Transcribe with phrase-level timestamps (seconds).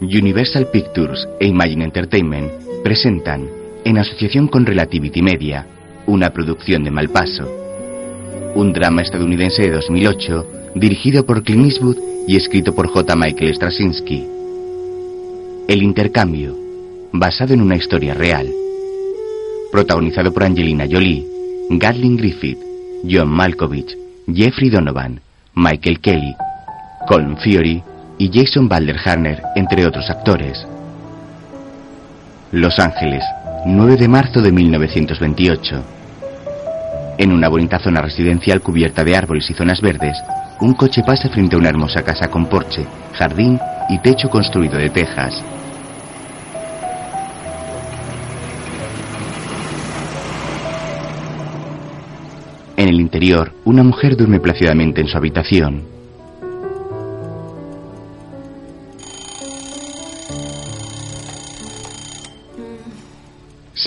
[0.00, 2.50] Universal Pictures e Imagine Entertainment
[2.82, 3.46] presentan,
[3.84, 5.66] en asociación con Relativity Media,
[6.06, 7.46] una producción de Malpaso.
[8.54, 13.14] Un drama estadounidense de 2008, dirigido por Clint Eastwood y escrito por J.
[13.14, 14.24] Michael Straczynski.
[15.68, 16.56] El intercambio,
[17.12, 18.48] basado en una historia real.
[19.70, 21.26] Protagonizado por Angelina Jolie,
[21.68, 22.58] Gatlin Griffith,
[23.08, 23.94] John Malkovich,
[24.26, 25.20] Jeffrey Donovan,
[25.54, 26.34] Michael Kelly,
[27.06, 27.82] Colin Fiori
[28.20, 29.00] y Jason Balder
[29.54, 30.66] entre otros actores.
[32.52, 33.24] Los Ángeles,
[33.64, 35.82] 9 de marzo de 1928.
[37.16, 40.18] En una bonita zona residencial cubierta de árboles y zonas verdes,
[40.60, 44.90] un coche pasa frente a una hermosa casa con porche, jardín y techo construido de
[44.90, 45.42] tejas.
[52.76, 55.99] En el interior, una mujer duerme plácidamente en su habitación.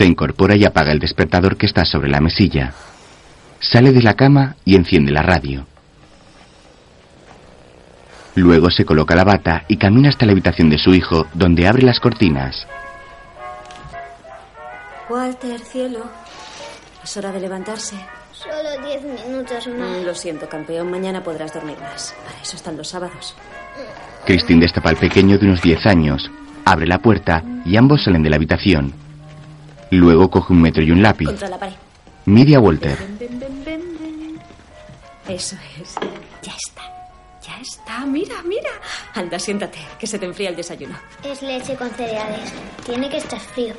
[0.03, 2.73] Se incorpora y apaga el despertador que está sobre la mesilla.
[3.61, 5.65] Sale de la cama y enciende la radio.
[8.35, 11.83] Luego se coloca la bata y camina hasta la habitación de su hijo, donde abre
[11.83, 12.67] las cortinas.
[15.09, 16.03] Walter, cielo.
[17.01, 17.95] Es hora de levantarse.
[18.33, 20.01] Solo diez minutos más.
[20.01, 20.91] Mm, Lo siento, campeón.
[20.91, 22.13] Mañana podrás dormir más.
[22.25, 23.35] Para eso están los sábados.
[24.25, 26.29] Christine destapa al pequeño de unos 10 años,
[26.65, 29.02] abre la puerta y ambos salen de la habitación.
[29.93, 31.25] Luego coge un metro y un lápiz.
[31.25, 31.75] Contra la pared.
[32.25, 32.97] Mide a Walter.
[35.27, 35.95] Eso es.
[36.41, 36.81] Ya está.
[37.45, 38.05] Ya está.
[38.05, 38.69] Mira, mira.
[39.13, 40.95] Anda, siéntate, que se te enfría el desayuno.
[41.23, 42.51] Es leche con cereales.
[42.85, 43.73] Tiene que estar frío.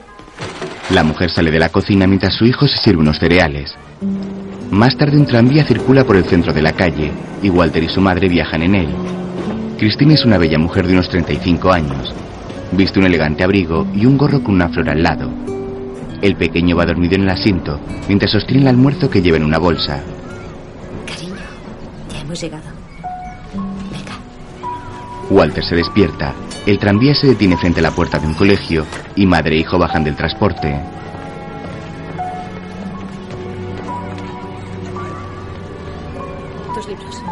[0.91, 3.75] La mujer sale de la cocina mientras su hijo se sirve unos cereales.
[4.71, 7.11] Más tarde un tranvía circula por el centro de la calle
[7.43, 8.89] y Walter y su madre viajan en él.
[9.79, 12.15] Christine es una bella mujer de unos 35 años.
[12.73, 15.31] Viste un elegante abrigo y un gorro con una flor al lado.
[16.23, 19.59] El pequeño va dormido en el asiento mientras sostiene el almuerzo que lleva en una
[19.59, 20.03] bolsa.
[21.07, 21.35] Cariño,
[22.13, 22.65] ya hemos llegado.
[23.93, 24.19] Venga.
[25.31, 26.35] Walter se despierta.
[26.67, 29.79] El tranvía se detiene frente a la puerta de un colegio y madre e hijo
[29.79, 30.81] bajan del transporte.
[36.75, 37.23] Tus libros.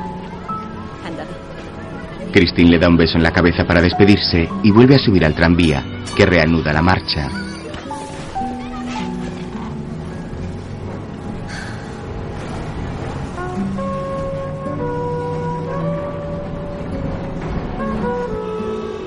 [2.32, 5.34] Christine le da un beso en la cabeza para despedirse y vuelve a subir al
[5.34, 5.84] tranvía,
[6.16, 7.28] que reanuda la marcha.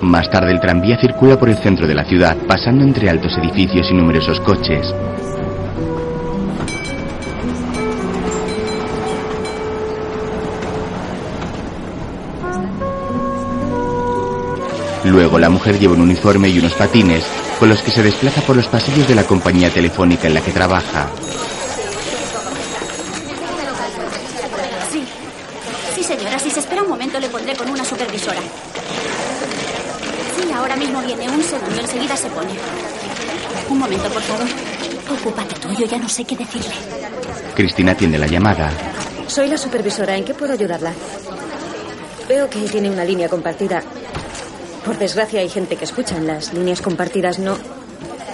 [0.05, 3.89] Más tarde el tranvía circula por el centro de la ciudad, pasando entre altos edificios
[3.89, 4.93] y numerosos coches.
[15.05, 17.25] Luego la mujer lleva un uniforme y unos patines,
[17.59, 20.51] con los que se desplaza por los pasillos de la compañía telefónica en la que
[20.51, 21.07] trabaja.
[24.91, 25.03] Sí.
[25.95, 26.38] Sí, señora.
[26.38, 28.41] Si se espera un momento, le pondré con una supervisora.
[30.35, 31.29] Sí, ahora mismo viene.
[31.29, 31.81] Un segundo.
[31.95, 32.50] Enseguida se pone.
[33.69, 34.45] Un momento, por favor.
[35.17, 35.69] Ocúpate tú.
[35.79, 36.73] Yo ya no sé qué decirle.
[37.56, 38.69] Cristina atiende la llamada.
[39.28, 40.17] Soy la supervisora.
[40.17, 40.91] ¿En qué puedo ayudarla?
[42.28, 43.81] Veo que tiene una línea compartida.
[44.83, 47.39] Por desgracia hay gente que escucha en las líneas compartidas.
[47.39, 47.57] No.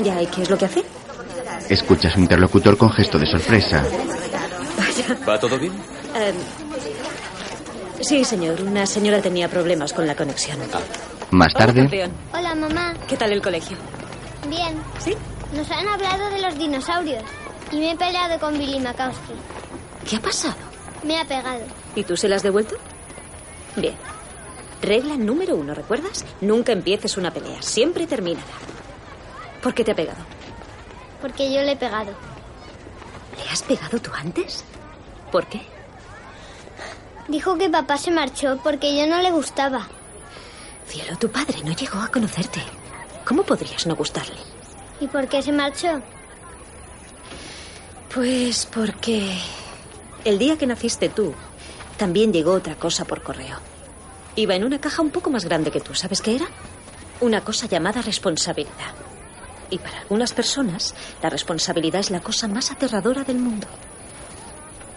[0.04, 0.84] Ya, ¿y qué es lo que hace?
[1.70, 3.84] Escucha a su interlocutor con gesto de sorpresa.
[4.76, 5.18] Vaya.
[5.30, 5.74] ¿Va todo bien?
[6.16, 6.36] Em,
[8.02, 8.60] sí, señor.
[8.62, 10.58] Una señora tenía problemas con la conexión.
[11.32, 12.12] Más Hola, tarde.
[12.34, 12.94] Hola, mamá.
[13.08, 13.78] ¿Qué tal el colegio?
[14.50, 14.82] Bien.
[15.00, 15.16] ¿Sí?
[15.54, 17.24] Nos han hablado de los dinosaurios.
[17.72, 19.34] Y me he peleado con Billy Makowski.
[20.08, 20.56] ¿Qué ha pasado?
[21.04, 21.62] Me ha pegado.
[21.96, 22.76] ¿Y tú se la has devuelto?
[23.78, 23.96] Bien.
[24.82, 26.26] Regla número uno, ¿recuerdas?
[26.42, 27.62] Nunca empieces una pelea.
[27.62, 28.46] Siempre termínala.
[29.64, 30.20] ¿Por qué te ha pegado?
[31.22, 32.12] Porque yo le he pegado.
[33.38, 34.66] ¿Le has pegado tú antes?
[35.32, 35.62] ¿Por qué?
[37.30, 39.88] Dijo que papá se marchó porque yo no le gustaba.
[40.92, 42.60] Cielo, tu padre no llegó a conocerte.
[43.24, 44.36] ¿Cómo podrías no gustarle?
[45.00, 46.02] ¿Y por qué se marchó?
[48.14, 49.38] Pues porque
[50.26, 51.34] el día que naciste tú,
[51.96, 53.58] también llegó otra cosa por correo.
[54.36, 55.96] Iba en una caja un poco más grande que tú.
[55.96, 56.48] ¿Sabes qué era?
[57.22, 58.94] Una cosa llamada responsabilidad.
[59.70, 63.68] Y para algunas personas, la responsabilidad es la cosa más aterradora del mundo.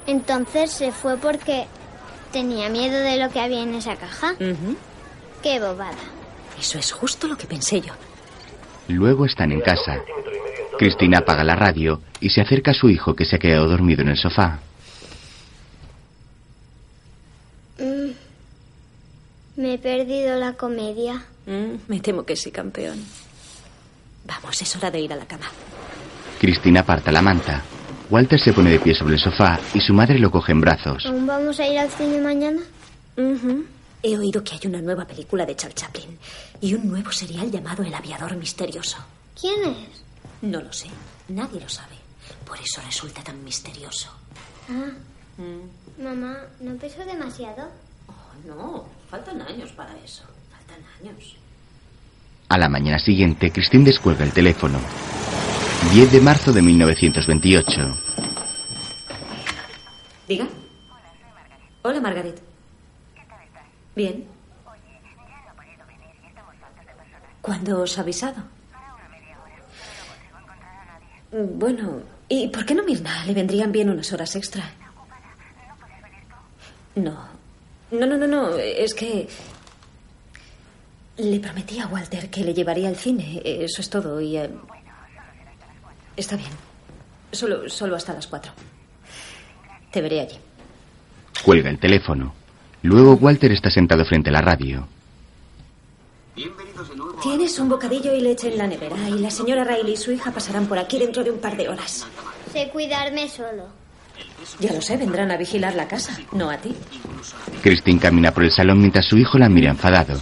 [0.08, 1.69] Entonces se fue porque
[2.32, 4.35] tenía miedo de lo que había en esa caja.
[5.44, 5.99] Qué bobada.
[6.58, 7.93] Eso es justo lo que pensé yo.
[8.88, 10.00] luego están en casa.
[10.79, 14.00] Cristina apaga la radio y se acerca a su hijo que se ha quedado dormido
[14.00, 14.61] en el sofá.
[17.79, 18.12] Mm.
[19.56, 21.26] Me he perdido la comedia.
[21.44, 23.05] Mm, me temo que sí, campeón.
[24.26, 25.44] Vamos, es hora de ir a la cama.
[26.40, 27.62] Cristina aparta la manta.
[28.08, 31.05] Walter se pone de pie sobre el sofá y su madre lo coge en brazos.
[31.05, 32.61] ¿Aún vamos a ir al cine mañana?
[33.19, 33.74] Ujú.
[34.06, 36.18] He oído que hay una nueva película de Charles Chaplin
[36.60, 38.98] y un nuevo serial llamado El aviador misterioso.
[39.40, 40.02] ¿Quién es?
[40.42, 40.88] No lo sé,
[41.28, 41.94] nadie lo sabe.
[42.46, 44.10] Por eso resulta tan misterioso.
[44.68, 44.90] Ah.
[45.98, 47.70] Mamá, ¿no peso demasiado?
[48.06, 50.24] Oh, no, faltan años para eso.
[50.50, 51.36] Faltan años.
[52.50, 54.80] A la mañana siguiente, Christine descuelga el teléfono.
[55.94, 57.72] 10 de marzo de 1928.
[60.28, 60.46] Diga.
[61.80, 62.44] Hola, Margaret.
[63.94, 64.26] Bien.
[67.41, 68.43] ¿Cuándo os ha avisado?
[71.31, 73.25] Bueno, ¿y por qué no Mirna?
[73.26, 74.64] Le vendrían bien unas horas extra.
[76.94, 77.29] No.
[77.91, 78.56] No, no, no, no.
[78.56, 79.29] Es que.
[81.17, 83.40] Le prometí a Walter que le llevaría al cine.
[83.44, 84.20] Eso es todo.
[84.20, 84.37] Y.
[84.37, 84.50] eh,
[86.17, 86.50] Está bien.
[87.32, 88.52] Solo, solo hasta las cuatro.
[89.90, 90.38] Te veré allí.
[91.44, 92.32] Cuelga el teléfono.
[92.84, 94.86] Luego Walter está sentado frente a la radio.
[97.22, 99.08] Tienes un bocadillo y leche en la nevera.
[99.08, 101.66] Y la señora Riley y su hija pasarán por aquí dentro de un par de
[101.66, 102.06] horas.
[102.52, 103.69] Sé cuidarme solo.
[104.60, 106.75] Ya lo sé, vendrán a vigilar la casa, no a ti.
[107.62, 110.20] Christine camina por el salón mientras su hijo la mira enfadado.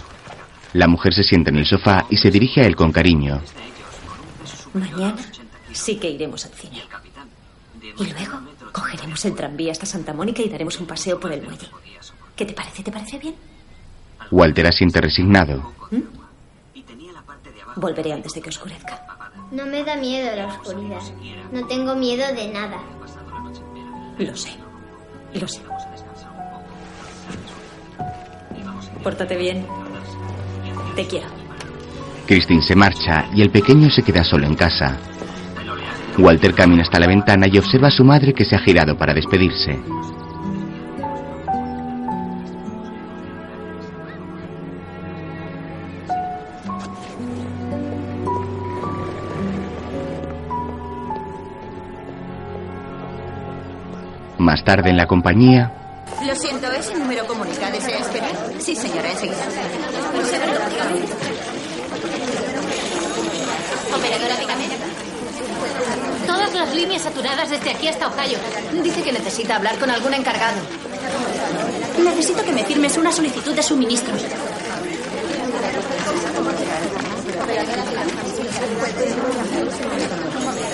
[0.71, 3.41] La mujer se sienta en el sofá y se dirige a él con cariño.
[4.73, 5.17] Mañana
[5.73, 6.81] sí que iremos al cine.
[7.99, 8.39] Y luego
[8.71, 11.67] cogeremos el tranvía hasta Santa Mónica y daremos un paseo por el muelle.
[12.35, 12.83] ¿Qué te parece?
[12.83, 13.35] ¿Te parece bien?
[14.31, 15.73] Walter asiente resignado.
[17.75, 19.01] Volveré antes de que oscurezca.
[19.51, 21.01] No me da miedo la oscuridad.
[21.51, 22.77] No tengo miedo de nada.
[24.17, 24.51] Lo sé.
[25.33, 25.61] Lo sé.
[29.03, 29.65] Pórtate bien.
[30.95, 31.27] Te quiero.
[32.27, 34.97] Christine se marcha y el pequeño se queda solo en casa.
[36.17, 39.13] Walter camina hasta la ventana y observa a su madre que se ha girado para
[39.13, 39.79] despedirse.
[54.43, 55.71] Más tarde en la compañía,
[56.27, 58.31] Lo siento, ¿ese número comunica desea esperar?
[58.59, 59.37] Sí, señora, enseguida.
[63.95, 64.65] Operadora, dígame.
[66.27, 68.37] Todas las líneas saturadas desde aquí hasta Ohio.
[68.83, 70.59] Dice que necesita hablar con algún encargado.
[72.03, 74.25] Necesito que me firmes una solicitud de suministros.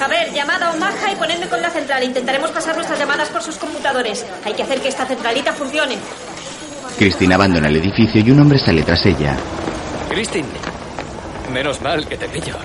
[0.01, 2.03] A ver, llamada a Omaha y ponedme con la central.
[2.03, 4.25] Intentaremos pasar nuestras llamadas por sus computadores.
[4.45, 5.97] Hay que hacer que esta centralita funcione.
[6.97, 9.37] Christine abandona el edificio y un hombre sale tras ella.
[10.09, 10.47] Christine,
[11.53, 12.55] menos mal que te pillo.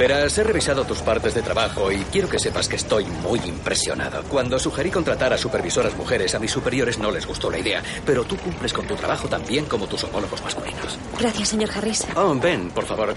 [0.00, 4.22] Verás, he revisado tus partes de trabajo y quiero que sepas que estoy muy impresionado.
[4.30, 8.24] Cuando sugerí contratar a supervisoras mujeres, a mis superiores no les gustó la idea, pero
[8.24, 10.98] tú cumples con tu trabajo tan bien como tus homólogos masculinos.
[11.18, 12.06] Gracias, señor Harris.
[12.16, 13.14] Oh, ven, por favor.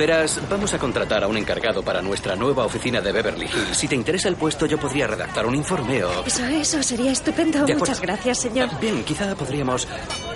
[0.00, 3.76] Verás, vamos a contratar a un encargado para nuestra nueva oficina de Beverly Hills.
[3.76, 6.24] Si te interesa el puesto, yo podría redactar un informe o...
[6.24, 7.66] Eso, eso sería estupendo.
[7.68, 8.70] Muchas gracias, señor.
[8.80, 9.86] Bien, quizá podríamos...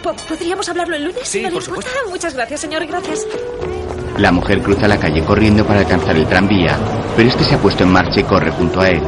[0.03, 1.23] Po- ¿Podríamos hablarlo el lunes?
[1.27, 1.89] Sí, si no le por importa?
[1.89, 2.11] supuesto.
[2.11, 2.87] Muchas gracias, señor.
[2.87, 3.27] Gracias.
[4.19, 6.79] La mujer cruza la calle corriendo para alcanzar el tranvía,
[7.17, 9.01] pero este se ha puesto en marcha y corre junto a él.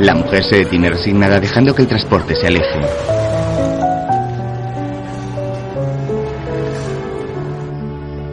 [0.00, 2.80] La mujer se detiene resignada dejando que el transporte se aleje.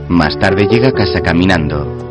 [0.10, 2.03] Más tarde llega a casa caminando.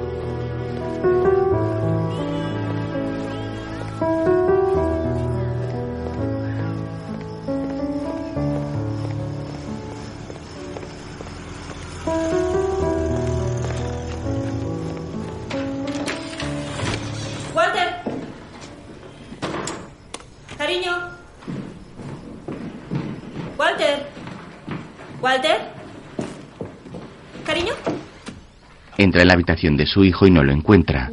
[29.32, 31.10] La habitación de su hijo y no lo encuentra.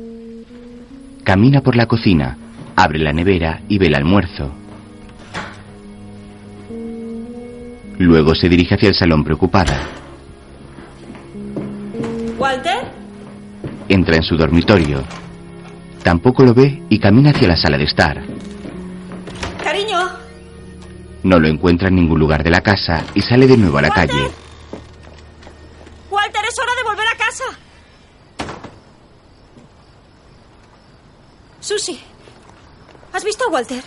[1.23, 2.35] Camina por la cocina,
[2.75, 4.51] abre la nevera y ve el almuerzo.
[7.97, 9.83] Luego se dirige hacia el salón preocupada.
[12.37, 12.91] Walter.
[13.87, 15.01] Entra en su dormitorio.
[16.03, 18.21] Tampoco lo ve y camina hacia la sala de estar.
[19.63, 20.09] Cariño.
[21.23, 23.91] No lo encuentra en ningún lugar de la casa y sale de nuevo a la
[23.91, 24.27] calle.
[26.11, 27.43] Walter, hora de volver a casa.
[31.69, 31.99] Susie,
[33.13, 33.83] ¿has visto a Walter?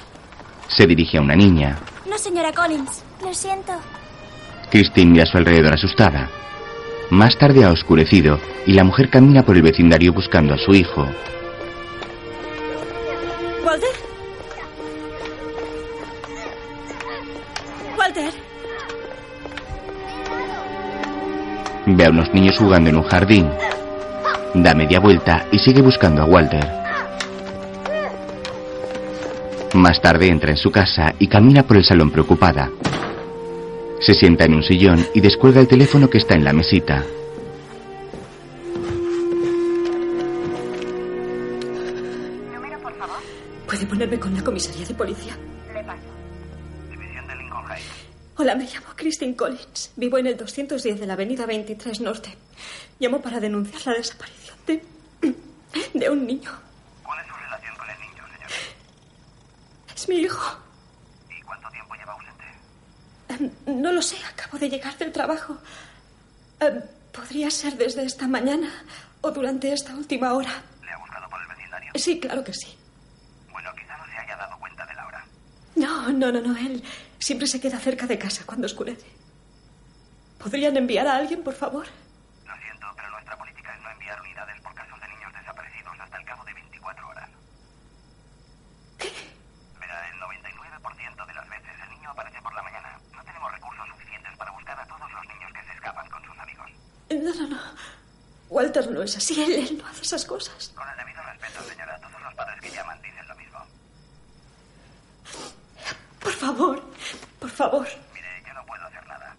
[0.68, 1.78] Se dirige a una niña.
[2.08, 3.02] No, señora Collins.
[3.22, 3.72] Lo siento.
[4.70, 6.30] Christine mira a su alrededor asustada.
[7.10, 11.06] Más tarde ha oscurecido y la mujer camina por el vecindario buscando a su hijo.
[13.64, 13.90] ¿Walter?
[17.98, 18.32] Walter.
[21.86, 23.50] Ve a unos niños jugando en un jardín.
[24.54, 26.81] Da media vuelta y sigue buscando a Walter.
[29.74, 32.70] Más tarde entra en su casa y camina por el salón preocupada.
[34.00, 37.02] Se sienta en un sillón y descuelga el teléfono que está en la mesita.
[43.66, 45.34] ¿Puede ponerme con la comisaría de policía?
[45.72, 46.00] Le paso.
[46.90, 47.86] División de Lincoln Heights.
[48.36, 49.92] Hola, me llamo Christine Collins.
[49.96, 52.36] Vivo en el 210 de la avenida 23 Norte.
[52.98, 54.82] Llamo para denunciar la desaparición de.
[55.98, 56.50] de un niño.
[57.02, 58.54] ¿Cuál es su relación con el niño, señora?
[60.02, 60.58] Es mi hijo.
[61.30, 62.44] ¿Y cuánto tiempo lleva ausente?
[63.28, 65.58] Eh, No lo sé, acabo de llegar del trabajo.
[66.58, 66.80] Eh,
[67.12, 68.68] Podría ser desde esta mañana
[69.20, 70.50] o durante esta última hora.
[70.82, 71.92] ¿Le ha buscado por el vecindario?
[71.94, 72.76] Sí, claro que sí.
[73.52, 75.24] Bueno, quizá no se haya dado cuenta de la hora.
[75.76, 76.56] No, no, no, no.
[76.56, 76.82] Él
[77.20, 79.06] siempre se queda cerca de casa cuando oscurece.
[80.38, 81.86] ¿Podrían enviar a alguien, por favor?
[82.44, 86.16] Lo siento, pero nuestra política es no enviar unidades por casos de niños desaparecidos hasta
[86.16, 87.28] el cabo de 24 horas.
[89.80, 92.98] Verá, el 99% de las veces el niño aparece por la mañana.
[93.14, 96.38] No tenemos recursos suficientes para buscar a todos los niños que se escapan con sus
[96.38, 96.70] amigos.
[97.20, 97.58] No, no, no.
[98.48, 99.40] Walter no es así.
[99.42, 100.72] Él, él no hace esas cosas.
[100.74, 103.58] Con el debido respeto, señora, todos los padres que llaman dicen lo mismo.
[106.20, 106.82] Por favor,
[107.40, 107.86] por favor.
[108.14, 109.34] Mire, yo no puedo hacer nada.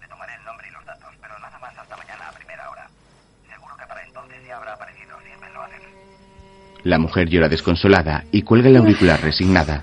[0.00, 2.88] Le tomaré el nombre y los datos, pero nada más hasta mañana a primera hora.
[3.48, 5.80] Seguro que para entonces ya habrá aparecido, siempre lo hacen.
[6.84, 9.82] La mujer llora desconsolada y cuelga el auricular resignada.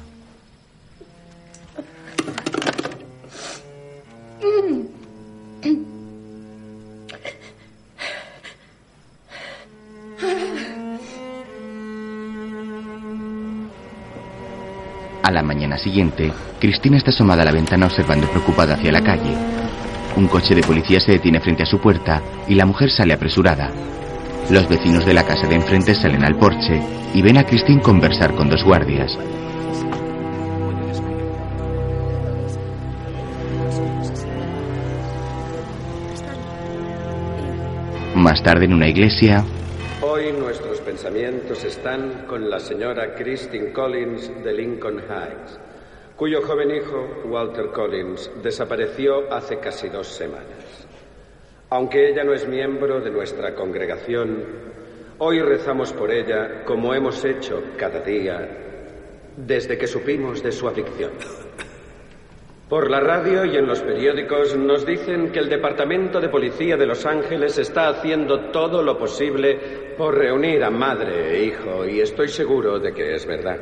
[15.26, 19.36] A la mañana siguiente, Cristina está asomada a la ventana observando preocupada hacia la calle.
[20.16, 23.72] Un coche de policía se detiene frente a su puerta y la mujer sale apresurada.
[24.52, 26.80] Los vecinos de la casa de enfrente salen al porche
[27.16, 29.18] y ven a Christine conversar con dos guardias.
[38.14, 39.44] Más tarde en una iglesia,
[40.26, 45.60] Hoy nuestros pensamientos están con la señora Christine Collins de Lincoln Heights,
[46.16, 50.88] cuyo joven hijo, Walter Collins, desapareció hace casi dos semanas.
[51.70, 54.44] Aunque ella no es miembro de nuestra congregación,
[55.20, 58.50] hoy rezamos por ella como hemos hecho cada día
[59.38, 61.12] desde que supimos de su aflicción.
[62.70, 66.88] Por la radio y en los periódicos nos dicen que el Departamento de Policía de
[66.88, 72.28] Los Ángeles está haciendo todo lo posible por reunir a madre e hijo y estoy
[72.28, 73.58] seguro de que es verdad.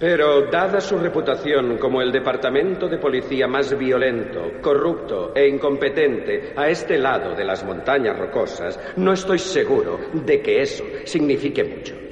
[0.00, 6.68] Pero dada su reputación como el departamento de policía más violento, corrupto e incompetente a
[6.68, 12.07] este lado de las montañas rocosas, no estoy seguro de que eso signifique mucho.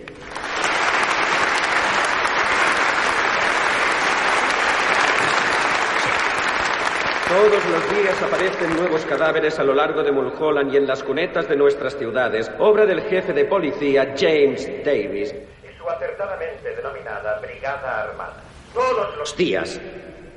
[7.28, 11.49] Todos los días aparecen nuevos cadáveres a lo largo de Mulholland y en las cunetas
[11.49, 18.04] de nuestras ciudades, obra del jefe de policía James Davis y su acertadamente denominada Brigada
[18.04, 18.37] Armada.
[18.73, 19.80] Todos los días,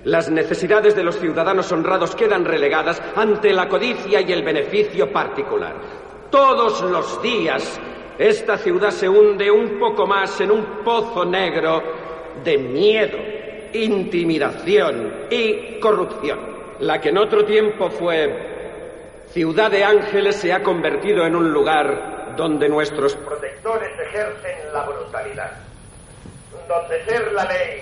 [0.03, 5.75] las necesidades de los ciudadanos honrados quedan relegadas ante la codicia y el beneficio particular.
[6.31, 7.79] Todos los días,
[8.17, 11.83] esta ciudad se hunde un poco más en un pozo negro
[12.43, 13.17] de miedo,
[13.73, 16.58] intimidación y corrupción.
[16.81, 22.35] La que en otro tiempo fue ciudad de ángeles se ha convertido en un lugar
[22.37, 25.51] donde nuestros protectores ejercen la brutalidad.
[26.67, 27.81] Donde ser la ley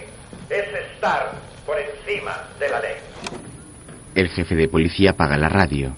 [0.50, 1.32] es estar
[1.66, 2.96] por encima de la ley.
[4.16, 5.94] el jefe de policía apaga la radio.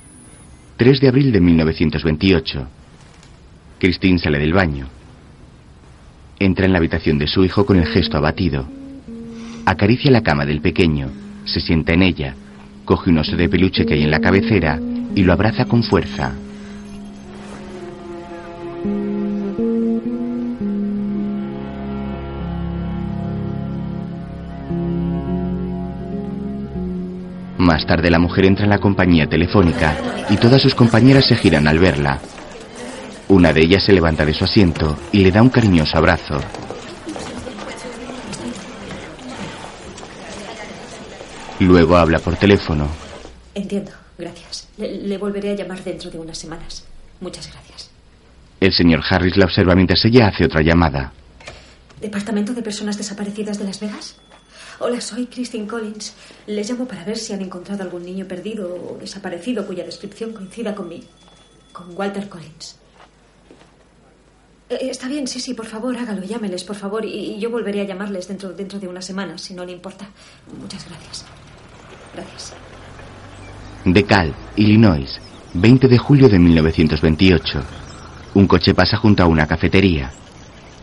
[0.75, 2.67] 3 de abril de 1928.
[3.79, 4.87] Christine sale del baño.
[6.37, 8.67] Entra en la habitación de su hijo con el gesto abatido.
[9.65, 11.09] Acaricia la cama del pequeño,
[11.45, 12.35] se sienta en ella,
[12.89, 14.79] coge un oso de peluche que hay en la cabecera
[15.13, 16.33] y lo abraza con fuerza.
[27.59, 29.95] Más tarde la mujer entra en la compañía telefónica
[30.31, 32.17] y todas sus compañeras se giran al verla.
[33.27, 36.39] Una de ellas se levanta de su asiento y le da un cariñoso abrazo.
[41.59, 42.87] Luego habla por teléfono.
[43.53, 44.67] Entiendo, gracias.
[44.77, 46.85] Le, le volveré a llamar dentro de unas semanas.
[47.19, 47.89] Muchas gracias.
[48.59, 51.11] El señor Harris la observa mientras ella hace otra llamada.
[51.99, 54.15] ¿Departamento de Personas Desaparecidas de Las Vegas?
[54.79, 56.13] Hola, soy Christine Collins.
[56.47, 60.73] Les llamo para ver si han encontrado algún niño perdido o desaparecido cuya descripción coincida
[60.73, 61.03] con mi.
[61.73, 62.77] con Walter Collins.
[64.69, 67.81] Eh, está bien, sí, sí, por favor, hágalo, llámeles, por favor, y, y yo volveré
[67.81, 70.07] a llamarles dentro, dentro de unas semanas, si no le importa.
[70.61, 71.25] Muchas gracias.
[72.19, 72.53] Gracias.
[73.85, 75.19] DeKalb, Illinois,
[75.53, 77.61] 20 de julio de 1928.
[78.35, 80.11] Un coche pasa junto a una cafetería.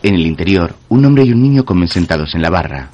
[0.03, 2.89] En el interior, un hombre y un niño comen sentados en la barra.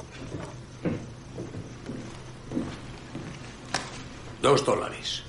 [4.42, 5.22] Dos dólares.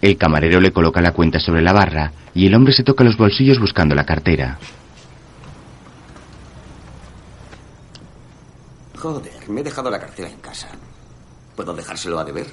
[0.00, 3.16] El camarero le coloca la cuenta sobre la barra y el hombre se toca los
[3.16, 4.58] bolsillos buscando la cartera.
[8.96, 10.68] Joder, me he dejado la cartera en casa.
[11.56, 12.46] ¿Puedo dejárselo a deber?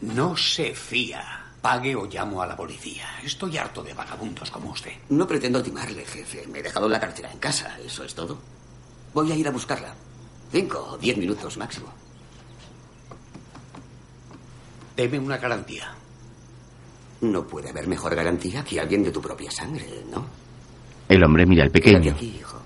[0.00, 1.38] No se fía.
[1.60, 3.04] Pague o llamo a la policía.
[3.22, 4.92] Estoy harto de vagabundos como usted.
[5.10, 6.44] No pretendo timarle, jefe.
[6.48, 7.78] Me he dejado la cartera en casa.
[7.78, 8.36] Eso es todo.
[9.14, 9.94] Voy a ir a buscarla.
[10.50, 11.88] Cinco o diez minutos máximo.
[14.96, 15.94] Deme una garantía.
[17.20, 20.26] No puede haber mejor garantía que alguien de tu propia sangre, ¿no?
[21.08, 22.12] El hombre mira al pequeño.
[22.12, 22.58] aquí, hijo.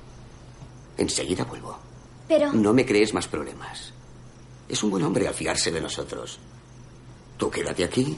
[0.97, 1.79] Enseguida vuelvo.
[2.27, 2.53] Pero...
[2.53, 3.93] No me crees más problemas.
[4.69, 6.39] Es un buen hombre al fiarse de nosotros.
[7.37, 8.17] Tú quédate aquí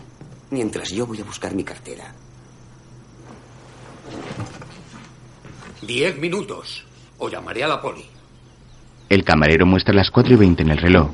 [0.51, 2.15] mientras yo voy a buscar mi cartera.
[5.83, 6.85] Diez minutos.
[7.19, 8.05] O llamaré a la poli.
[9.09, 11.11] El camarero muestra las 4 y 20 en el reloj.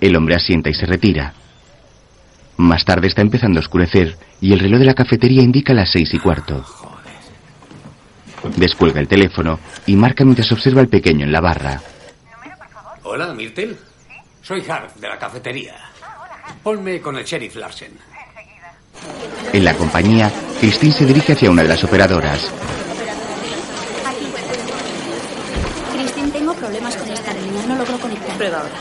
[0.00, 1.34] El hombre asienta y se retira.
[2.56, 6.12] Más tarde está empezando a oscurecer y el reloj de la cafetería indica las seis
[6.14, 6.64] y cuarto.
[8.56, 11.80] Descuelga el teléfono y marca mientras observa al pequeño en la barra.
[13.02, 13.76] Hola, Myrtle.
[14.46, 15.74] Soy Hart, de la cafetería.
[16.62, 17.98] Ponme con el sheriff Larsen.
[19.52, 20.30] En la compañía,
[20.60, 22.48] Christine se dirige hacia una de las operadoras.
[24.06, 24.26] Aquí.
[25.98, 27.66] Christine, tengo problemas con esta línea.
[27.66, 28.36] No logro conectar.
[28.36, 28.76] Prueba ahora.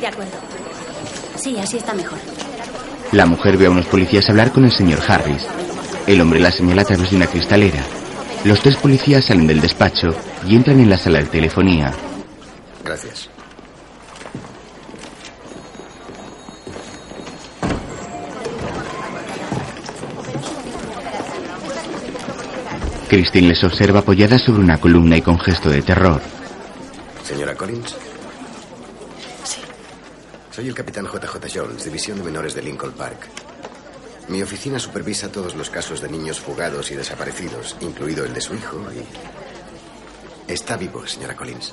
[0.00, 0.38] De acuerdo.
[1.34, 2.20] Sí, así está mejor.
[3.10, 5.44] La mujer ve a unos policías hablar con el señor Harris.
[6.06, 7.82] El hombre la señala a través de una cristalera.
[8.44, 10.14] Los tres policías salen del despacho
[10.46, 11.92] y entran en la sala de telefonía.
[12.84, 13.33] Gracias.
[23.14, 26.20] Christine les observa apoyada sobre una columna y con gesto de terror.
[27.22, 27.94] Señora Collins.
[29.44, 29.60] Sí.
[30.50, 33.28] Soy el capitán JJ Jones, División de Menores de Lincoln Park.
[34.26, 38.52] Mi oficina supervisa todos los casos de niños fugados y desaparecidos, incluido el de su
[38.52, 40.52] hijo, y...
[40.52, 41.72] Está vivo, señora Collins.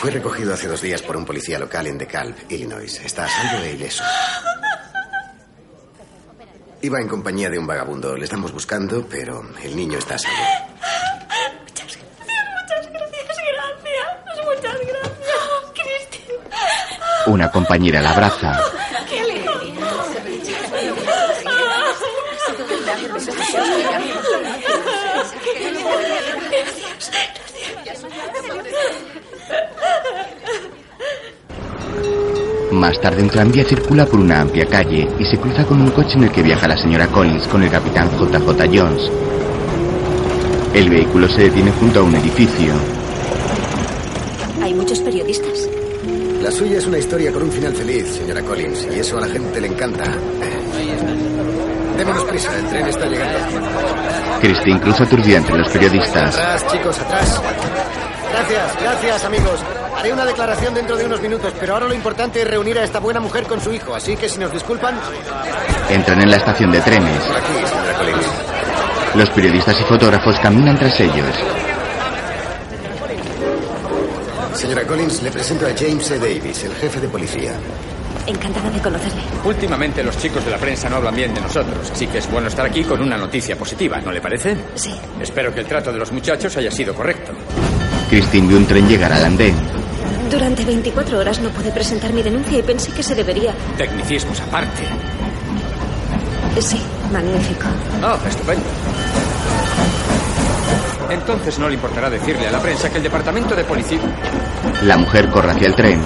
[0.00, 3.00] Fue recogido hace dos días por un policía local en DeKalb, Illinois.
[3.04, 4.04] Está a salvo e ileso.
[6.84, 8.16] Iba en compañía de un vagabundo.
[8.16, 10.36] Le estamos buscando, pero el niño está a salvo.
[11.64, 11.96] Muchas
[12.90, 14.44] gracias, gracias.
[14.44, 15.38] Muchas gracias.
[15.74, 16.24] Cristi.
[17.26, 18.60] Una compañera la abraza.
[19.08, 19.52] Qué alegría.
[32.72, 36.14] Más tarde un tranvía circula por una amplia calle y se cruza con un coche
[36.16, 39.10] en el que viaja la señora Collins con el capitán JJ Jones.
[40.72, 42.72] El vehículo se detiene junto a un edificio.
[44.62, 45.68] Hay muchos periodistas.
[46.40, 49.28] La suya es una historia con un final feliz, señora Collins, y eso a la
[49.28, 50.04] gente le encanta.
[51.98, 53.38] Démonos prisa, el tren está llegando.
[54.40, 56.34] Christine cruza aturdida entre los periodistas.
[56.36, 57.42] Atrás, chicos, atrás.
[58.32, 59.60] Gracias, gracias, amigos.
[60.02, 62.98] Haré una declaración dentro de unos minutos, pero ahora lo importante es reunir a esta
[62.98, 64.98] buena mujer con su hijo, así que si nos disculpan.
[65.88, 67.22] Entran en la estación de trenes.
[69.14, 71.36] Los periodistas y fotógrafos caminan tras ellos.
[74.54, 76.18] Señora Collins, le presento a James E.
[76.18, 77.52] Davis, el jefe de policía.
[78.26, 79.22] Encantada de conocerle.
[79.44, 82.48] Últimamente los chicos de la prensa no hablan bien de nosotros, así que es bueno
[82.48, 84.56] estar aquí con una noticia positiva, ¿no le parece?
[84.74, 84.98] Sí.
[85.20, 87.30] Espero que el trato de los muchachos haya sido correcto.
[88.10, 89.81] Christine ve un tren llegar al andén.
[90.32, 93.52] Durante 24 horas no pude presentar mi denuncia y pensé que se debería.
[93.76, 94.82] Tecnicismos aparte.
[96.58, 96.80] Sí,
[97.12, 97.66] magnífico.
[98.02, 98.64] Ah, estupendo.
[101.10, 104.00] Entonces no le importará decirle a la prensa que el departamento de policía...
[104.84, 106.00] La mujer corre hacia el tren.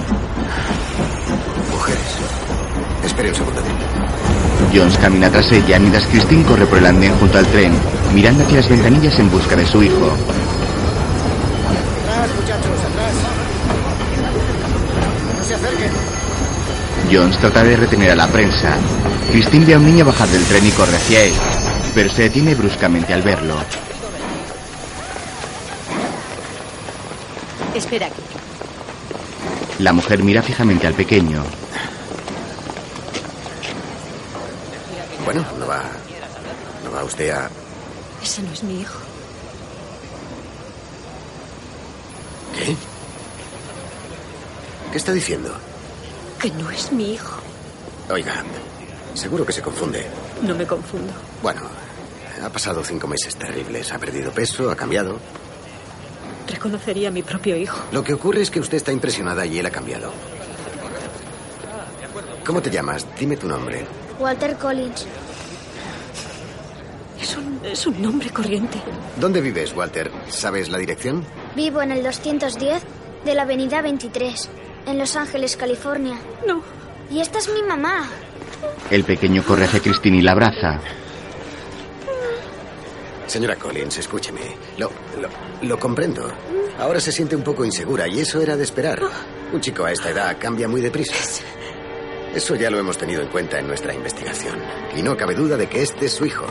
[1.71, 2.17] Mujeres.
[3.05, 3.61] Espere un segundo.
[4.73, 7.71] Jones camina tras ella mientras Christine corre por el andén junto al tren,
[8.13, 10.05] mirando hacia las ventanillas en busca de su hijo.
[12.03, 13.13] Atrás, muchachos, atrás.
[15.37, 15.91] No se acerquen.
[17.11, 18.75] Jones trata de retener a la prensa.
[19.31, 21.33] Christine ve a un niño bajar del tren y corre hacia él,
[21.95, 23.55] pero se detiene bruscamente al verlo.
[27.73, 28.21] Espera aquí.
[29.79, 31.43] La mujer mira fijamente al pequeño.
[35.23, 35.83] Bueno, no va.
[36.83, 37.49] No va usted a.
[38.21, 38.99] Ese no es mi hijo.
[42.53, 42.75] ¿Qué?
[44.91, 45.55] ¿Qué está diciendo?
[46.41, 47.39] Que no es mi hijo.
[48.09, 48.43] Oiga,
[49.13, 50.05] seguro que se confunde.
[50.43, 51.11] No me confundo.
[51.41, 51.61] Bueno,
[52.43, 53.91] ha pasado cinco meses terribles.
[53.91, 55.17] Ha perdido peso, ha cambiado.
[56.47, 57.77] Reconocería a mi propio hijo.
[57.91, 60.11] Lo que ocurre es que usted está impresionada y él ha cambiado.
[62.45, 63.05] ¿Cómo te llamas?
[63.19, 63.85] Dime tu nombre.
[64.19, 65.05] Walter Collins.
[67.21, 68.79] Es un, es un nombre corriente.
[69.19, 70.09] ¿Dónde vives, Walter?
[70.29, 71.25] ¿Sabes la dirección?
[71.55, 72.83] Vivo en el 210
[73.25, 74.49] de la Avenida 23,
[74.87, 76.17] en Los Ángeles, California.
[76.47, 76.63] No.
[77.11, 78.09] Y esta es mi mamá.
[78.89, 80.79] El pequeño corre hacia Christine y la abraza.
[83.27, 84.41] Señora Collins, escúcheme.
[84.77, 84.89] Lo,
[85.21, 85.29] lo,
[85.67, 86.31] lo comprendo.
[86.79, 89.01] Ahora se siente un poco insegura y eso era de esperar.
[89.51, 91.13] Un chico a esta edad cambia muy deprisa.
[92.33, 94.55] Eso ya lo hemos tenido en cuenta en nuestra investigación.
[94.95, 96.45] Y no cabe duda de que este es su hijo.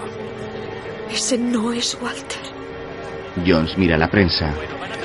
[1.10, 2.42] Ese no es Walter.
[3.46, 4.52] Jones mira a la prensa.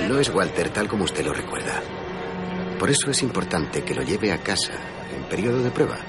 [0.08, 1.82] No es Walter tal como usted lo recuerda.
[2.82, 4.74] Por eso es importante que lo lleve a casa
[5.16, 6.00] en periodo de prueba.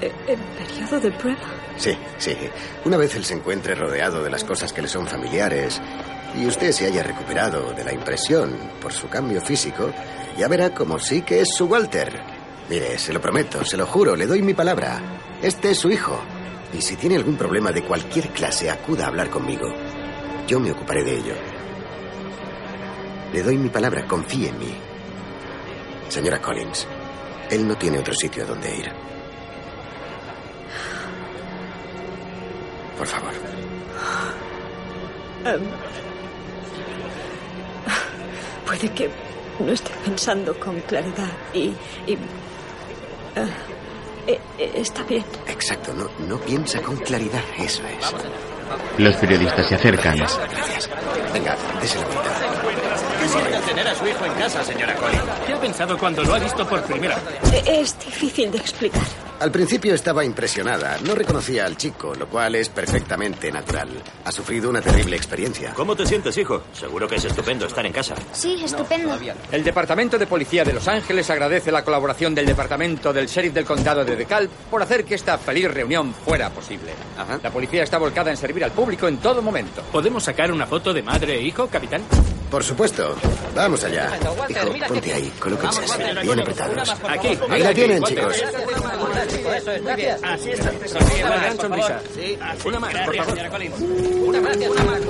[0.00, 1.40] ¿E- ¿En periodo de prueba?
[1.76, 2.36] Sí, sí.
[2.84, 5.80] Una vez él se encuentre rodeado de las cosas que le son familiares
[6.40, 9.90] y usted se haya recuperado de la impresión por su cambio físico,
[10.38, 12.22] ya verá como sí que es su Walter.
[12.70, 15.00] Mire, se lo prometo, se lo juro, le doy mi palabra.
[15.42, 16.16] Este es su hijo.
[16.72, 19.66] Y si tiene algún problema de cualquier clase, acuda a hablar conmigo.
[20.46, 21.34] Yo me ocuparé de ello.
[23.32, 24.72] Le doy mi palabra, confíe en mí.
[26.12, 26.86] Señora Collins,
[27.48, 28.92] él no tiene otro sitio a donde ir.
[32.98, 33.32] Por favor.
[35.46, 35.62] Em,
[38.66, 39.08] puede que
[39.58, 41.72] no esté pensando con claridad y...
[42.06, 42.12] y
[44.26, 45.24] eh, eh, está bien.
[45.46, 48.14] Exacto, no, no piensa con claridad, eso es.
[48.98, 50.16] Los periodistas se acercan.
[50.16, 50.90] Gracias.
[51.32, 52.82] Venga, la vuelta.
[53.20, 55.22] ¿Qué siente tener a su hijo en casa, señora Collins?
[55.46, 57.62] ¿Qué ha pensado cuando lo ha visto por primera vez?
[57.66, 59.02] Es difícil de explicar.
[59.42, 60.98] Al principio estaba impresionada.
[61.04, 63.88] No reconocía al chico, lo cual es perfectamente natural.
[64.24, 65.74] Ha sufrido una terrible experiencia.
[65.74, 66.62] ¿Cómo te sientes, hijo?
[66.72, 68.14] Seguro que es estupendo estar en casa.
[68.30, 69.18] Sí, estupendo.
[69.50, 73.64] El Departamento de Policía de Los Ángeles agradece la colaboración del Departamento del Sheriff del
[73.64, 76.92] Condado de DeKalb por hacer que esta feliz reunión fuera posible.
[77.42, 79.82] La policía está volcada en servir al público en todo momento.
[79.90, 82.02] ¿Podemos sacar una foto de madre e hijo, capitán?
[82.52, 83.16] Por supuesto.
[83.56, 84.10] Vamos allá.
[84.50, 86.90] Hijo, ponte ahí, colóquense así, bien apretados.
[87.08, 87.38] Aquí.
[87.48, 88.44] Ahí la tienen, chicos.
[90.22, 90.70] Así está.
[90.86, 92.02] Sonríe, una gran sonrisa.
[92.66, 93.38] Una más, por favor.
[94.26, 95.00] Una más, una más.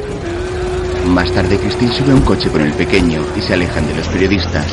[1.09, 4.07] Más tarde, Christine sube a un coche con el pequeño y se alejan de los
[4.07, 4.67] periodistas.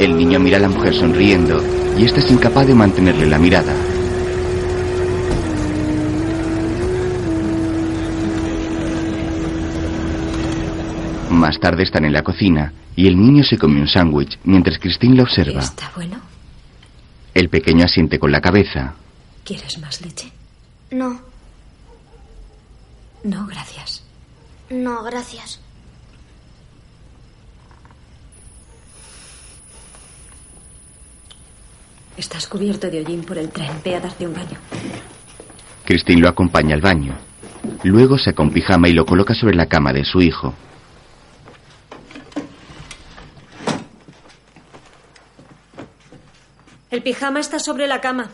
[0.00, 1.62] El niño mira a la mujer sonriendo
[1.96, 3.72] y esta es incapaz de mantenerle la mirada.
[11.42, 15.16] Más tarde están en la cocina y el niño se come un sándwich mientras Christine
[15.16, 15.58] lo observa.
[15.60, 16.20] ¿Está bueno?
[17.34, 18.94] El pequeño asiente con la cabeza.
[19.44, 20.30] ¿Quieres más leche?
[20.92, 21.20] No,
[23.24, 24.04] No, gracias.
[24.70, 25.58] no, gracias.
[32.16, 33.70] Estás cubierto de hollín por el tren.
[33.84, 34.58] Ve a darte un baño.
[35.84, 37.14] Christine lo acompaña al baño.
[37.84, 40.54] Luego saca un pijama y lo coloca sobre la cama de su hijo.
[46.92, 48.28] El pijama está sobre la cama.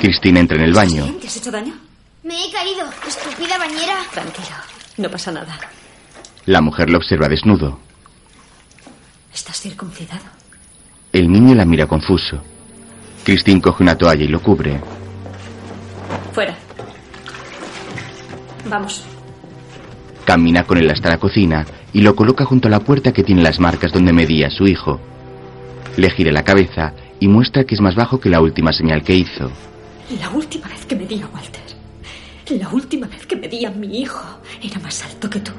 [0.00, 1.12] Christine entra en el baño.
[1.20, 1.74] ¿Te has hecho daño?
[2.22, 3.96] Me he caído, estúpida bañera.
[4.12, 4.56] Tranquilo.
[4.96, 5.58] No pasa nada.
[6.46, 7.80] La mujer lo observa desnudo.
[9.34, 10.22] Estás circuncidado.
[11.12, 12.40] El niño la mira confuso.
[13.24, 14.80] Christine coge una toalla y lo cubre.
[16.32, 16.56] Fuera.
[18.70, 19.02] Vamos.
[20.24, 23.42] Camina con él hasta la cocina y lo coloca junto a la puerta que tiene
[23.42, 25.00] las marcas donde medía a su hijo.
[25.96, 29.14] Le gira la cabeza y muestra que es más bajo que la última señal que
[29.14, 29.50] hizo.
[30.20, 31.62] La última vez que me di a Walter.
[32.50, 34.24] La última vez que me di a mi hijo
[34.62, 35.52] era más alto que tú.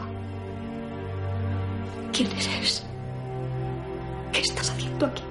[2.11, 2.83] ¿Quién eres?
[4.31, 5.23] ¿Qué estás haciendo aquí?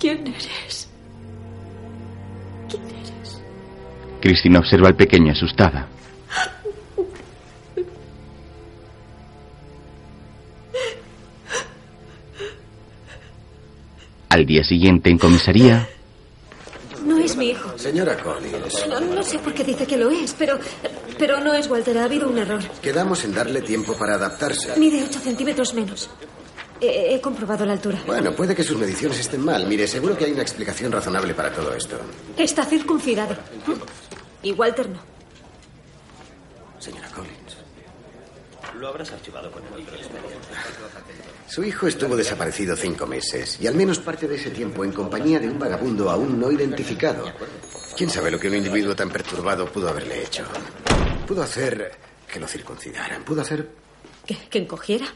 [0.00, 0.88] ¿Quién eres?
[2.68, 3.42] ¿Quién eres?
[4.20, 5.88] Cristina observa al pequeño asustada.
[14.38, 15.88] Al día siguiente, en comisaría,
[17.04, 17.76] No es mi hijo.
[17.76, 20.60] Señora Collins, No, no sé por qué dice que lo es, pero,
[21.18, 21.98] pero no es Walter.
[21.98, 22.60] Ha habido un error.
[22.80, 24.76] quedamos en darle tiempo para adaptarse.
[24.78, 26.08] Mide 8 centímetros menos.
[26.80, 28.00] He, he comprobado la altura.
[28.06, 29.66] Bueno, puede que sus mediciones estén mal.
[29.66, 31.98] Mire, seguro que hay una explicación razonable para todo esto.
[32.36, 33.34] Está circuncidado.
[34.44, 35.00] Y Walter no.
[36.78, 37.37] Señora Collins.
[38.78, 40.48] Lo habrás archivado con el otro expediente.
[41.48, 45.40] Su hijo estuvo desaparecido cinco meses y al menos parte de ese tiempo en compañía
[45.40, 47.24] de un vagabundo aún no identificado.
[47.96, 50.44] ¿Quién sabe lo que un individuo tan perturbado pudo haberle hecho?
[51.26, 51.90] Pudo hacer
[52.32, 53.24] que lo circuncidaran.
[53.24, 53.68] Pudo hacer...
[54.24, 55.06] ¿Que, que encogiera?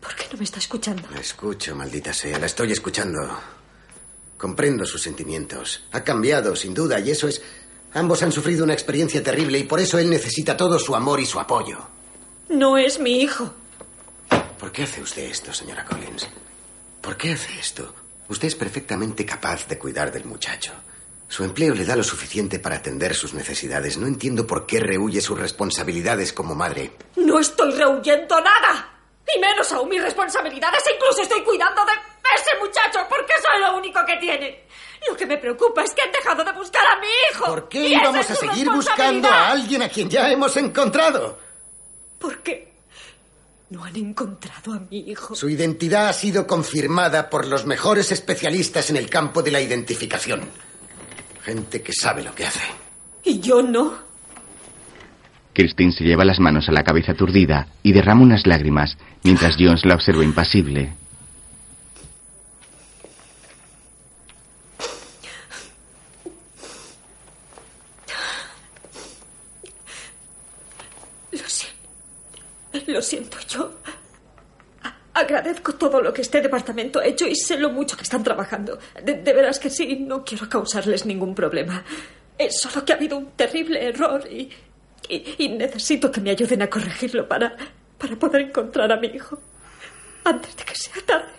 [0.00, 1.08] ¿Por qué no me está escuchando?
[1.12, 2.38] La escucho, maldita sea.
[2.38, 3.40] La estoy escuchando.
[4.36, 5.86] Comprendo sus sentimientos.
[5.90, 7.42] Ha cambiado, sin duda, y eso es...
[7.94, 11.26] Ambos han sufrido una experiencia terrible y por eso él necesita todo su amor y
[11.26, 11.78] su apoyo.
[12.48, 13.54] No es mi hijo.
[14.58, 16.28] ¿Por qué hace usted esto, señora Collins?
[17.00, 17.94] ¿Por qué hace esto?
[18.28, 20.72] Usted es perfectamente capaz de cuidar del muchacho.
[21.28, 23.96] Su empleo le da lo suficiente para atender sus necesidades.
[23.96, 26.92] No entiendo por qué rehuye sus responsabilidades como madre.
[27.16, 28.90] No estoy rehuyendo nada.
[29.34, 30.82] Y menos aún mis responsabilidades.
[30.94, 31.92] Incluso estoy cuidando de
[32.36, 34.64] ese muchacho porque soy lo único que tiene.
[35.08, 37.44] Lo que me preocupa es que han dejado de buscar a mi hijo.
[37.46, 41.38] ¿Por qué íbamos a seguir buscando a alguien a quien ya hemos encontrado?
[42.18, 42.72] ¿Por qué?
[43.70, 45.34] No han encontrado a mi hijo.
[45.34, 50.42] Su identidad ha sido confirmada por los mejores especialistas en el campo de la identificación.
[51.42, 52.60] Gente que sabe lo que hace.
[53.24, 53.98] Y yo no.
[55.54, 59.84] Christine se lleva las manos a la cabeza aturdida y derrama unas lágrimas, mientras Jones
[59.84, 60.94] la observa impasible.
[71.32, 72.83] Lo siento.
[72.94, 73.72] Lo siento, yo.
[75.14, 78.78] Agradezco todo lo que este departamento ha hecho y sé lo mucho que están trabajando.
[79.02, 81.84] De, veras que sí, no quiero causarles ningún problema.
[82.38, 84.48] Es solo que ha habido un terrible error y,
[85.08, 87.56] y, necesito que me ayuden a corregirlo para,
[87.98, 89.40] para poder encontrar a mi hijo
[90.22, 91.32] antes de que sea tarde.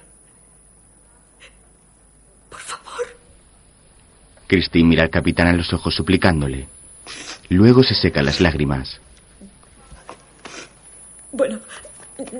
[4.48, 6.68] Christine mira al capitán a los ojos suplicándole.
[7.48, 9.00] Luego se seca las lágrimas.
[11.36, 11.60] Bueno,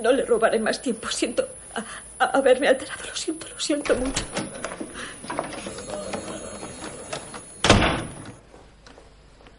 [0.02, 1.08] no le robaré más tiempo.
[1.10, 3.04] Siento a- a- haberme alterado.
[3.06, 4.24] Lo siento, lo siento mucho.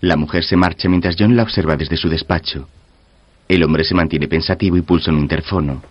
[0.01, 2.67] La mujer se marcha mientras John la observa desde su despacho.
[3.47, 5.81] El hombre se mantiene pensativo y pulsa un interfono.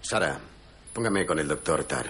[0.00, 0.38] Sara,
[0.92, 2.06] póngame con el doctor Tar.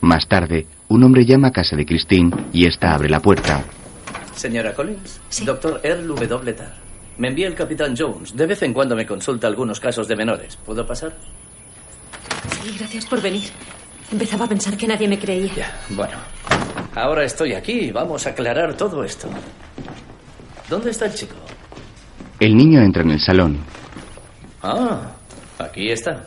[0.00, 3.64] Más tarde, un hombre llama a casa de Christine y ésta abre la puerta.
[4.36, 6.52] Señora Collins, doctor Earl W.
[6.52, 6.74] Tar.
[7.16, 8.36] Me envía el capitán Jones.
[8.36, 10.56] De vez en cuando me consulta algunos casos de menores.
[10.56, 11.14] ¿Puedo pasar?
[12.62, 13.48] Sí, gracias por venir.
[14.12, 15.74] Empezaba a pensar que nadie me creía.
[15.88, 16.18] Bueno,
[16.94, 19.28] ahora estoy aquí y vamos a aclarar todo esto.
[20.68, 21.36] ¿Dónde está el chico?
[22.38, 23.58] El niño entra en el salón.
[24.62, 25.12] Ah,
[25.58, 26.26] aquí está.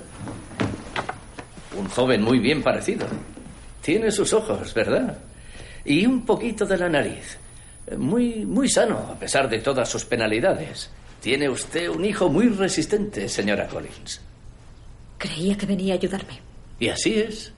[1.78, 3.06] Un joven muy bien parecido.
[3.82, 5.20] Tiene sus ojos, ¿verdad?
[5.86, 7.38] Y un poquito de la nariz.
[7.98, 10.90] Muy, muy sano, a pesar de todas sus penalidades.
[11.22, 14.22] Tiene usted un hijo muy resistente, señora Collins.
[15.18, 16.40] Creía que venía a ayudarme.
[16.80, 17.52] Y así es.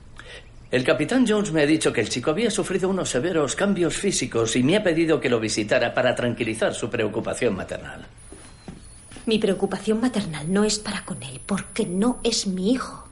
[0.70, 4.56] El capitán Jones me ha dicho que el chico había sufrido unos severos cambios físicos
[4.56, 8.06] y me ha pedido que lo visitara para tranquilizar su preocupación maternal.
[9.26, 13.06] Mi preocupación maternal no es para con él, porque no es mi hijo.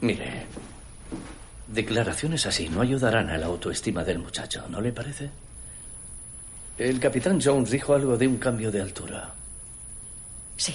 [0.00, 0.46] Mire,
[1.66, 5.28] declaraciones así no ayudarán a la autoestima del muchacho, ¿no le parece?
[6.80, 9.34] El capitán Jones dijo algo de un cambio de altura.
[10.56, 10.74] Sí.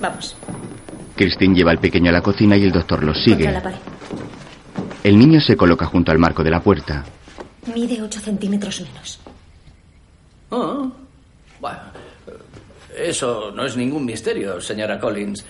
[0.00, 0.36] Vamos,
[1.14, 3.44] Christine lleva al pequeño a la cocina y el doctor los sigue.
[3.44, 3.76] contra la pared.
[5.04, 7.04] El niño se coloca junto al marco de la puerta.
[7.72, 9.20] Mide 8 centímetros menos.
[10.50, 10.90] Ah,
[11.60, 11.80] bueno,
[12.98, 15.44] eso no es ningún misterio, señora Collins.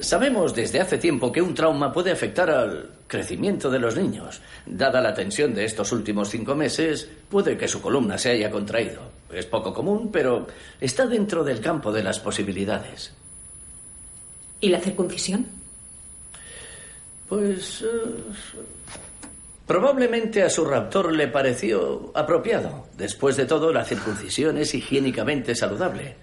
[0.00, 4.40] Sabemos desde hace tiempo que un trauma puede afectar al crecimiento de los niños.
[4.64, 9.02] Dada la tensión de estos últimos cinco meses, puede que su columna se haya contraído.
[9.32, 10.46] Es poco común, pero
[10.80, 13.12] está dentro del campo de las posibilidades.
[14.60, 15.46] ¿Y la circuncisión?
[17.28, 17.82] Pues...
[17.82, 17.86] eh,
[19.66, 22.86] probablemente a su raptor le pareció apropiado.
[22.96, 26.16] Después de todo, la circuncisión es higiénicamente saludable.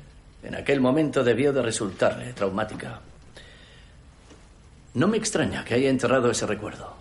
[0.44, 3.02] En aquel momento debió de resultarle traumática.
[4.94, 6.96] No me extraña que haya enterrado ese recuerdo.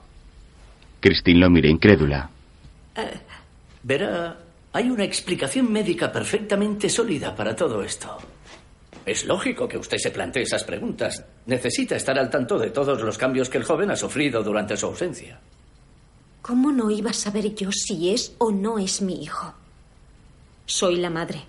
[1.01, 2.29] Christine lo mira incrédula.
[2.96, 3.20] Eh,
[3.83, 4.37] verá,
[4.72, 8.18] hay una explicación médica perfectamente sólida para todo esto.
[9.07, 11.25] Es lógico que usted se plantee esas preguntas.
[11.46, 14.87] Necesita estar al tanto de todos los cambios que el joven ha sufrido durante su
[14.87, 15.38] ausencia.
[16.42, 19.55] ¿Cómo no iba a saber yo si es o no es mi hijo?
[20.66, 21.44] Soy la madre.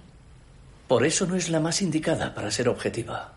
[0.88, 3.34] Por eso no es la más indicada para ser objetiva.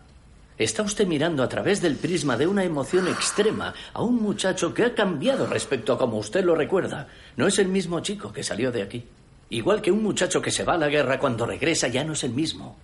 [0.61, 4.83] Está usted mirando a través del prisma de una emoción extrema a un muchacho que
[4.83, 7.07] ha cambiado respecto a como usted lo recuerda.
[7.35, 9.03] No es el mismo chico que salió de aquí.
[9.49, 12.23] Igual que un muchacho que se va a la guerra cuando regresa ya no es
[12.23, 12.77] el mismo.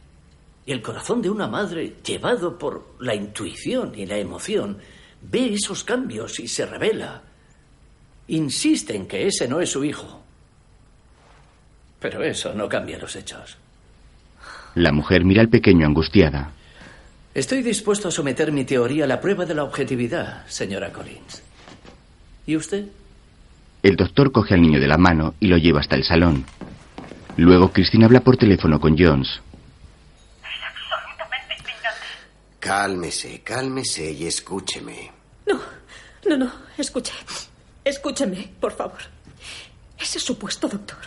[0.66, 4.80] Y el corazón de una madre, llevado por la intuición y la emoción,
[5.22, 7.22] ve esos cambios y se revela.
[8.30, 10.24] Insiste en que ese no es su hijo.
[12.00, 13.56] Pero eso no cambia los hechos.
[14.74, 16.57] La mujer mira al pequeño angustiada.
[17.38, 21.44] Estoy dispuesto a someter mi teoría a la prueba de la objetividad, señora Collins.
[22.48, 22.86] ¿Y usted?
[23.84, 26.44] El doctor coge al niño de la mano y lo lleva hasta el salón.
[27.36, 29.40] Luego Christine habla por teléfono con Jones.
[32.60, 35.12] Cálmese, cálmese y escúcheme.
[35.46, 35.62] No,
[36.28, 37.14] no, no, escuche.
[37.84, 38.98] Escúcheme, por favor.
[40.00, 40.98] Ese supuesto doctor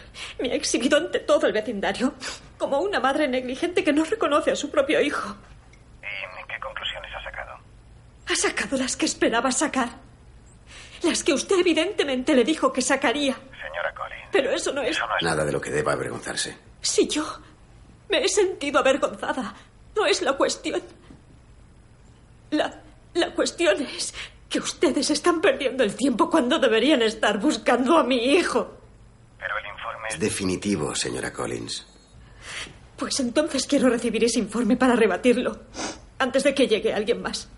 [0.40, 2.14] me ha exhibido ante todo el vecindario
[2.56, 5.36] como una madre negligente que no reconoce a su propio hijo.
[6.60, 7.58] ¿Y qué conclusiones ha sacado?
[8.28, 9.88] Ha sacado las que esperaba sacar.
[11.02, 13.32] Las que usted evidentemente le dijo que sacaría.
[13.34, 14.28] Señora Collins.
[14.30, 14.90] Pero eso no es...
[14.96, 15.22] Eso no es...
[15.22, 16.56] Nada de lo que deba avergonzarse.
[16.82, 17.24] Si yo
[18.10, 19.54] me he sentido avergonzada,
[19.96, 20.82] no es la cuestión.
[22.50, 22.82] La,
[23.14, 24.12] la cuestión es
[24.48, 28.76] que ustedes están perdiendo el tiempo cuando deberían estar buscando a mi hijo.
[29.38, 31.86] Pero el informe es definitivo, señora Collins.
[32.96, 35.60] Pues entonces quiero recibir ese informe para rebatirlo,
[36.20, 37.48] antes de que llegue alguien más.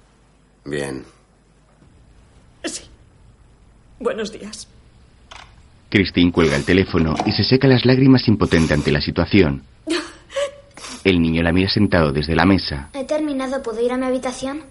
[0.65, 1.05] Bien.
[2.65, 2.85] Sí.
[3.99, 4.69] Buenos días.
[5.91, 9.65] Christine cuelga el teléfono y se seca las lágrimas impotente ante la situación.
[11.05, 12.89] El niño la mira sentado desde la mesa.
[12.95, 13.61] He terminado.
[13.63, 14.63] ¿Puedo ir a mi habitación?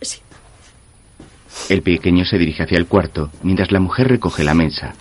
[0.00, 0.18] Sí.
[1.68, 4.94] El pequeño se dirige hacia el cuarto mientras la mujer recoge la mesa.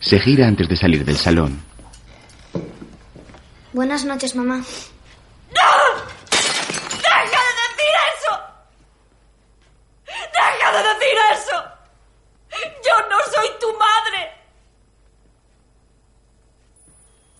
[0.00, 1.62] Se gira antes de salir del salón.
[3.72, 4.62] Buenas noches, mamá.
[5.50, 5.70] ¡No!
[6.30, 8.40] ¡Deja de decir eso!
[10.04, 11.64] ¡Deja de decir eso!
[12.84, 14.32] ¡Yo no soy tu madre!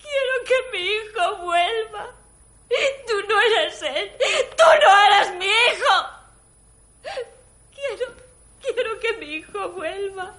[0.01, 2.15] Quiero que mi hijo vuelva.
[3.07, 4.13] Tú no eres él.
[4.57, 5.95] Tú no eres mi hijo.
[7.75, 8.13] Quiero,
[8.61, 10.35] quiero que mi hijo vuelva.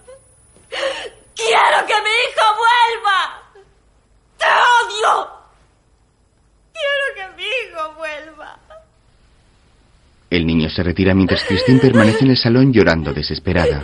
[1.36, 3.42] ¡Quiero que mi hijo vuelva!
[4.38, 5.30] ¡Te odio!
[6.74, 8.58] Quiero que mi hijo vuelva.
[10.30, 13.84] El niño se retira mientras Christine permanece en el salón llorando desesperada.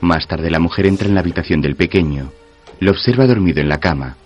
[0.00, 2.32] Más tarde la mujer entra en la habitación del pequeño.
[2.80, 4.16] Lo observa dormido en la cama.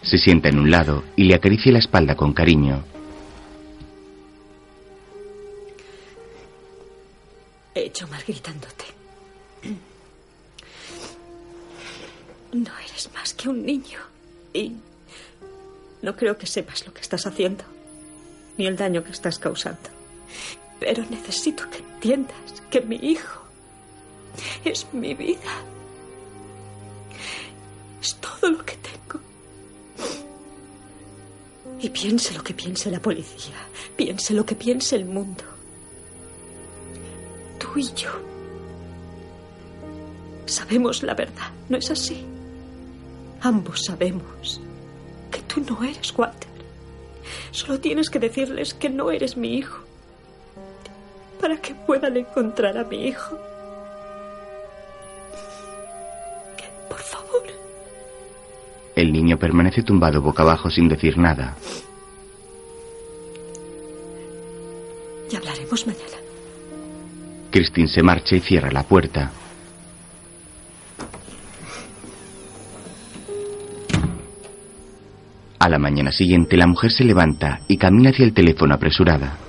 [0.00, 2.82] Se sienta en un lado y le acaricia la espalda con cariño.
[8.28, 8.84] Gritándote.
[12.52, 14.00] No eres más que un niño.
[14.52, 14.74] Y
[16.02, 17.64] no creo que sepas lo que estás haciendo,
[18.58, 19.88] ni el daño que estás causando.
[20.78, 23.42] Pero necesito que entiendas que mi hijo
[24.64, 25.54] es mi vida.
[28.02, 29.20] Es todo lo que tengo.
[31.80, 33.56] Y piense lo que piense la policía,
[33.96, 35.57] piense lo que piense el mundo.
[37.78, 38.10] Y yo
[40.46, 42.26] sabemos la verdad, ¿no es así?
[43.40, 44.60] Ambos sabemos
[45.30, 46.48] que tú no eres Walter.
[47.52, 49.78] Solo tienes que decirles que no eres mi hijo
[51.40, 53.38] para que puedan encontrar a mi hijo.
[56.88, 57.44] Por favor.
[58.96, 61.54] El niño permanece tumbado boca abajo sin decir nada.
[67.58, 69.32] Christine se marcha y cierra la puerta.
[75.58, 79.47] A la mañana siguiente la mujer se levanta y camina hacia el teléfono apresurada.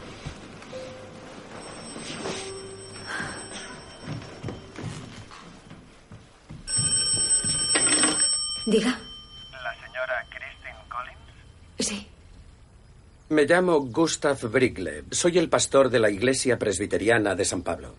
[13.49, 15.05] Llamo Gustav Brigle.
[15.09, 17.95] Soy el pastor de la iglesia presbiteriana de San Pablo.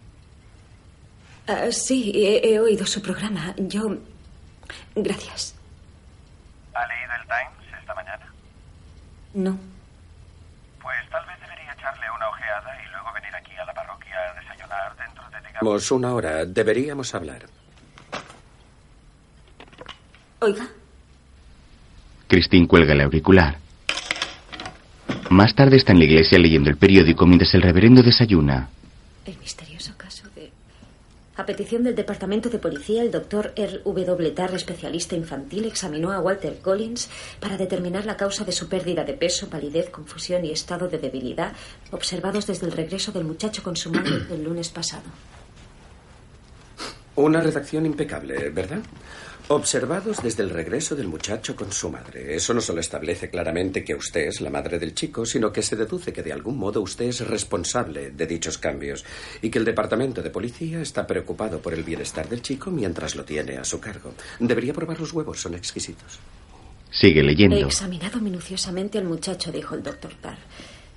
[1.48, 3.55] Ah, sí, he, he oído su programa.
[3.59, 3.96] Yo.
[4.94, 5.57] Gracias.
[6.72, 8.32] ¿Ha leído el Times esta mañana?
[9.34, 9.59] No.
[10.80, 14.40] Pues tal vez debería echarle una ojeada y luego venir aquí a la parroquia a
[14.40, 15.90] desayunar dentro de, digamos...
[15.90, 16.46] Una hora.
[16.46, 17.42] Deberíamos hablar.
[20.38, 20.68] Oiga.
[22.28, 23.59] Christine cuelga el auricular.
[25.31, 28.68] Más tarde está en la iglesia leyendo el periódico mientras el reverendo desayuna.
[29.24, 30.51] El misterioso caso de...
[31.37, 33.81] A petición del Departamento de Policía, el doctor R.
[33.85, 34.31] W.
[34.33, 37.09] Tarr, especialista infantil, examinó a Walter Collins
[37.39, 41.53] para determinar la causa de su pérdida de peso, palidez, confusión y estado de debilidad
[41.93, 45.05] observados desde el regreso del muchacho con su madre el lunes pasado.
[47.14, 48.81] Una redacción impecable, ¿verdad?
[49.53, 52.36] Observados desde el regreso del muchacho con su madre.
[52.36, 55.74] Eso no solo establece claramente que usted es la madre del chico, sino que se
[55.74, 59.05] deduce que de algún modo usted es responsable de dichos cambios
[59.42, 63.24] y que el departamento de policía está preocupado por el bienestar del chico mientras lo
[63.24, 64.14] tiene a su cargo.
[64.38, 66.20] Debería probar los huevos, son exquisitos.
[66.92, 67.57] Sigue He leyendo.
[67.57, 70.38] examinado minuciosamente al muchacho, dijo el doctor Tarr.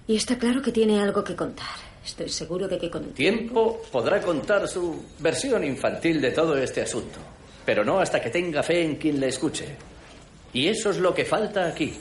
[0.05, 1.65] Y está claro que tiene algo que contar.
[2.05, 6.81] Estoy seguro de que con el Tiempo podrá contar su versión infantil de todo este
[6.83, 7.17] asunto,
[7.65, 9.65] pero no hasta que tenga fe en quien le escuche.
[10.53, 11.93] Y eso es lo que falta aquí.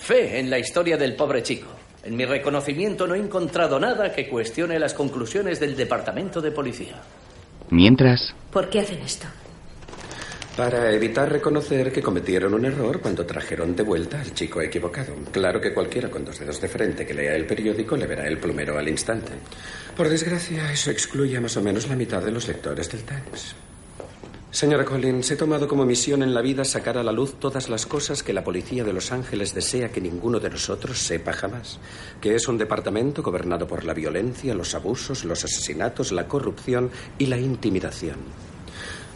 [0.00, 1.68] Fe en la historia del pobre chico.
[2.02, 7.02] En mi reconocimiento no he encontrado nada que cuestione las conclusiones del departamento de policía.
[7.68, 9.26] Mientras, ¿Por qué hacen esto?
[10.56, 15.14] Para evitar reconocer que cometieron un error cuando trajeron de vuelta al chico equivocado.
[15.30, 18.38] Claro que cualquiera con dos dedos de frente que lea el periódico le verá el
[18.38, 19.32] plumero al instante.
[19.96, 23.54] Por desgracia, eso excluye a más o menos la mitad de los lectores del Times.
[24.50, 27.86] Señora Collins, he tomado como misión en la vida sacar a la luz todas las
[27.86, 31.78] cosas que la policía de Los Ángeles desea que ninguno de nosotros sepa jamás.
[32.20, 37.26] Que es un departamento gobernado por la violencia, los abusos, los asesinatos, la corrupción y
[37.26, 38.16] la intimidación.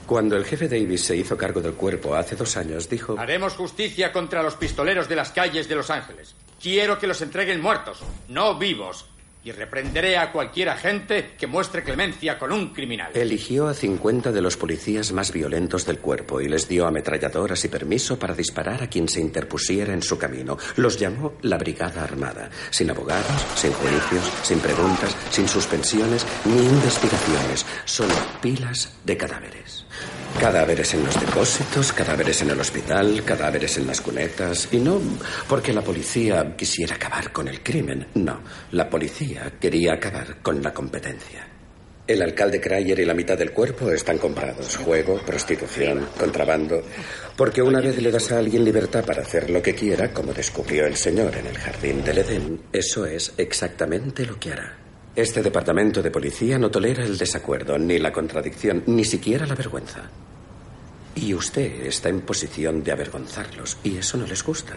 [0.07, 3.19] Cuando el jefe Davis se hizo cargo del cuerpo hace dos años, dijo...
[3.19, 6.37] Haremos justicia contra los pistoleros de las calles de Los Ángeles.
[6.63, 9.07] Quiero que los entreguen muertos, no vivos.
[9.45, 13.11] Y reprenderé a cualquier agente que muestre clemencia con un criminal.
[13.15, 17.69] Eligió a 50 de los policías más violentos del cuerpo y les dio ametralladoras y
[17.69, 20.57] permiso para disparar a quien se interpusiera en su camino.
[20.77, 27.67] Los llamó la Brigada Armada, sin abogados, sin juicios, sin preguntas, sin suspensiones ni investigaciones,
[27.85, 29.85] solo pilas de cadáveres.
[30.39, 34.69] Cadáveres en los depósitos, cadáveres en el hospital, cadáveres en las cunetas.
[34.73, 35.01] Y no
[35.49, 38.41] porque la policía quisiera acabar con el crimen, no.
[38.73, 41.49] La policía quería acabar con la competencia.
[42.07, 44.77] El alcalde Cryer y la mitad del cuerpo están comprados.
[44.77, 46.83] Juego, prostitución, contrabando.
[47.35, 50.85] Porque una vez le das a alguien libertad para hacer lo que quiera, como descubrió
[50.85, 54.84] el señor en el jardín del Edén, eso es exactamente lo que hará.
[55.17, 60.03] Este departamento de policía no tolera el desacuerdo, ni la contradicción, ni siquiera la vergüenza.
[61.15, 64.75] Y usted está en posición de avergonzarlos, y eso no les gusta.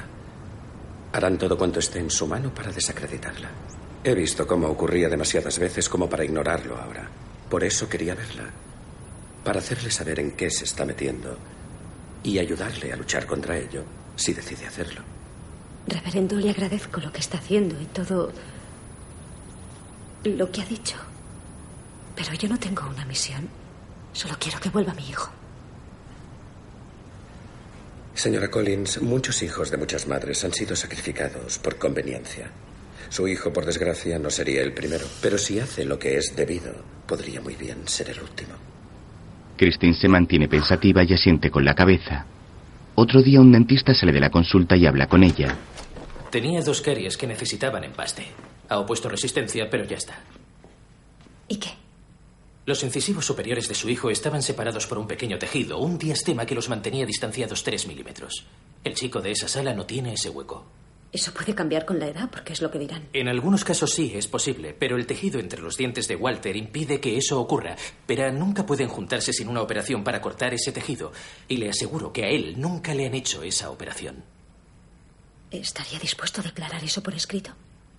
[1.12, 3.50] Harán todo cuanto esté en su mano para desacreditarla.
[4.04, 7.10] He visto cómo ocurría demasiadas veces como para ignorarlo ahora.
[7.50, 8.44] Por eso quería verla.
[9.44, 11.36] Para hacerle saber en qué se está metiendo
[12.22, 13.84] y ayudarle a luchar contra ello
[14.16, 15.02] si decide hacerlo.
[15.88, 18.32] Reverendo, le agradezco lo que está haciendo y todo
[20.36, 20.98] lo que ha dicho.
[22.16, 23.48] Pero yo no tengo una misión.
[24.14, 25.32] Solo quiero que vuelva mi hijo.
[28.16, 32.50] Señora Collins, muchos hijos de muchas madres han sido sacrificados por conveniencia.
[33.10, 36.74] Su hijo, por desgracia, no sería el primero, pero si hace lo que es debido,
[37.06, 38.56] podría muy bien ser el último.
[39.56, 42.26] Christine se mantiene pensativa y asiente con la cabeza.
[42.96, 45.56] Otro día un dentista sale de la consulta y habla con ella.
[46.32, 48.26] Tenía dos caries que necesitaban empaste.
[48.70, 50.20] Ha opuesto resistencia, pero ya está.
[51.48, 51.70] ¿Y qué?
[52.66, 56.56] Los incisivos superiores de su hijo estaban separados por un pequeño tejido, un diastema que
[56.56, 58.46] los mantenía distanciados 3 milímetros.
[58.84, 60.66] El chico de esa sala no tiene ese hueco.
[61.14, 63.08] Eso puede cambiar con la edad, porque es lo que dirán.
[63.14, 67.00] En algunos casos sí, es posible, pero el tejido entre los dientes de Walter impide
[67.00, 67.78] que eso ocurra.
[68.06, 71.14] Pero nunca pueden juntarse sin una operación para cortar ese tejido.
[71.48, 74.26] Y le aseguro que a él nunca le han hecho esa operación.
[75.50, 77.52] ¿Estaría dispuesto a declarar eso por escrito?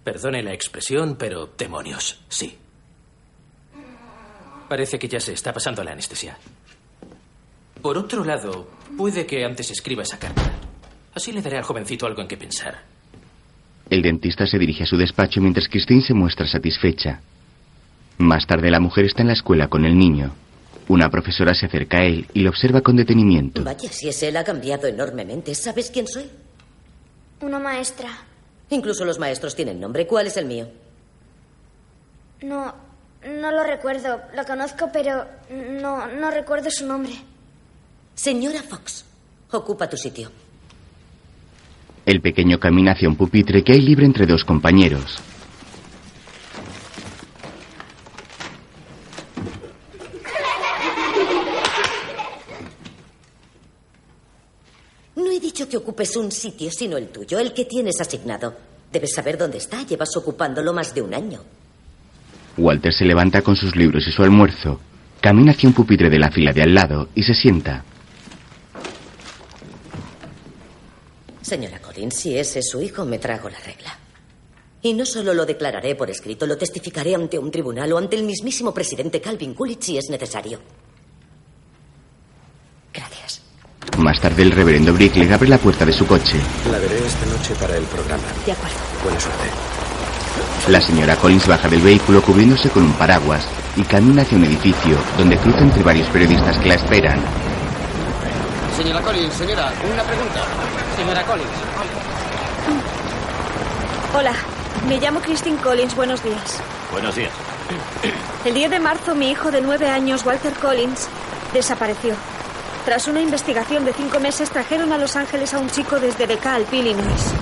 [0.08, 2.56] Perdone la expresión, pero demonios, sí.
[4.66, 6.34] Parece que ya se está pasando la anestesia.
[7.82, 10.50] Por otro lado, puede que antes escriba esa carta.
[11.14, 12.84] Así le daré al jovencito algo en qué pensar.
[13.90, 17.20] El dentista se dirige a su despacho mientras Christine se muestra satisfecha.
[18.16, 20.34] Más tarde la mujer está en la escuela con el niño.
[20.88, 23.62] Una profesora se acerca a él y lo observa con detenimiento.
[23.62, 25.54] Vaya, si es él ha cambiado enormemente.
[25.54, 26.30] ¿Sabes quién soy?
[27.42, 28.27] Una maestra.
[28.70, 30.06] Incluso los maestros tienen nombre.
[30.06, 30.68] ¿Cuál es el mío?
[32.42, 32.74] No,
[33.26, 34.20] no lo recuerdo.
[34.34, 37.14] Lo conozco, pero no, no recuerdo su nombre.
[38.14, 39.04] Señora Fox,
[39.52, 40.30] ocupa tu sitio.
[42.04, 45.18] El pequeño camina hacia un pupitre que hay libre entre dos compañeros.
[55.16, 58.54] No he dicho que ocupes un sitio, sino el tuyo, el que tienes asignado.
[58.92, 59.84] Debes saber dónde está.
[59.84, 61.40] Llevas ocupándolo más de un año.
[62.56, 64.80] Walter se levanta con sus libros y su almuerzo,
[65.20, 67.84] camina hacia un pupitre de la fila de al lado y se sienta.
[71.42, 73.98] Señora Collins, si ese es su hijo, me trago la regla.
[74.82, 78.22] Y no solo lo declararé por escrito, lo testificaré ante un tribunal o ante el
[78.22, 80.60] mismísimo presidente Calvin Coolidge si es necesario.
[82.92, 83.42] Gracias.
[84.08, 86.40] Más tarde el reverendo Brick abre la puerta de su coche.
[86.72, 88.22] La veré esta noche para el programa.
[88.46, 88.74] De acuerdo.
[89.04, 89.44] Buena suerte.
[90.68, 93.46] La señora Collins baja del vehículo cubriéndose con un paraguas
[93.76, 97.20] y camina hacia un edificio donde cruza entre varios periodistas que la esperan.
[98.78, 100.42] Señora Collins, señora, una pregunta.
[100.96, 101.50] Señora Collins.
[104.16, 104.32] Hola,
[104.88, 105.94] me llamo Christine Collins.
[105.94, 106.62] Buenos días.
[106.92, 107.32] Buenos días.
[108.46, 111.08] El 10 de marzo, mi hijo de nueve años, Walter Collins,
[111.52, 112.14] desapareció.
[112.88, 116.72] Tras una investigación de cinco meses, trajeron a Los Ángeles a un chico desde DeKalb,
[116.72, 117.34] Illinois.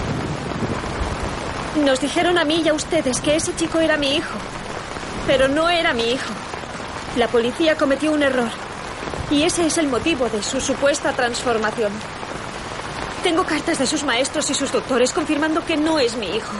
[1.84, 4.36] Nos dijeron a mí y a ustedes que ese chico era mi hijo.
[5.28, 6.32] Pero no era mi hijo.
[7.14, 8.48] La policía cometió un error.
[9.30, 11.92] Y ese es el motivo de su supuesta transformación.
[13.22, 16.56] Tengo cartas de sus maestros y sus doctores confirmando que no es mi hijo.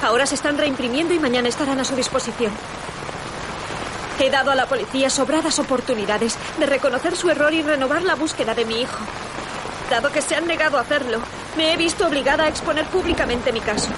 [0.00, 2.52] Ahora se están reimprimiendo y mañana estarán a su disposición.
[4.18, 8.54] He dado a la policía sobradas oportunidades de reconocer su error y renovar la búsqueda
[8.54, 8.98] de mi hijo.
[9.90, 11.18] Dado que se han negado a hacerlo,
[11.56, 13.90] me he visto obligada a exponer públicamente mi caso.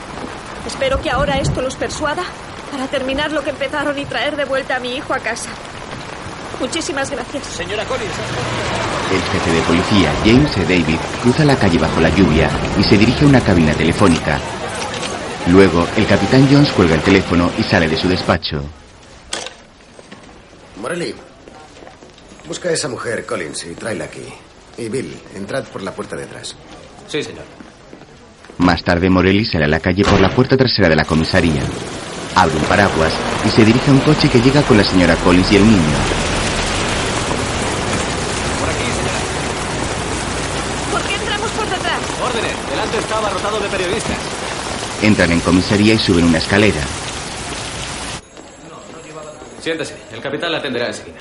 [0.66, 2.24] Espero que ahora esto los persuada
[2.70, 5.50] para terminar lo que empezaron y traer de vuelta a mi hijo a casa.
[6.60, 7.44] Muchísimas gracias.
[7.46, 8.12] Señora Collins.
[9.10, 10.62] El jefe de policía, James E.
[10.62, 14.38] David, cruza la calle bajo la lluvia y se dirige a una cabina telefónica.
[15.46, 18.62] Luego, el capitán Jones cuelga el teléfono y sale de su despacho.
[20.80, 21.12] Morelli,
[22.46, 24.22] busca a esa mujer, Collins, y tráela aquí.
[24.76, 26.54] Y Bill, entrad por la puerta de atrás.
[27.08, 27.44] Sí, señor.
[28.58, 31.62] Más tarde, Morelli sale a la calle por la puerta trasera de la comisaría.
[32.36, 33.12] Abre un paraguas
[33.44, 35.98] y se dirige a un coche que llega con la señora Collins y el niño.
[40.92, 42.00] ¿Por qué entramos por detrás?
[42.24, 42.70] Órdenes.
[42.70, 44.18] Delante está abarrotado de periodistas.
[45.02, 46.82] Entran en comisaría y suben una escalera.
[49.68, 49.96] Siéntese.
[50.14, 51.18] El capitán la atenderá enseguida.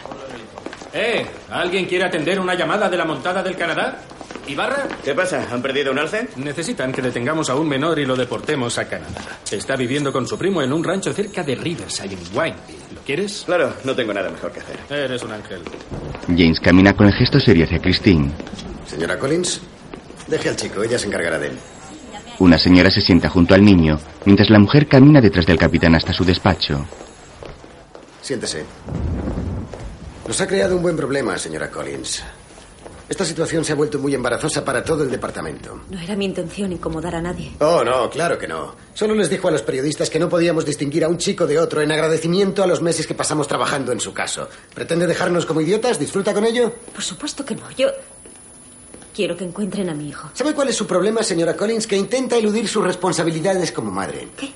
[0.93, 3.99] Eh, ¿alguien quiere atender una llamada de la montada del Canadá?
[4.47, 4.87] ¿Ibarra?
[5.03, 5.49] ¿Qué pasa?
[5.51, 6.29] ¿Han perdido un alce?
[6.37, 9.19] Necesitan que detengamos a un menor y lo deportemos a Canadá.
[9.51, 12.95] Está viviendo con su primo en un rancho cerca de Riverside, en Wineville.
[12.95, 13.43] ¿Lo quieres?
[13.45, 14.77] Claro, no tengo nada mejor que hacer.
[14.89, 15.61] Eres un ángel.
[16.27, 18.31] James camina con el gesto serio hacia Christine.
[18.85, 19.59] Señora Collins,
[20.25, 21.57] deje al chico, ella se encargará de él.
[22.39, 26.13] Una señora se sienta junto al niño, mientras la mujer camina detrás del capitán hasta
[26.13, 26.85] su despacho.
[28.27, 28.65] Siéntese.
[30.27, 32.21] Nos ha creado un buen problema, señora Collins.
[33.07, 35.79] Esta situación se ha vuelto muy embarazosa para todo el departamento.
[35.89, 37.53] No era mi intención incomodar a nadie.
[37.59, 38.75] Oh, no, claro que no.
[38.93, 41.81] Solo les dijo a los periodistas que no podíamos distinguir a un chico de otro
[41.81, 44.49] en agradecimiento a los meses que pasamos trabajando en su caso.
[44.75, 45.97] ¿Pretende dejarnos como idiotas?
[45.97, 46.73] ¿Disfruta con ello?
[46.93, 47.71] Por supuesto que no.
[47.77, 47.87] Yo
[49.15, 50.29] quiero que encuentren a mi hijo.
[50.33, 51.87] ¿Sabe cuál es su problema, señora Collins?
[51.87, 54.27] Que intenta eludir sus responsabilidades como madre.
[54.35, 54.51] ¿Qué?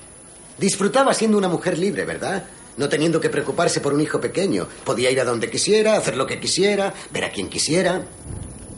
[0.57, 2.43] Disfrutaba siendo una mujer libre, ¿verdad?
[2.77, 4.67] No teniendo que preocuparse por un hijo pequeño.
[4.83, 8.05] Podía ir a donde quisiera, hacer lo que quisiera, ver a quien quisiera.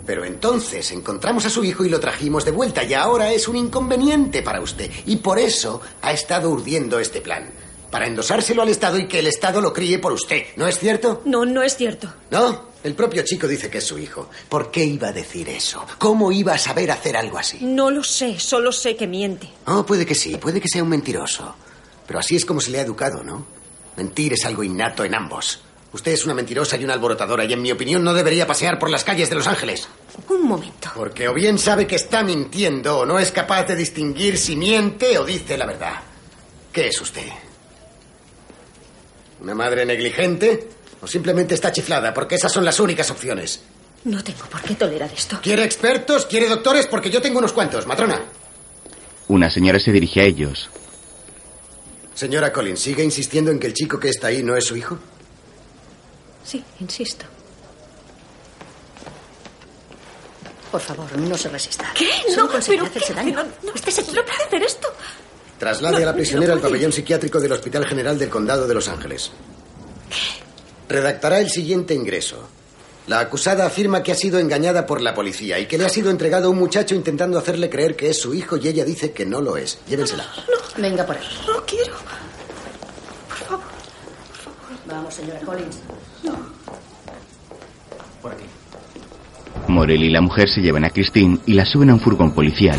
[0.05, 3.55] Pero entonces encontramos a su hijo y lo trajimos de vuelta y ahora es un
[3.55, 4.91] inconveniente para usted.
[5.05, 7.49] Y por eso ha estado urdiendo este plan.
[7.89, 10.45] Para endosárselo al Estado y que el Estado lo críe por usted.
[10.55, 11.21] ¿No es cierto?
[11.25, 12.11] No, no es cierto.
[12.31, 12.73] ¿No?
[12.83, 14.29] El propio chico dice que es su hijo.
[14.49, 15.85] ¿Por qué iba a decir eso?
[15.99, 17.59] ¿Cómo iba a saber hacer algo así?
[17.61, 19.47] No lo sé, solo sé que miente.
[19.67, 21.55] Oh, puede que sí, puede que sea un mentiroso.
[22.07, 23.45] Pero así es como se le ha educado, ¿no?
[23.97, 25.61] Mentir es algo innato en ambos.
[25.91, 28.89] Usted es una mentirosa y una alborotadora y en mi opinión no debería pasear por
[28.89, 29.87] las calles de Los Ángeles.
[30.27, 30.89] Un momento.
[30.95, 35.17] Porque o bien sabe que está mintiendo o no es capaz de distinguir si miente
[35.19, 35.93] o dice la verdad.
[36.71, 37.27] ¿Qué es usted?
[39.41, 40.67] ¿Una madre negligente?
[41.01, 42.11] ¿O simplemente está chiflada?
[42.11, 43.61] Porque esas son las únicas opciones.
[44.05, 45.39] No tengo por qué tolerar esto.
[45.43, 46.25] ¿Quiere expertos?
[46.25, 46.87] ¿Quiere doctores?
[46.87, 48.19] Porque yo tengo unos cuantos, matrona.
[49.27, 50.69] Una señora se dirige a ellos.
[52.15, 54.97] Señora Collins, ¿sigue insistiendo en que el chico que está ahí no es su hijo?
[56.45, 57.25] Sí, insisto.
[60.71, 61.91] Por favor, no se resista.
[61.95, 62.09] ¿Qué?
[62.33, 63.13] Solo No, pero hacerse ¿qué?
[63.13, 63.33] daño.
[63.35, 64.87] No, no, Estése no puede hacer esto.
[65.59, 69.31] Traslade a la prisionera al pabellón psiquiátrico del Hospital General del Condado de Los Ángeles.
[70.89, 72.47] Redactará el siguiente ingreso.
[73.07, 76.09] La acusada afirma que ha sido engañada por la policía y que le ha sido
[76.09, 79.25] entregado a un muchacho intentando hacerle creer que es su hijo y ella dice que
[79.25, 79.79] no lo es.
[79.87, 80.25] Llévensela.
[80.77, 81.23] Venga por ahí.
[81.45, 81.93] No quiero.
[84.85, 85.79] Vamos, señora Collins.
[88.21, 88.45] Por aquí.
[89.67, 92.77] Morel y la mujer se llevan a Christine y la suben a un furgón policial.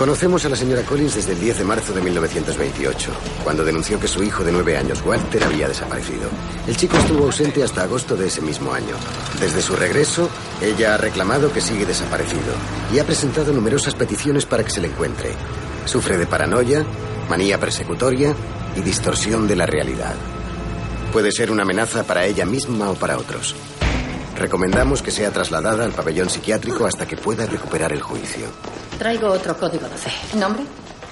[0.00, 3.10] Conocemos a la señora Collins desde el 10 de marzo de 1928,
[3.44, 6.30] cuando denunció que su hijo de nueve años, Walter, había desaparecido.
[6.66, 8.94] El chico estuvo ausente hasta agosto de ese mismo año.
[9.38, 10.30] Desde su regreso,
[10.62, 12.54] ella ha reclamado que sigue desaparecido
[12.94, 15.32] y ha presentado numerosas peticiones para que se le encuentre.
[15.84, 16.82] Sufre de paranoia,
[17.28, 18.34] manía persecutoria
[18.76, 20.14] y distorsión de la realidad.
[21.12, 23.54] Puede ser una amenaza para ella misma o para otros.
[24.36, 28.46] Recomendamos que sea trasladada al pabellón psiquiátrico hasta que pueda recuperar el juicio.
[28.98, 30.38] Traigo otro código 12.
[30.38, 30.62] ¿Nombre?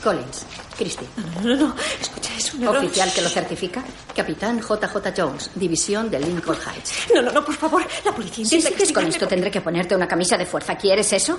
[0.02, 0.46] Collins.
[0.76, 1.06] Christie.
[1.42, 1.74] No, no, no.
[2.00, 2.76] Escucha, es un error.
[2.78, 3.82] Oficial que lo certifica.
[4.14, 6.92] Capitán JJ Jones, división de Lincoln Heights.
[7.14, 7.84] No, no, no, por favor.
[8.04, 10.76] La policía Si sigues con esto, tendré que ponerte una camisa de fuerza.
[10.76, 11.38] ¿Quieres eso?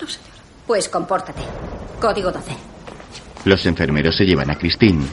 [0.00, 0.32] No, señora.
[0.66, 1.42] Pues compórtate.
[2.00, 2.50] Código 12.
[3.44, 5.06] Los enfermeros se llevan a Christine.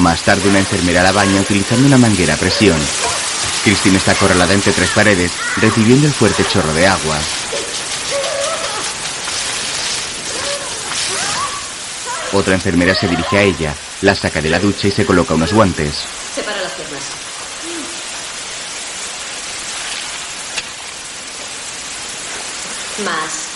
[0.00, 2.78] Más tarde una enfermera la baña utilizando una manguera a presión.
[3.64, 7.18] Christine está acorralada entre tres paredes, recibiendo el fuerte chorro de agua.
[12.32, 15.52] Otra enfermera se dirige a ella, la saca de la ducha y se coloca unos
[15.52, 16.06] guantes.
[16.34, 17.02] Separa las piernas.
[23.04, 23.49] Más.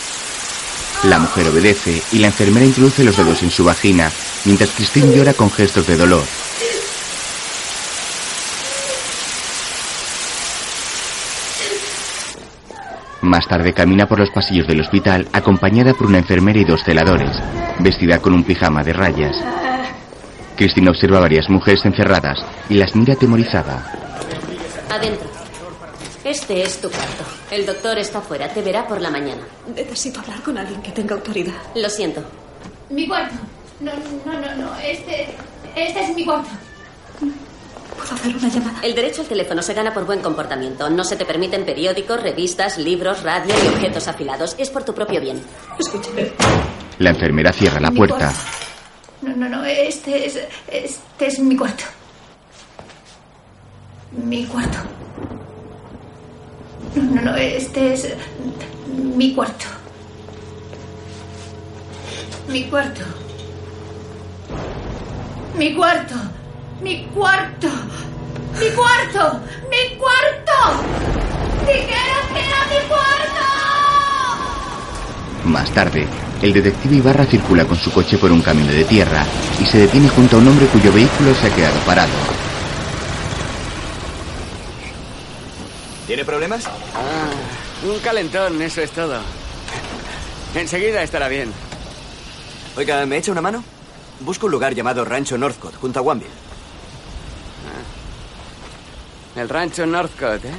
[1.05, 4.11] La mujer obedece y la enfermera introduce los dedos en su vagina,
[4.47, 6.25] mientras Christine llora con gestos de dolor.
[13.21, 17.31] Más tarde camina por los pasillos del hospital acompañada por una enfermera y dos celadores,
[17.81, 19.37] vestida con un pijama de rayas.
[20.57, 22.39] Christine observa a varias mujeres encerradas
[22.71, 23.93] y las mira atemorizada.
[24.91, 25.34] Adentro.
[26.25, 27.23] Este es tu cuarto.
[27.51, 28.49] El doctor está fuera.
[28.49, 29.43] Te verá por la mañana.
[29.75, 31.53] Necesito hablar con alguien que tenga autoridad.
[31.75, 32.23] Lo siento.
[32.89, 33.35] Mi cuarto.
[33.81, 33.93] No,
[34.25, 34.79] no, no, no.
[34.79, 35.29] Este,
[35.77, 36.49] este es mi cuarto.
[37.21, 38.79] ¿Puedo hacer una llamada?
[38.83, 40.89] El derecho al teléfono se gana por buen comportamiento.
[40.89, 44.55] No se te permiten periódicos, revistas, libros, radio y objetos afilados.
[44.59, 45.43] Es por tu propio bien.
[45.79, 46.33] Escúchame.
[46.99, 48.33] La enfermera cierra la Mi puerta.
[49.21, 49.65] No, no, no.
[49.65, 51.85] Este es, este es mi cuarto.
[54.13, 54.79] Mi cuarto.
[56.95, 57.37] No, no, no.
[57.37, 58.15] Este es
[59.17, 59.67] mi cuarto.
[62.49, 63.03] Mi cuarto.
[65.59, 66.15] Mi cuarto.
[66.83, 67.69] Mi cuarto.
[68.61, 69.41] Mi cuarto.
[69.71, 70.53] Mi cuarto.
[71.67, 73.45] Dijera que era mi cuarto.
[75.45, 76.07] Más tarde,
[76.43, 79.25] el detective Ibarra circula con su coche por un camino de tierra
[79.61, 82.44] y se detiene junto a un hombre cuyo vehículo se ha quedado parado.
[86.07, 86.67] ¿Tiene problemas?
[86.67, 87.31] Ah,
[87.87, 89.21] un calentón, eso es todo.
[90.55, 91.53] Enseguida estará bien.
[92.77, 93.65] Oiga, ¿me echa una mano?
[94.21, 96.31] Busco un lugar llamado Rancho Northcott, junto a Wanville.
[99.37, 100.53] El rancho Northcott, ¿eh?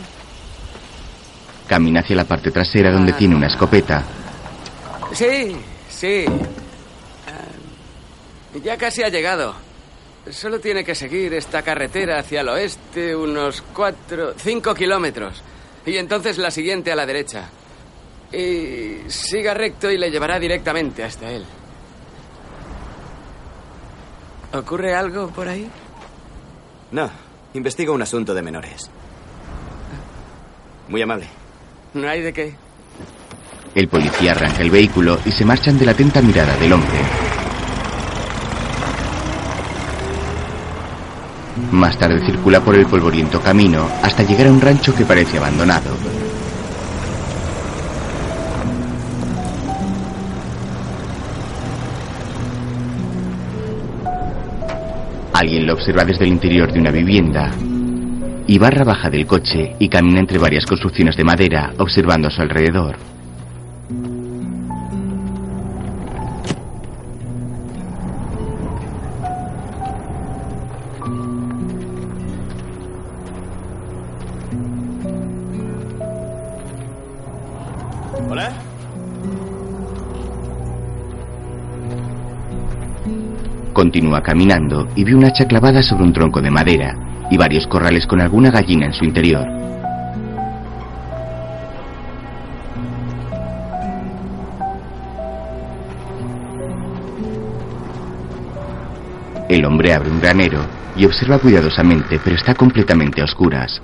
[1.68, 3.18] Camina hacia la parte trasera donde Ah.
[3.18, 4.04] tiene una escopeta.
[5.14, 5.56] Sí,
[5.90, 6.26] sí.
[7.28, 9.56] Ah, ya casi ha llegado.
[10.30, 15.42] Solo tiene que seguir esta carretera hacia el oeste unos cuatro, cinco kilómetros.
[15.86, 17.50] Y entonces la siguiente a la derecha.
[18.32, 21.46] Y siga recto y le llevará directamente hasta él.
[24.54, 25.70] ¿Ocurre algo por ahí?
[26.92, 27.10] No,
[27.54, 28.90] investigo un asunto de menores.
[30.88, 31.28] Muy amable.
[31.94, 32.56] No hay de qué.
[33.76, 36.98] El policía arranca el vehículo y se marchan de la atenta mirada del hombre.
[41.72, 45.92] Más tarde circula por el polvoriento camino hasta llegar a un rancho que parece abandonado.
[55.34, 57.52] Alguien lo observa desde el interior de una vivienda.
[58.48, 62.96] Ibarra baja del coche y camina entre varias construcciones de madera, observando a su alrededor.
[83.76, 86.96] Continúa caminando y ve un hacha clavada sobre un tronco de madera.
[87.30, 89.46] y varios corrales con alguna gallina en su interior.
[99.50, 100.60] El hombre abre un granero
[100.96, 103.82] y observa cuidadosamente, pero está completamente a oscuras.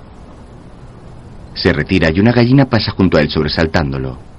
[1.54, 4.31] Se retira y una gallina pasa junto a él sobresaltándolo.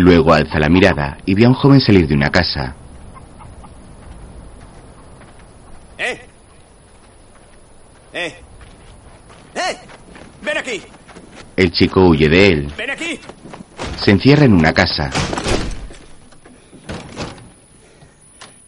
[0.00, 2.74] Luego alza la mirada y ve a un joven salir de una casa.
[5.98, 6.18] ¡Eh!
[8.14, 8.34] ¡Eh!
[9.54, 9.76] ¡Eh!
[10.40, 10.82] ¡Ven aquí!
[11.54, 12.72] El chico huye de él.
[12.78, 13.20] ¡Ven aquí!
[14.02, 15.10] Se encierra en una casa.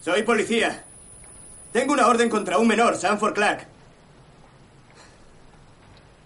[0.02, 0.84] Soy policía.
[1.72, 3.66] Tengo una orden contra un menor, Sanford Clark.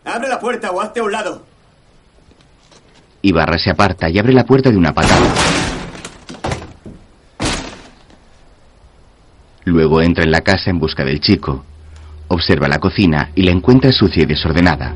[0.04, 1.45] Abre la puerta o hazte a un lado.
[3.22, 5.32] Ibarra se aparta y abre la puerta de una patada.
[9.64, 11.64] Luego entra en la casa en busca del chico.
[12.28, 14.94] Observa la cocina y la encuentra sucia y desordenada.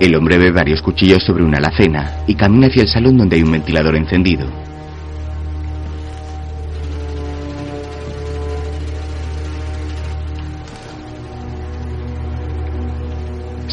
[0.00, 3.42] El hombre ve varios cuchillos sobre una alacena y camina hacia el salón donde hay
[3.42, 4.69] un ventilador encendido.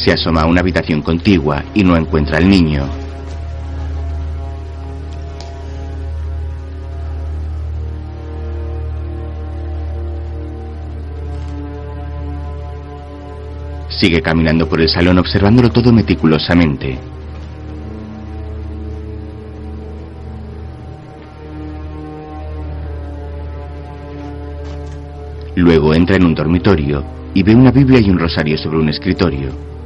[0.07, 2.87] Se asoma a una habitación contigua y no encuentra al niño.
[13.89, 16.97] Sigue caminando por el salón observándolo todo meticulosamente.
[25.55, 27.03] Luego entra en un dormitorio
[27.33, 29.76] y ve una Biblia y un rosario sobre un escritorio.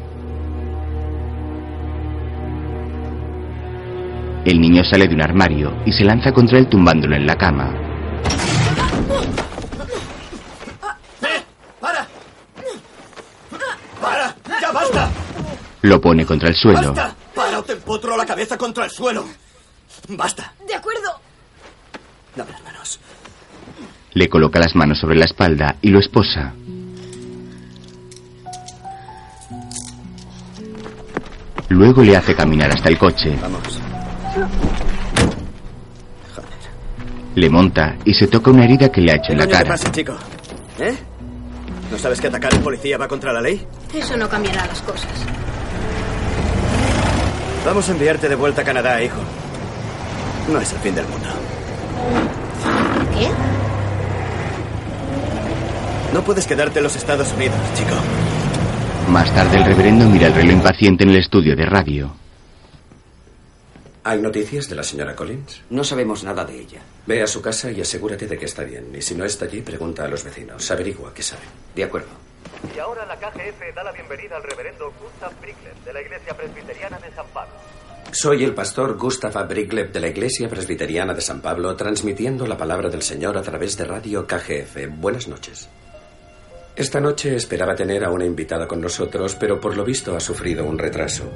[4.44, 7.74] El niño sale de un armario y se lanza contra él tumbándolo en la cama.
[11.80, 12.08] ¡Para!
[14.02, 14.36] ¡Para!
[14.60, 15.12] ¡Ya basta!
[15.84, 16.94] Lo pone contra el suelo.
[16.94, 17.16] ¡Basta!
[17.36, 19.26] ¡Para o te empotro la cabeza contra el suelo!
[20.10, 20.54] ¡Basta!
[20.68, 21.20] De acuerdo.
[22.36, 23.00] Dame las manos.
[24.14, 26.54] Le coloca las manos sobre la espalda y lo esposa.
[31.70, 33.38] Luego le hace caminar hasta el coche.
[33.42, 33.81] Vamos.
[37.36, 39.70] Le monta y se toca una herida que le ha hecho en la ¿Qué cara.
[39.70, 40.14] pasa, chico?
[40.80, 40.94] ¿Eh?
[41.92, 43.66] ¿No sabes que atacar a un policía va contra la ley?
[43.94, 45.10] Eso no cambiará las cosas.
[47.66, 49.20] Vamos a enviarte de vuelta a Canadá, hijo.
[50.52, 51.28] No es el fin del mundo.
[53.18, 53.28] ¿Qué?
[56.14, 57.96] No puedes quedarte en los Estados Unidos, chico.
[59.10, 62.12] Más tarde el reverendo mira el reloj impaciente en el estudio de radio.
[64.04, 65.62] ¿Hay noticias de la señora Collins?
[65.70, 66.82] No sabemos nada de ella.
[67.06, 68.92] Ve a su casa y asegúrate de que está bien.
[68.96, 70.72] Y si no está allí, pregunta a los vecinos.
[70.72, 71.48] Averigua qué saben.
[71.76, 72.10] De acuerdo.
[72.76, 76.98] Y ahora la KGF da la bienvenida al reverendo Gustav Brickler de la Iglesia Presbiteriana
[77.00, 77.54] de San Pablo.
[78.12, 82.90] Soy el pastor Gustav Brigleb de la Iglesia Presbiteriana de San Pablo, transmitiendo la palabra
[82.90, 84.78] del Señor a través de Radio KGF.
[84.98, 85.70] Buenas noches.
[86.76, 90.66] Esta noche esperaba tener a una invitada con nosotros, pero por lo visto ha sufrido
[90.66, 91.32] un retraso.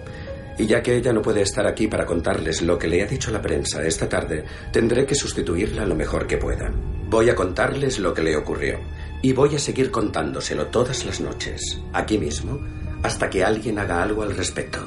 [0.57, 3.31] Y ya que ella no puede estar aquí para contarles lo que le ha dicho
[3.31, 6.71] la prensa esta tarde, tendré que sustituirla lo mejor que pueda.
[7.07, 8.79] Voy a contarles lo que le ocurrió.
[9.21, 12.59] Y voy a seguir contándoselo todas las noches, aquí mismo,
[13.03, 14.79] hasta que alguien haga algo al respecto.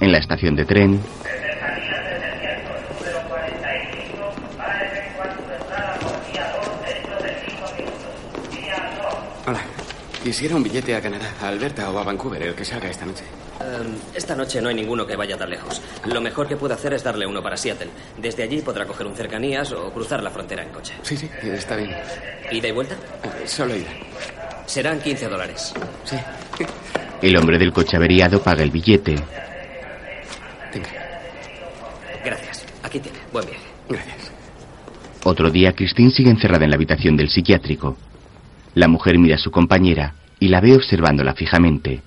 [0.00, 1.00] En la estación de tren,
[9.46, 9.60] Hola.
[10.24, 13.24] Quisiera un billete a Canadá, a Alberta o a Vancouver, el que salga esta noche.
[13.60, 15.82] Em, esta noche no hay ninguno que vaya tan lejos.
[16.06, 17.90] Lo mejor que puedo hacer es darle uno para Seattle.
[18.16, 20.94] Desde allí podrá coger un cercanías o cruzar la frontera en coche.
[21.02, 21.94] Sí, sí, está bien.
[22.50, 22.96] ¿Ida y vuelta?
[23.44, 23.90] Solo ida.
[24.64, 25.74] Serán 15 dólares.
[26.04, 26.16] Sí.
[27.20, 29.16] el hombre del coche averiado paga el billete.
[32.24, 32.64] Gracias.
[32.82, 33.18] Aquí tiene.
[33.30, 33.66] Buen viaje.
[33.90, 34.32] Gracias.
[35.22, 37.98] Otro día, Christine sigue encerrada en la habitación del psiquiátrico.
[38.74, 42.02] La mujer mira a su compañera y la ve observándola fijamente.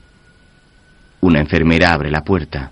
[1.22, 2.72] Una enfermera abre la puerta.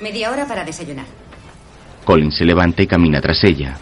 [0.00, 1.06] Media hora para desayunar.
[2.04, 3.76] Colin se levanta y camina tras ella.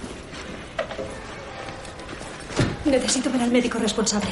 [2.84, 4.30] Necesito ver al médico responsable.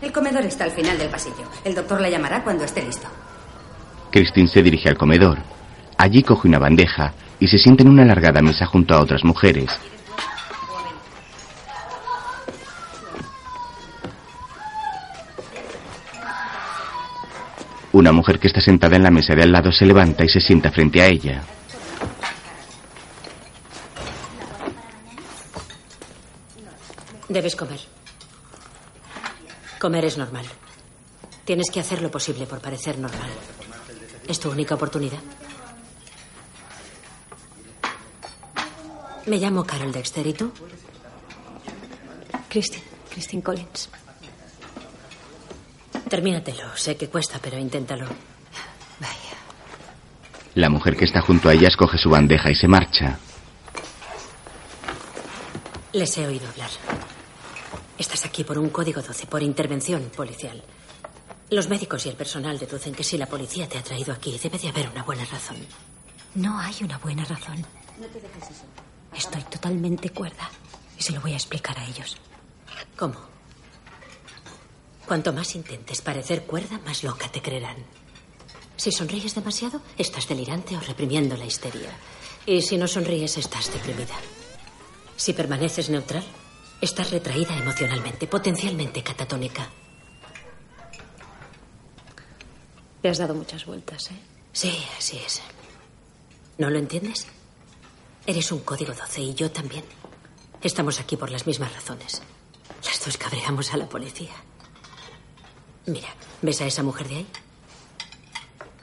[0.00, 1.48] El comedor está al final del pasillo.
[1.64, 3.08] El doctor la llamará cuando esté listo.
[4.10, 5.38] Christine se dirige al comedor.
[5.98, 9.70] Allí coge una bandeja y se sienta en una alargada mesa junto a otras mujeres.
[17.92, 20.40] Una mujer que está sentada en la mesa de al lado se levanta y se
[20.40, 21.42] sienta frente a ella.
[27.28, 27.80] Debes comer.
[29.80, 30.44] Comer es normal.
[31.44, 33.30] Tienes que hacer lo posible por parecer normal.
[34.28, 35.18] Es tu única oportunidad.
[39.26, 40.26] Me llamo Carol Dexter.
[40.26, 40.52] ¿Y tú?
[42.48, 42.84] Christine.
[43.10, 43.88] Christine Collins.
[46.08, 46.76] Termínatelo.
[46.76, 48.06] Sé que cuesta, pero inténtalo.
[50.54, 53.18] La mujer que está junto a ella escoge su bandeja y se marcha.
[55.92, 56.70] Les he oído hablar.
[57.96, 60.62] Estás aquí por un código 12, por intervención policial.
[61.50, 64.58] Los médicos y el personal deducen que si la policía te ha traído aquí, debe
[64.58, 65.56] de haber una buena razón.
[66.34, 67.64] No hay una buena razón.
[68.00, 68.64] No te dejes eso.
[69.14, 70.50] Estoy totalmente cuerda.
[70.98, 72.16] Y se lo voy a explicar a ellos.
[72.96, 73.16] ¿Cómo?
[75.06, 77.76] Cuanto más intentes parecer cuerda, más loca te creerán.
[78.76, 81.90] Si sonríes demasiado, estás delirante o reprimiendo la histeria.
[82.46, 84.14] Y si no sonríes, estás deprimida.
[85.16, 86.24] Si permaneces neutral,
[86.80, 89.68] estás retraída emocionalmente, potencialmente catatónica.
[93.02, 94.20] Te has dado muchas vueltas, ¿eh?
[94.52, 95.42] Sí, así es.
[96.58, 97.26] ¿No lo entiendes?
[98.30, 99.84] Eres un código 12 y yo también.
[100.62, 102.22] Estamos aquí por las mismas razones.
[102.84, 104.30] Las dos cabreamos a la policía.
[105.86, 106.06] Mira,
[106.40, 107.26] ¿ves a esa mujer de ahí?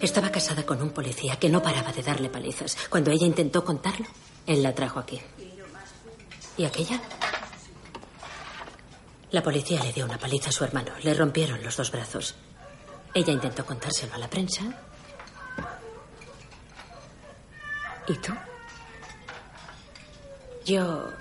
[0.01, 2.75] Estaba casada con un policía que no paraba de darle palizas.
[2.89, 4.05] Cuando ella intentó contarlo,
[4.45, 5.21] él la trajo aquí.
[6.57, 6.99] ¿Y aquella?
[9.31, 10.91] La policía le dio una paliza a su hermano.
[11.03, 12.35] Le rompieron los dos brazos.
[13.13, 14.63] Ella intentó contárselo a la prensa.
[18.09, 18.33] ¿Y tú?
[20.67, 21.13] Yo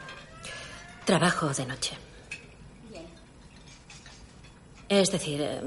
[1.05, 1.97] trabajo de noche.
[4.88, 5.61] Es decir, eh,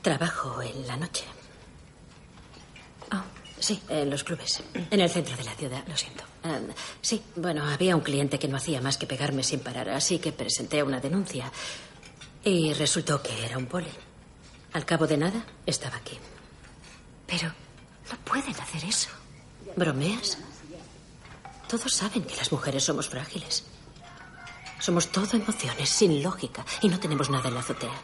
[0.00, 1.24] trabajo en la noche.
[3.12, 3.22] Oh,
[3.58, 4.62] sí, en los clubes.
[4.90, 6.24] En el centro de la ciudad, lo siento.
[6.42, 6.68] Eh,
[7.02, 10.32] sí, bueno, había un cliente que no hacía más que pegarme sin parar, así que
[10.32, 11.52] presenté una denuncia.
[12.44, 13.92] Y resultó que era un poli.
[14.72, 16.16] Al cabo de nada, estaba aquí.
[17.26, 19.10] Pero no pueden hacer eso.
[19.76, 20.38] ¿Bromeas?
[21.68, 23.64] Todos saben que las mujeres somos frágiles.
[24.80, 28.02] Somos todo emociones, sin lógica, y no tenemos nada en la azotea.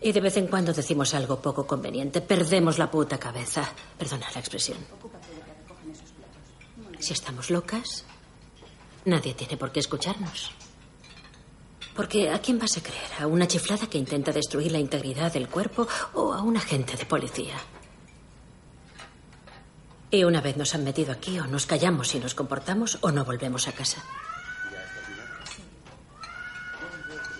[0.00, 2.20] Y de vez en cuando decimos algo poco conveniente.
[2.20, 3.68] Perdemos la puta cabeza.
[3.98, 4.78] Perdona la expresión.
[7.00, 8.04] Si estamos locas,
[9.04, 10.52] nadie tiene por qué escucharnos.
[11.96, 13.10] Porque ¿a quién vas a creer?
[13.18, 17.04] ¿A una chiflada que intenta destruir la integridad del cuerpo o a un agente de
[17.04, 17.56] policía?
[20.10, 23.24] Y una vez nos han metido aquí, o nos callamos y nos comportamos, o no
[23.24, 24.02] volvemos a casa.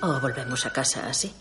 [0.02, 1.32] O volvemos a casa así.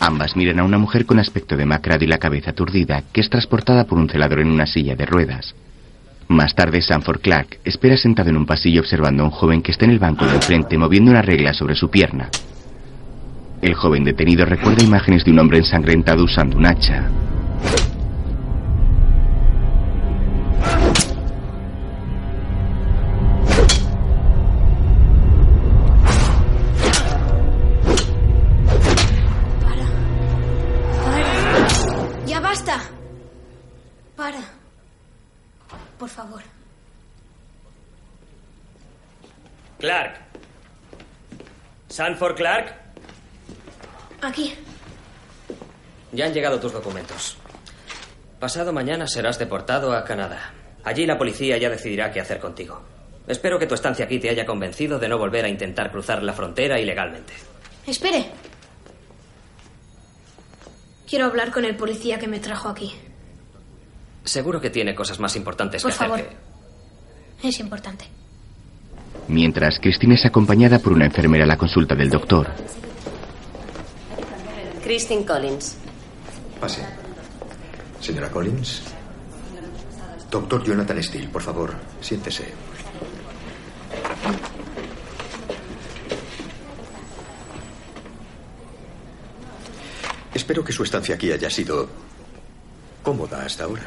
[0.00, 3.84] Ambas miran a una mujer con aspecto demacrado y la cabeza aturdida, que es transportada
[3.84, 5.54] por un celador en una silla de ruedas.
[6.26, 9.84] Más tarde, Sanford Clark espera sentado en un pasillo observando a un joven que está
[9.84, 12.30] en el banco de enfrente moviendo una regla sobre su pierna.
[13.62, 17.10] El joven detenido recuerda imágenes de un hombre ensangrentado usando un hacha.
[32.26, 32.80] Ya basta.
[34.16, 34.40] Para.
[35.98, 36.40] Por favor.
[39.78, 40.14] Clark.
[41.88, 42.89] Sanford Clark.
[44.22, 44.54] Aquí.
[46.12, 47.36] Ya han llegado tus documentos.
[48.38, 50.52] Pasado mañana serás deportado a Canadá.
[50.84, 52.80] Allí la policía ya decidirá qué hacer contigo.
[53.26, 56.32] Espero que tu estancia aquí te haya convencido de no volver a intentar cruzar la
[56.32, 57.32] frontera ilegalmente.
[57.86, 58.26] Espere.
[61.08, 62.92] Quiero hablar con el policía que me trajo aquí.
[64.24, 66.28] Seguro que tiene cosas más importantes Por que hacer favor.
[67.42, 67.48] que...
[67.48, 68.04] Es importante.
[69.28, 72.48] Mientras, Christine es acompañada por una enfermera a la consulta del doctor.
[74.90, 75.76] Christine Collins.
[76.60, 76.82] Pase.
[78.00, 78.82] Señora Collins.
[80.28, 82.42] Doctor Jonathan Steele, por favor, siéntese.
[90.34, 91.88] Espero que su estancia aquí haya sido
[93.04, 93.86] cómoda hasta ahora.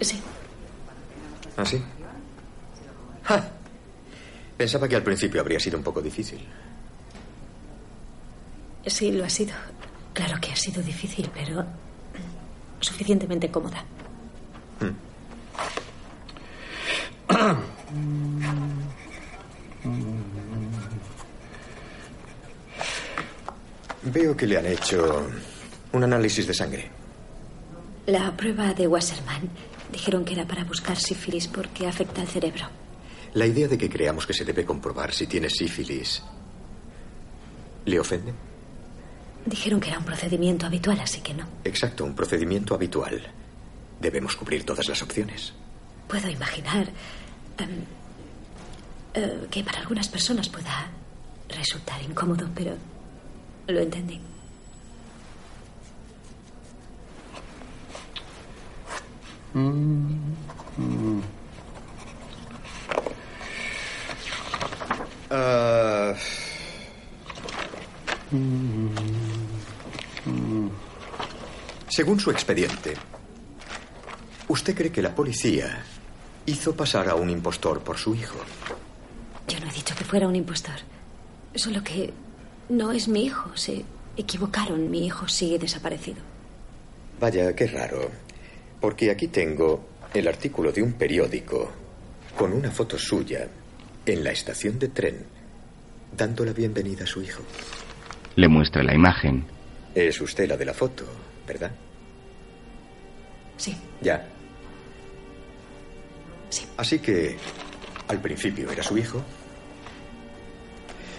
[0.00, 0.18] Sí.
[1.58, 1.84] ¿Ah, sí?
[3.24, 3.50] Ja.
[4.56, 6.40] Pensaba que al principio habría sido un poco difícil.
[8.86, 9.52] Sí, lo ha sido.
[10.12, 11.64] Claro que ha sido difícil, pero
[12.80, 13.84] suficientemente cómoda.
[24.02, 25.28] Veo que le han hecho
[25.92, 26.90] un análisis de sangre.
[28.06, 29.48] La prueba de Wasserman
[29.92, 32.64] dijeron que era para buscar sífilis porque afecta al cerebro.
[33.34, 36.22] La idea de que creamos que se debe comprobar si tiene sífilis
[37.84, 38.32] le ofende.
[39.46, 41.46] Dijeron que era un procedimiento habitual, así que no.
[41.64, 43.20] Exacto, un procedimiento habitual.
[44.00, 45.52] Debemos cubrir todas las opciones.
[46.08, 46.88] Puedo imaginar
[47.58, 47.84] em,
[49.14, 50.90] eh, que para algunas personas pueda
[51.48, 52.76] resultar incómodo, pero
[53.66, 54.20] lo entendí.
[65.30, 66.14] Ah.
[71.90, 72.94] Según su expediente,
[74.46, 75.82] ¿usted cree que la policía
[76.46, 78.38] hizo pasar a un impostor por su hijo?
[79.48, 80.76] Yo no he dicho que fuera un impostor.
[81.52, 82.12] Solo que
[82.68, 83.50] no es mi hijo.
[83.56, 83.84] Se
[84.16, 84.88] equivocaron.
[84.88, 86.18] Mi hijo sigue desaparecido.
[87.18, 88.08] Vaya, qué raro.
[88.80, 89.84] Porque aquí tengo
[90.14, 91.72] el artículo de un periódico
[92.36, 93.48] con una foto suya
[94.06, 95.26] en la estación de tren
[96.16, 97.42] dando la bienvenida a su hijo.
[98.36, 99.44] Le muestra la imagen.
[99.92, 101.04] Es usted la de la foto,
[101.52, 101.72] ¿verdad?
[103.56, 103.76] Sí.
[104.00, 104.24] Ya.
[106.48, 106.64] Sí.
[106.76, 107.36] Así que
[108.06, 109.20] al principio era su hijo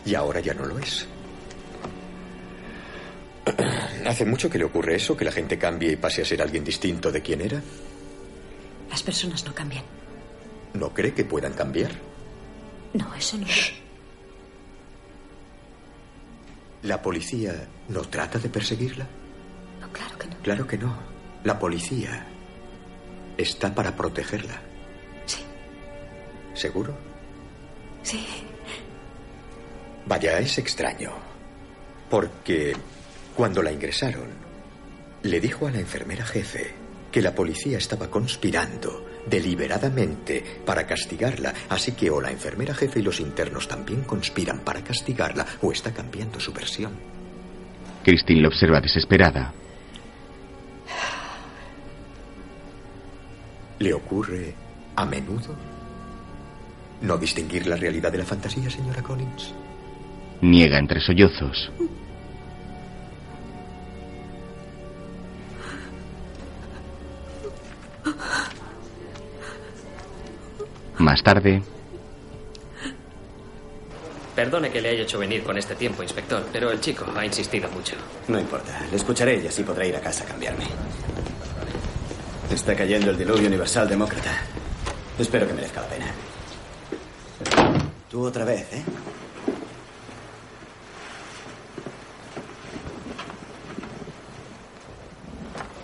[0.05, 1.05] y ahora ya no lo es.
[4.05, 6.63] ¿Hace mucho que le ocurre eso, que la gente cambie y pase a ser alguien
[6.63, 7.61] distinto de quien era?
[8.89, 9.83] Las personas no cambian.
[10.73, 11.91] ¿No cree que puedan cambiar?
[12.93, 13.47] No, eso no.
[16.83, 19.05] ¿La policía no trata de perseguirla?
[20.41, 20.87] No, claro que no.
[20.87, 21.11] Claro que no.
[21.43, 22.25] La policía
[23.37, 24.61] está para protegerla.
[25.25, 25.41] Sí.
[26.53, 26.95] ¿Seguro?
[28.03, 28.25] Sí.
[30.05, 31.11] Vaya, es extraño.
[32.09, 32.73] Porque
[33.35, 34.27] cuando la ingresaron,
[35.23, 36.73] le dijo a la enfermera jefe
[37.11, 43.03] que la policía estaba conspirando deliberadamente para castigarla, así que o la enfermera jefe y
[43.03, 46.93] los internos también conspiran para castigarla o está cambiando su versión.
[48.03, 49.53] Christine lo observa desesperada.
[53.81, 54.53] ¿Le ocurre
[54.95, 55.55] a menudo
[57.01, 59.55] no distinguir la realidad de la fantasía, señora Collins?
[60.41, 61.71] Niega entre sollozos.
[70.99, 71.63] Más tarde,
[74.35, 77.67] Perdone que le haya hecho venir con este tiempo, inspector, pero el chico ha insistido
[77.71, 77.95] mucho.
[78.27, 80.65] No importa, le escucharé y así podré ir a casa a cambiarme.
[82.51, 84.37] Está cayendo el diluvio universal demócrata.
[85.17, 86.13] Espero que merezca la pena.
[88.09, 88.83] Tú otra vez, ¿eh?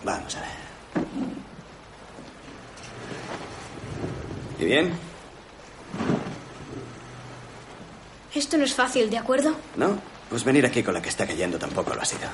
[0.04, 0.50] Vamos a ver.
[4.60, 4.92] ¿Y bien?
[8.36, 9.56] Esto no es fácil, ¿de acuerdo?
[9.78, 10.00] ¿No?
[10.30, 12.28] Pues venir aquí con la que está cayendo tampoco lo ha sido.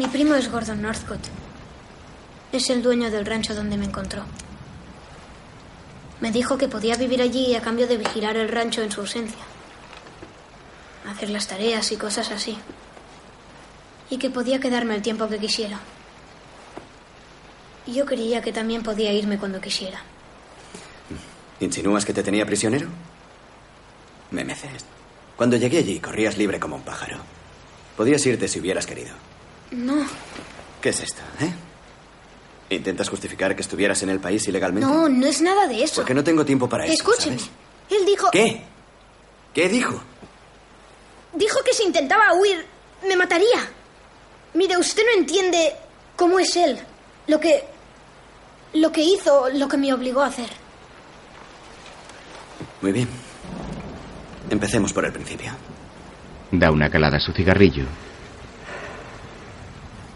[0.00, 1.20] Mi primo es Gordon Northcott.
[2.52, 4.22] Es el dueño del rancho donde me encontró.
[6.22, 9.42] Me dijo que podía vivir allí a cambio de vigilar el rancho en su ausencia.
[11.06, 12.56] Hacer las tareas y cosas así.
[14.08, 15.78] Y que podía quedarme el tiempo que quisiera.
[17.86, 20.00] Yo creía que también podía irme cuando quisiera.
[21.60, 22.88] ¿Insinúas que te tenía prisionero?
[24.30, 24.86] Me meces.
[25.36, 27.18] Cuando llegué allí, corrías libre como un pájaro.
[27.98, 29.29] Podías irte si hubieras querido.
[29.72, 30.04] No,
[30.80, 31.52] ¿Qué es esto, eh?
[32.70, 34.88] ¿Intentas justificar que estuvieras en el país ilegalmente?
[34.88, 35.96] no, no es nada de eso.
[35.96, 36.92] Porque no tengo tiempo para eso.
[36.94, 37.38] Escúcheme.
[37.38, 37.50] ¿sabes?
[37.90, 38.30] Él dijo.
[38.30, 38.62] ¿Qué?
[39.52, 40.00] ¿Qué dijo?
[41.34, 42.64] Dijo que si intentaba huir,
[43.06, 43.68] me mataría.
[44.54, 45.74] Mire, usted no entiende
[46.16, 46.78] cómo es él.
[47.26, 47.64] Lo que.
[48.74, 50.48] Lo que hizo, lo que me obligó a hacer.
[52.80, 53.08] Muy bien.
[54.48, 55.52] Empecemos por el principio.
[56.52, 57.84] da una calada a su cigarrillo.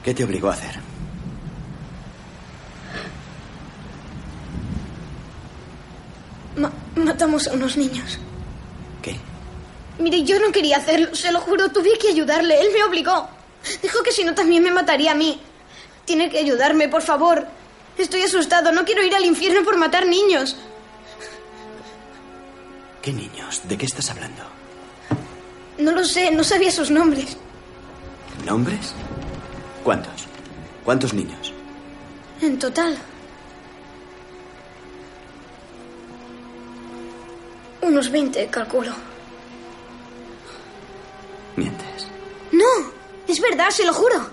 [0.05, 0.79] ¿Qué te obligó a hacer?
[6.57, 8.19] Ma- matamos a unos niños.
[9.03, 9.17] ¿Qué?
[9.99, 11.71] Mire, yo no quería hacerlo, se lo juro.
[11.71, 12.61] Tuve que ayudarle.
[12.61, 13.29] Él me obligó.
[13.83, 15.41] Dijo que si no también me mataría a mí.
[16.05, 17.47] Tiene que ayudarme, por favor.
[17.99, 18.73] Estoy asustado.
[18.73, 20.57] No quiero ir al infierno por matar niños.
[23.03, 23.63] ¿Qué niños?
[23.65, 24.43] ¿De qué estás hablando?
[25.79, 27.37] No lo sé, no sabía sus nombres.
[28.47, 28.95] ¿Nombres?
[29.85, 30.27] ¿Cuántos?
[30.83, 31.53] ¿Cuántos niños?
[32.41, 32.97] En total.
[37.83, 38.93] Unos 20, calculo.
[41.57, 42.09] Mientes.
[42.51, 42.65] No,
[43.29, 44.27] es verdad, se lo juro.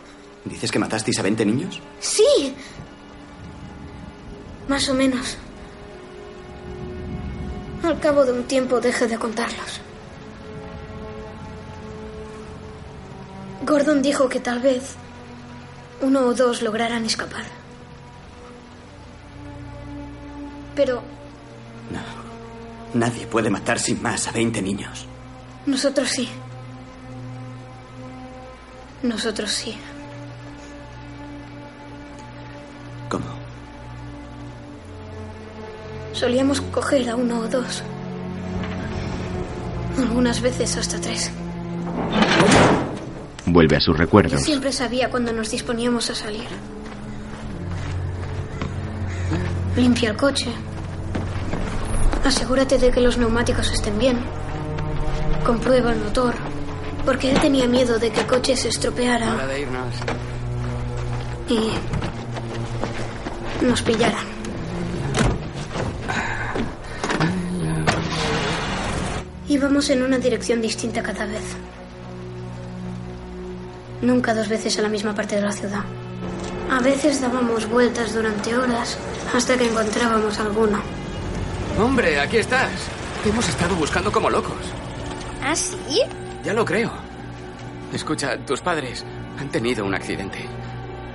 [0.46, 1.82] ¿Dices que matasteis a 20 niños?
[2.00, 2.56] Sí.
[4.70, 5.38] Más o menos.
[7.84, 9.82] Al cabo de un tiempo dejé de contarlos.
[13.66, 14.96] Gordon dijo que tal vez
[16.02, 17.46] uno o dos lograran escapar.
[20.76, 21.02] Pero
[22.94, 25.06] Nadie puede matar sin más a 20 niños.
[25.66, 26.28] nosotros sí.
[29.02, 29.78] Nosotros sí.
[33.10, 33.26] ¿Cómo?
[36.12, 37.82] Solíamos coger a uno o dos.
[39.98, 41.32] Algunas veces hasta tres.
[43.52, 44.42] Vuelve a sus Yo recuerdos.
[44.42, 46.48] siempre sabía cuando nos disponíamos a salir.
[49.76, 50.48] Limpia el coche.
[52.24, 54.18] Asegúrate de que los neumáticos estén bien.
[55.46, 56.34] Comprueba el motor.
[57.06, 59.96] Porque él tenía miedo de que el coche se estropeara Hora de irnos.
[61.50, 61.72] y
[63.66, 64.26] nos pillaran.
[69.48, 71.42] Íbamos en una dirección distinta cada vez.
[74.02, 75.84] Nunca dos veces a la misma parte de la ciudad.
[76.72, 78.98] A veces dábamos vueltas durante horas
[79.36, 80.80] hasta que encontrábamos alguno.
[81.80, 82.72] Hombre, aquí estás.
[83.26, 84.58] Hemos estado buscando como locos.
[85.44, 86.02] ¿Ah, sí?
[86.44, 86.92] Ya lo creo.
[87.94, 89.06] Escucha, tus padres
[89.40, 90.40] han tenido un accidente.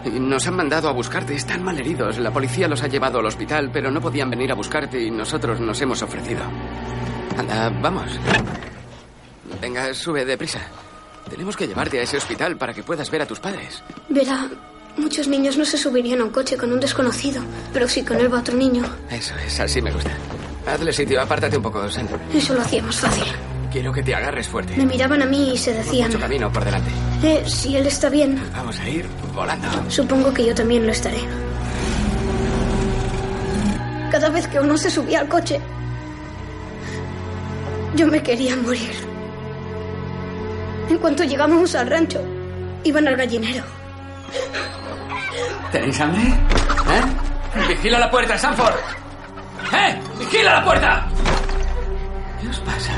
[0.05, 1.35] Y nos han mandado a buscarte.
[1.35, 2.19] Están malheridos.
[2.19, 5.59] La policía los ha llevado al hospital, pero no podían venir a buscarte y nosotros
[5.59, 6.43] nos hemos ofrecido.
[7.37, 8.13] Anda, vamos.
[9.61, 10.61] Venga, sube deprisa.
[11.31, 13.83] Tenemos que llevarte a ese hospital para que puedas ver a tus padres.
[14.09, 14.49] Verá,
[14.97, 18.33] muchos niños no se subirían a un coche con un desconocido, pero si con él
[18.33, 20.11] va otro niño, Eso es, así me gusta.
[20.67, 22.19] Hazle sitio, apártate un poco, Sandra.
[22.33, 23.25] eso lo hacía más fácil.
[23.73, 24.75] Quiero que te agarres fuerte.
[24.77, 26.91] Me miraban a mí y se decían, Mucho camino por delante.
[27.23, 29.69] eh, si él está bien, Vamos a ir volando.
[29.91, 31.19] supongo que yo también lo estaré.
[34.11, 35.61] Cada vez que uno se subía al coche,
[37.97, 38.93] yo me quería morir.
[40.89, 42.21] En cuanto llegamos al rancho,
[42.85, 43.65] iban al gallinero.
[45.73, 46.23] ¿Tenéis hambre?
[46.23, 47.69] ¿Eh?
[47.69, 48.75] ¡Vigila la puerta, Sanford!
[49.73, 49.99] ¡Eh!
[50.19, 51.09] ¡Vigila la puerta!
[52.41, 52.93] ¿Qué os pasa?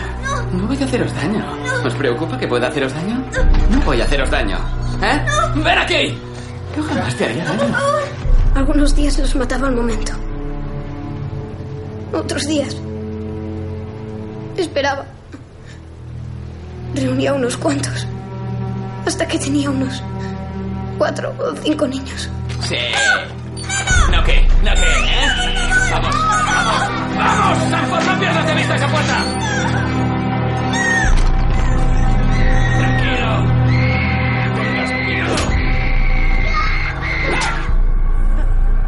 [0.53, 1.45] No voy a haceros daño.
[1.85, 3.25] ¿Os preocupa que pueda haceros daño?
[3.71, 4.59] No voy a haceros daño.
[5.03, 5.25] ¿Eh?
[5.57, 6.19] ¡Ven aquí!
[6.77, 7.75] Yo jamás te haría daño.
[8.55, 10.13] Algunos días los mataba al momento.
[12.13, 12.77] Otros días
[14.57, 15.05] esperaba.
[17.01, 18.07] Reunía unos cuantos.
[19.07, 20.03] Hasta que tenía unos
[20.99, 22.29] cuatro o cinco niños.
[22.63, 22.77] Sí.
[24.11, 24.47] ¿No qué?
[24.65, 24.81] ¿No qué?
[24.81, 25.29] ¿Eh?
[25.93, 26.83] Vamos, vamos,
[27.17, 27.59] vamos.
[27.71, 29.25] Sanford, no pierdas de vista esa puerta.
[32.79, 33.31] Tranquilo.
[34.57, 35.37] Tengas cuidado.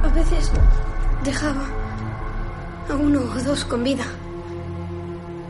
[0.02, 0.52] A veces
[1.22, 1.64] dejaba
[2.90, 4.04] a uno o dos con vida,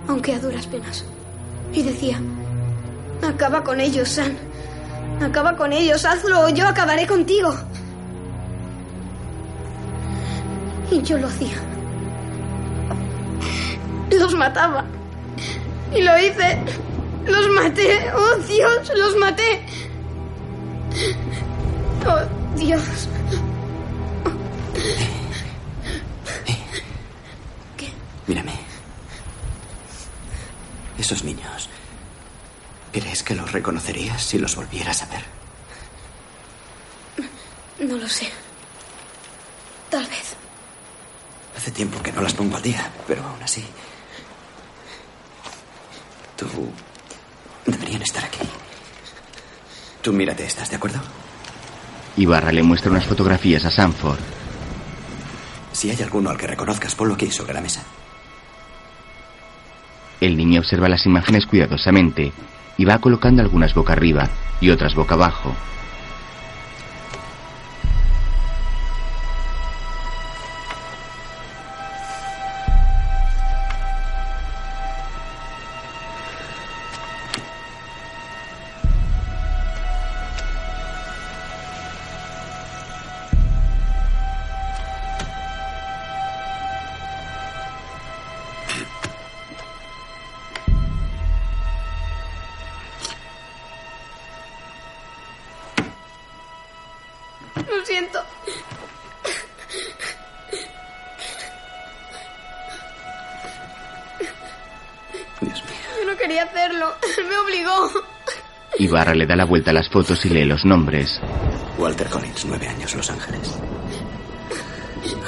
[0.09, 1.07] aunque a duras penas.
[1.73, 2.21] Y decía,
[3.23, 4.37] acaba con ellos, San.
[5.21, 7.55] Acaba con ellos, hazlo o yo acabaré contigo.
[10.91, 11.57] Y yo lo hacía.
[14.11, 14.85] Los mataba.
[15.95, 16.59] Y lo hice.
[17.27, 18.11] Los maté.
[18.15, 19.61] Oh, Dios, los maté.
[22.07, 23.09] Oh, Dios.
[28.27, 28.53] Mírame.
[30.99, 31.70] Esos niños.
[32.93, 35.25] ¿Crees que los reconocerías si los volvieras a ver?
[37.81, 38.29] No lo sé.
[39.91, 40.37] Tal vez.
[41.57, 43.65] Hace tiempo que no las pongo al día, pero aún así.
[46.37, 46.47] Tú.
[47.67, 48.41] Deberían estar aquí.
[50.03, 51.01] Tú mírate estas, ¿de acuerdo?
[52.17, 54.19] Ibarra le muestra unas fotografías a Sanford.
[55.73, 57.85] Si hay alguno al que reconozcas, ponlo aquí sobre la mesa.
[60.21, 62.33] El niño observa las imágenes cuidadosamente
[62.81, 65.55] y va colocando algunas boca arriba y otras boca abajo.
[109.51, 111.21] Vuelta a las fotos y lee los nombres.
[111.77, 113.59] Walter Collins, nueve años, Los Ángeles.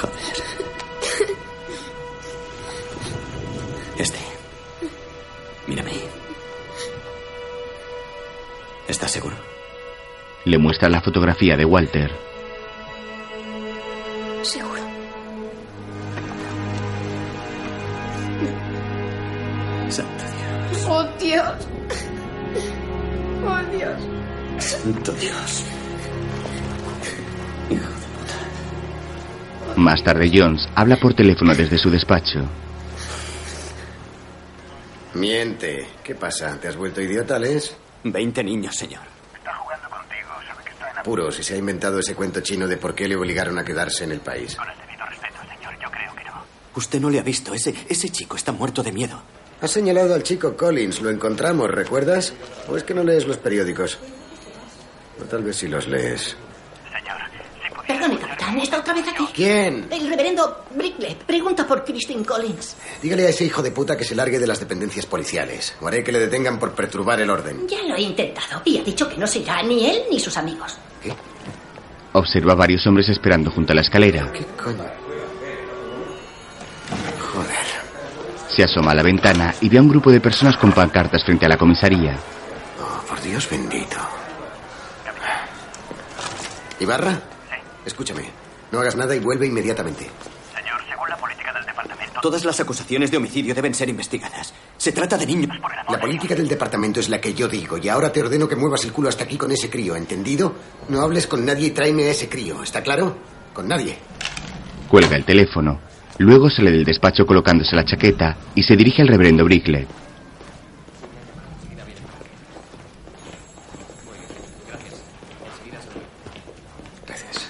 [0.00, 0.16] Joder.
[3.98, 4.18] Este.
[5.66, 5.92] Mírame.
[8.86, 9.34] ¿Estás seguro?
[10.44, 12.31] Le muestra la fotografía de Walter.
[30.02, 32.40] Más tarde Jones habla por teléfono desde su despacho.
[35.14, 35.86] Miente.
[36.02, 36.58] ¿Qué pasa?
[36.60, 37.76] ¿Te has vuelto idiota, Les?
[38.02, 39.02] Veinte niños, señor.
[41.04, 44.02] Puro, si se ha inventado ese cuento chino de por qué le obligaron a quedarse
[44.02, 44.56] en el país.
[46.74, 47.54] Usted no le ha visto.
[47.54, 49.22] Ese, ese chico está muerto de miedo.
[49.60, 51.00] Has señalado al chico Collins.
[51.00, 52.34] Lo encontramos, ¿recuerdas?
[52.68, 54.00] ¿O es que no lees los periódicos?
[55.20, 56.36] O tal vez si los lees.
[59.34, 59.86] ¿Quién?
[59.90, 62.76] El reverendo Brickley pregunta por Christine Collins.
[63.00, 65.74] Dígale a ese hijo de puta que se largue de las dependencias policiales.
[65.80, 67.66] O haré que le detengan por perturbar el orden.
[67.68, 70.36] Ya lo he intentado y ha dicho que no se irá ni él ni sus
[70.36, 70.76] amigos.
[72.12, 74.30] Observa a varios hombres esperando junto a la escalera.
[74.32, 74.84] ¿Qué coño?
[77.32, 77.56] Joder.
[78.48, 81.46] Se asoma a la ventana y ve a un grupo de personas con pancartas frente
[81.46, 82.18] a la comisaría.
[82.78, 83.96] Oh, por Dios bendito.
[86.78, 87.18] ¿Ibarra?
[87.86, 88.41] Escúchame.
[88.72, 90.08] No hagas nada y vuelve inmediatamente.
[90.56, 94.54] Señor, según la política del departamento, Todas las acusaciones de homicidio deben ser investigadas.
[94.78, 95.54] Se trata de niños.
[95.90, 98.84] La política del departamento es la que yo digo y ahora te ordeno que muevas
[98.84, 100.54] el culo hasta aquí con ese crío, ¿entendido?
[100.88, 103.14] No hables con nadie y tráeme a ese crío, ¿está claro?
[103.52, 103.98] Con nadie.
[104.88, 105.78] Cuelga el teléfono.
[106.16, 109.86] Luego sale del despacho colocándose la chaqueta y se dirige al reverendo Brickley.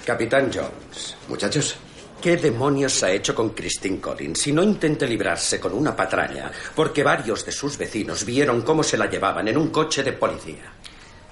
[0.04, 0.91] Capitán Jones.
[1.32, 1.76] Muchachos.
[2.20, 4.38] ¿Qué demonios ha hecho con Christine Collins?
[4.38, 8.98] Si no intente librarse con una patraña, porque varios de sus vecinos vieron cómo se
[8.98, 10.74] la llevaban en un coche de policía.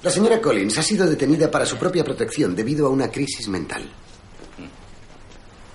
[0.02, 3.82] La señora Collins ha sido detenida para su propia protección debido a una crisis mental.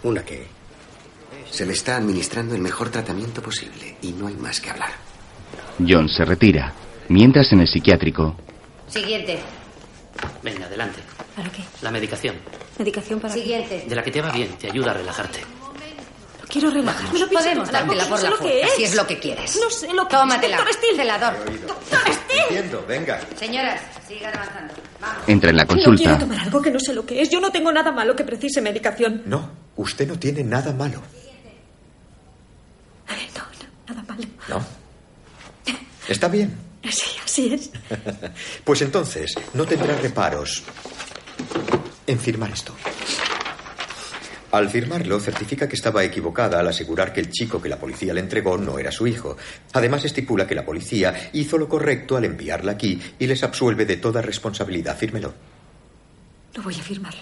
[0.01, 0.47] ¿Una qué?
[1.51, 4.89] Se le está administrando el mejor tratamiento posible y no hay más que hablar.
[5.87, 6.73] John se retira.
[7.09, 8.35] Mientras en el psiquiátrico,
[8.87, 9.37] Siguiente.
[10.43, 11.01] Venga, adelante.
[11.35, 11.63] ¿Para qué?
[11.81, 12.35] La medicación.
[12.77, 13.41] ¿Medicación para qué?
[13.41, 13.85] Siguiente.
[13.87, 15.39] De la que te va bien, te ayuda a relajarte.
[15.41, 17.09] No quiero relajarme.
[17.09, 18.73] Pienso Podemos dártela no por la lo que fuerza, es.
[18.75, 19.59] si es lo que quieres.
[19.61, 20.57] No sé lo que Tómatela.
[20.57, 20.63] es.
[20.63, 20.97] Doctor Steele.
[20.97, 21.35] Celador.
[22.49, 23.19] Entiendo, venga.
[23.37, 24.73] Señoras, sigan avanzando.
[25.01, 25.23] Vamos.
[25.27, 26.17] entra en la No quiero consulta.
[26.19, 27.29] tomar algo que no sé lo que es.
[27.29, 29.23] Yo no tengo nada malo que precise medicación.
[29.25, 31.01] No, usted no tiene nada malo.
[33.87, 34.23] Nada malo.
[34.47, 34.61] No.
[36.07, 36.55] Está bien.
[36.91, 37.71] Sí, así es.
[38.63, 40.63] Pues entonces, no tendrá reparos
[42.07, 42.75] en firmar esto.
[44.51, 48.21] Al firmarlo, certifica que estaba equivocada al asegurar que el chico que la policía le
[48.21, 49.35] entregó no era su hijo.
[49.73, 53.97] Además, estipula que la policía hizo lo correcto al enviarla aquí y les absuelve de
[53.97, 54.97] toda responsabilidad.
[54.97, 55.33] Fírmelo.
[56.55, 57.21] No voy a firmarlo.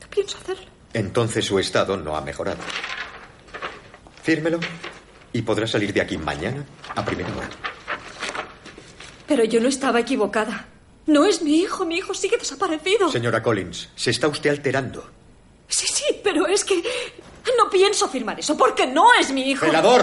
[0.00, 0.66] No pienso hacerlo.
[0.94, 2.58] Entonces su estado no ha mejorado.
[4.22, 4.58] Fírmelo
[5.32, 6.64] y podrá salir de aquí mañana
[6.94, 7.48] a primera hora.
[9.32, 10.66] Pero yo no estaba equivocada.
[11.06, 11.86] No es mi hijo.
[11.86, 13.10] Mi hijo sigue desaparecido.
[13.10, 15.08] Señora Collins, se está usted alterando.
[15.68, 16.82] Sí, sí, pero es que
[17.56, 19.64] no pienso firmar eso porque no es mi hijo.
[19.64, 20.02] ¡Velador!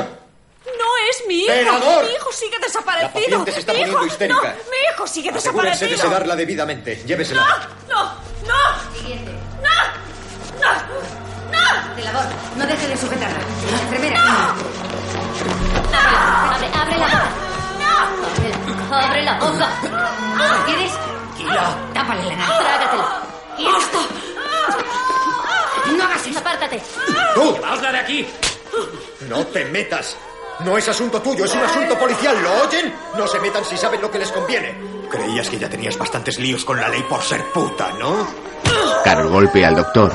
[0.65, 1.51] No es mi hijo.
[1.53, 2.05] ¡Velador!
[2.05, 3.11] Mi hijo sigue desaparecido.
[3.11, 4.41] La paciente se está mi poniendo hijo, histérica.
[4.41, 6.09] No, mi hijo sigue Asegúrense de desaparecido.
[6.09, 7.03] sedarla debidamente.
[7.05, 7.69] Llévesela.
[7.87, 8.03] No,
[8.47, 8.97] no.
[8.99, 9.31] Siguiente.
[9.61, 10.73] No, no,
[11.51, 11.95] no.
[11.95, 12.25] Celador,
[12.57, 13.39] no deje de sujetarla.
[13.83, 14.55] Enfermera.
[15.93, 17.45] Abre, abre la boca.
[18.91, 19.69] Abre la boca.
[19.83, 20.91] ¿Lo quieres?
[21.93, 22.57] Tápale la nariz.
[22.59, 23.03] Trágatelo.
[23.71, 23.97] ¡Basta!
[25.95, 26.39] No hagas eso.
[26.39, 26.83] Apártate.
[27.35, 27.53] ¡Tú!
[27.53, 28.27] ¡Llevaosla de aquí!
[29.27, 30.17] No te metas.
[30.59, 32.41] No es asunto tuyo, es un asunto policial.
[32.41, 32.93] ¿Lo oyen?
[33.17, 34.75] No se metan si saben lo que les conviene.
[35.09, 38.27] Creías que ya tenías bastantes líos con la ley por ser puta, ¿no?
[39.03, 40.11] Carol golpea al doctor.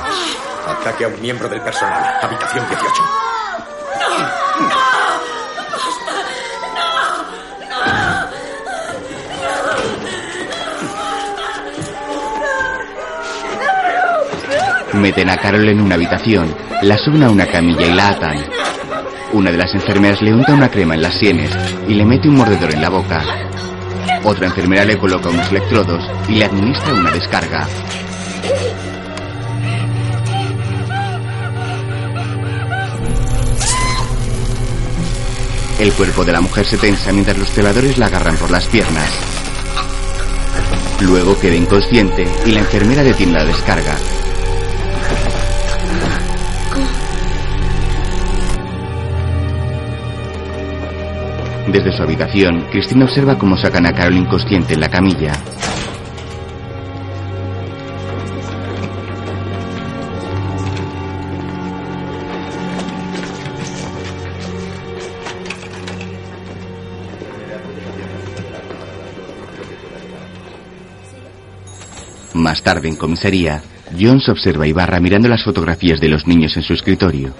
[0.66, 2.18] Ataque a un miembro del personal.
[2.22, 3.02] Habitación 18.
[14.94, 18.36] Meten a Carol en una habitación, la suben a una camilla y la atan.
[19.32, 21.50] Una de las enfermeras le unta una crema en las sienes
[21.88, 23.22] y le mete un mordedor en la boca.
[24.22, 27.66] Otra enfermera le coloca unos electrodos y le administra una descarga.
[35.80, 39.10] El cuerpo de la mujer se tensa mientras los celadores la agarran por las piernas.
[41.00, 43.96] Luego queda inconsciente y la enfermera detiene la descarga.
[51.74, 55.32] Desde su habitación, Cristina observa cómo sacan a Carol inconsciente en la camilla.
[72.34, 73.64] Más tarde, en comisaría,
[74.00, 77.34] Jones observa a Ibarra mirando las fotografías de los niños en su escritorio.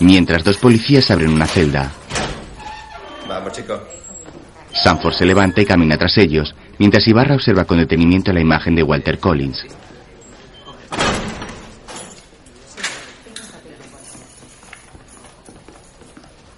[0.00, 1.92] Mientras dos policías abren una celda.
[3.68, 4.02] Vamos.
[4.72, 8.82] Sanford se levanta y camina tras ellos, mientras Ibarra observa con detenimiento la imagen de
[8.82, 9.66] Walter Collins.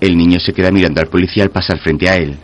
[0.00, 2.38] El niño se queda mirando al policía al pasar frente a él.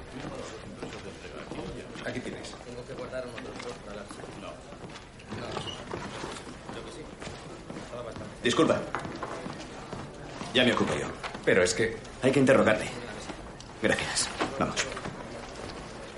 [8.43, 8.81] Disculpa.
[10.55, 11.07] Ya me ocupo yo.
[11.45, 11.97] Pero es que...
[12.23, 12.87] Hay que interrogarle.
[13.83, 14.29] Gracias.
[14.59, 14.87] Vamos.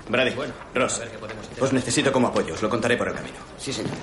[0.09, 0.35] Brady,
[0.75, 1.01] Ross,
[1.59, 2.53] os necesito como apoyo.
[2.53, 3.37] Os lo contaré por el camino.
[3.57, 3.93] Sí, señor.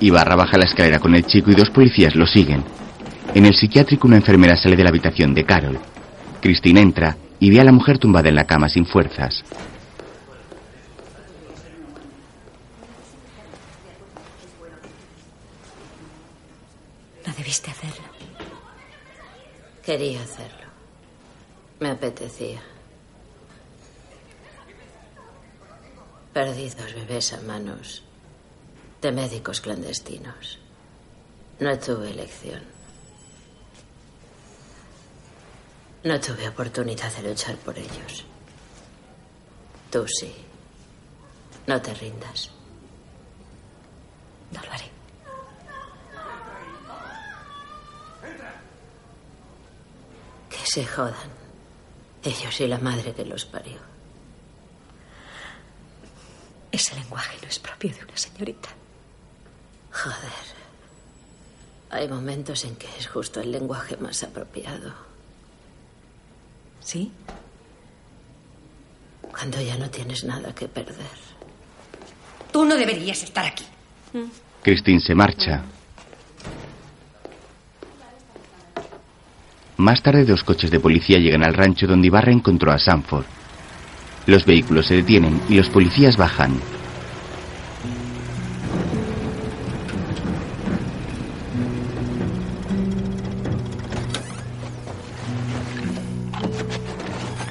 [0.00, 2.64] Ibarra baja la escalera con el chico y dos policías lo siguen.
[3.34, 5.78] En el psiquiátrico una enfermera sale de la habitación de Carol.
[6.40, 9.44] Christine entra y ve a la mujer tumbada en la cama sin fuerzas.
[17.26, 18.04] No debiste hacerlo.
[19.84, 20.57] Quería hacerlo.
[21.80, 22.60] Me apetecía.
[26.32, 28.02] Perdí dos bebés a manos
[29.00, 30.58] de médicos clandestinos.
[31.60, 32.62] No tuve elección.
[36.04, 38.24] No tuve oportunidad de luchar por ellos.
[39.90, 40.34] Tú sí.
[41.66, 42.50] No te rindas.
[44.52, 44.90] No lo haré.
[50.50, 51.37] Que se jodan.
[52.22, 53.78] Ellos y la madre que los parió.
[56.72, 58.68] Ese lenguaje no es propio de una señorita.
[59.92, 60.58] Joder.
[61.90, 64.92] Hay momentos en que es justo el lenguaje más apropiado.
[66.80, 67.10] ¿Sí?
[69.22, 71.06] Cuando ya no tienes nada que perder.
[72.52, 73.64] Tú no deberías estar aquí.
[74.62, 75.64] Christine se marcha.
[79.88, 83.24] Más tarde, dos coches de policía llegan al rancho donde Ibarra encontró a Sanford.
[84.26, 86.60] Los vehículos se detienen y los policías bajan.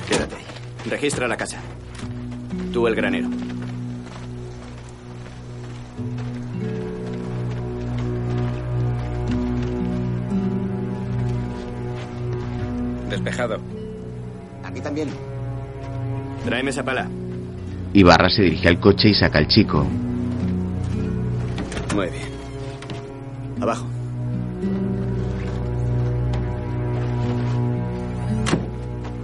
[0.07, 0.35] Quédate.
[0.91, 1.59] Registra la casa.
[2.71, 3.29] Tú el granero.
[13.27, 13.57] Despejado.
[14.63, 15.09] Aquí también.
[16.45, 17.09] Tráeme esa pala.
[17.91, 19.85] Ibarra se dirige al coche y saca al chico.
[21.93, 22.23] Muy bien.
[23.59, 23.85] Abajo.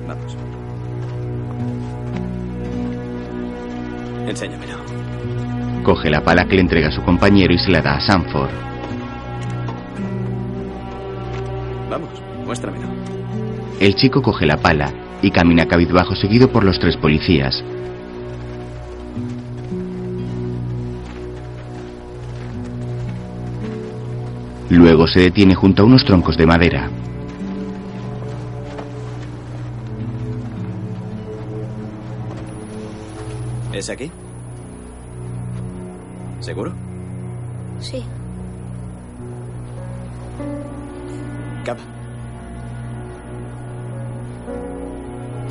[0.06, 0.38] Vamos.
[4.28, 4.74] Enséñamelo.
[5.84, 8.52] Coge la pala que le entrega a su compañero y se la da a Sanford.
[11.90, 12.10] Vamos,
[12.46, 12.93] muéstramelo.
[13.84, 17.62] El chico coge la pala y camina cabizbajo seguido por los tres policías.
[24.70, 26.90] Luego se detiene junto a unos troncos de madera.
[33.74, 34.10] ¿Es aquí?
[36.40, 36.72] ¿Seguro?
[37.82, 38.02] Sí.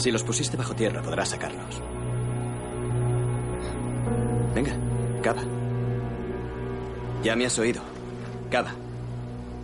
[0.02, 1.80] Si los pusiste bajo tierra, podrás sacarlos.
[4.52, 4.72] Venga,
[5.22, 5.42] cava.
[7.22, 7.80] Ya me has oído.
[8.50, 8.72] Cava.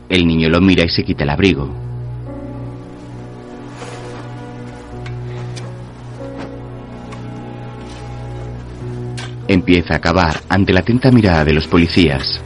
[0.09, 1.69] El niño lo mira y se quita el abrigo.
[9.49, 12.41] Empieza a cavar ante la atenta mirada de los policías.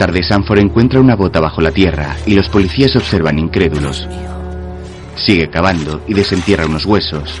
[0.00, 4.08] Tarde, Sanford encuentra una bota bajo la tierra y los policías observan incrédulos.
[5.14, 7.38] Sigue cavando y desentierra unos huesos.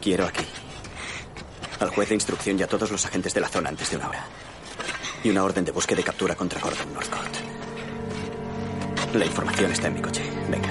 [0.00, 0.44] Quiero aquí.
[1.80, 4.10] Al juez de instrucción y a todos los agentes de la zona antes de una
[4.10, 4.24] hora.
[5.24, 7.45] Y una orden de búsqueda y captura contra Gordon Northcott.
[9.16, 10.22] La información está en mi coche.
[10.50, 10.68] Venga.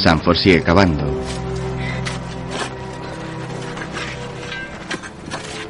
[0.00, 1.04] Sanford sigue cavando.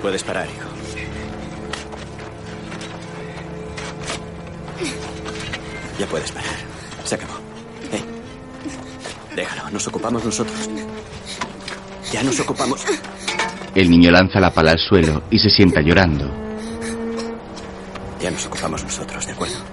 [0.03, 0.69] Puedes parar, hijo.
[5.99, 6.55] Ya puedes parar.
[7.05, 7.35] Se acabó.
[7.93, 8.05] Eh.
[9.35, 10.69] Déjalo, nos ocupamos nosotros.
[12.13, 12.85] Ya nos ocupamos.
[13.75, 16.31] El niño lanza la pala al suelo y se sienta llorando.
[18.21, 19.64] Ya nos ocupamos nosotros, ¿de acuerdo?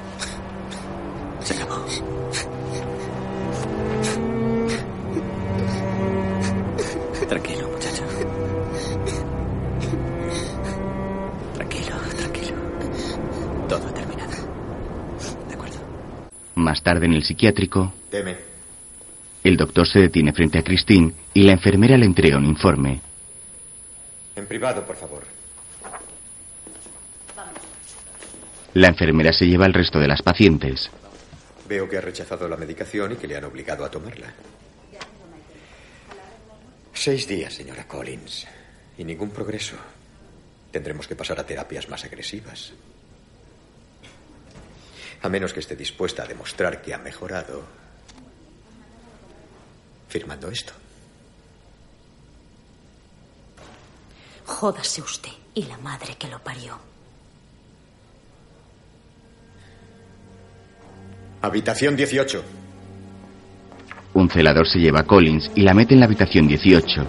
[16.92, 18.36] Tarde en el psiquiátrico, Deme.
[19.46, 23.00] el doctor se detiene frente a Christine y la enfermera le entrega un informe.
[24.36, 25.24] En privado, por favor.
[28.74, 30.92] La enfermera se lleva al resto de las pacientes.
[31.70, 34.34] Veo que ha rechazado la medicación y que le han obligado a tomarla.
[36.94, 38.48] Seis días, señora Collins.
[38.98, 39.78] Y ningún progreso.
[40.72, 42.74] Tendremos que pasar a terapias más agresivas.
[45.22, 47.64] A menos que esté dispuesta a demostrar que ha mejorado.
[50.10, 50.74] Firmando esto.
[54.46, 56.78] Jódase usted y la madre que lo parió.
[61.42, 62.44] Habitación 18.
[64.14, 67.02] Un celador se lleva a Collins y la mete en la habitación 18.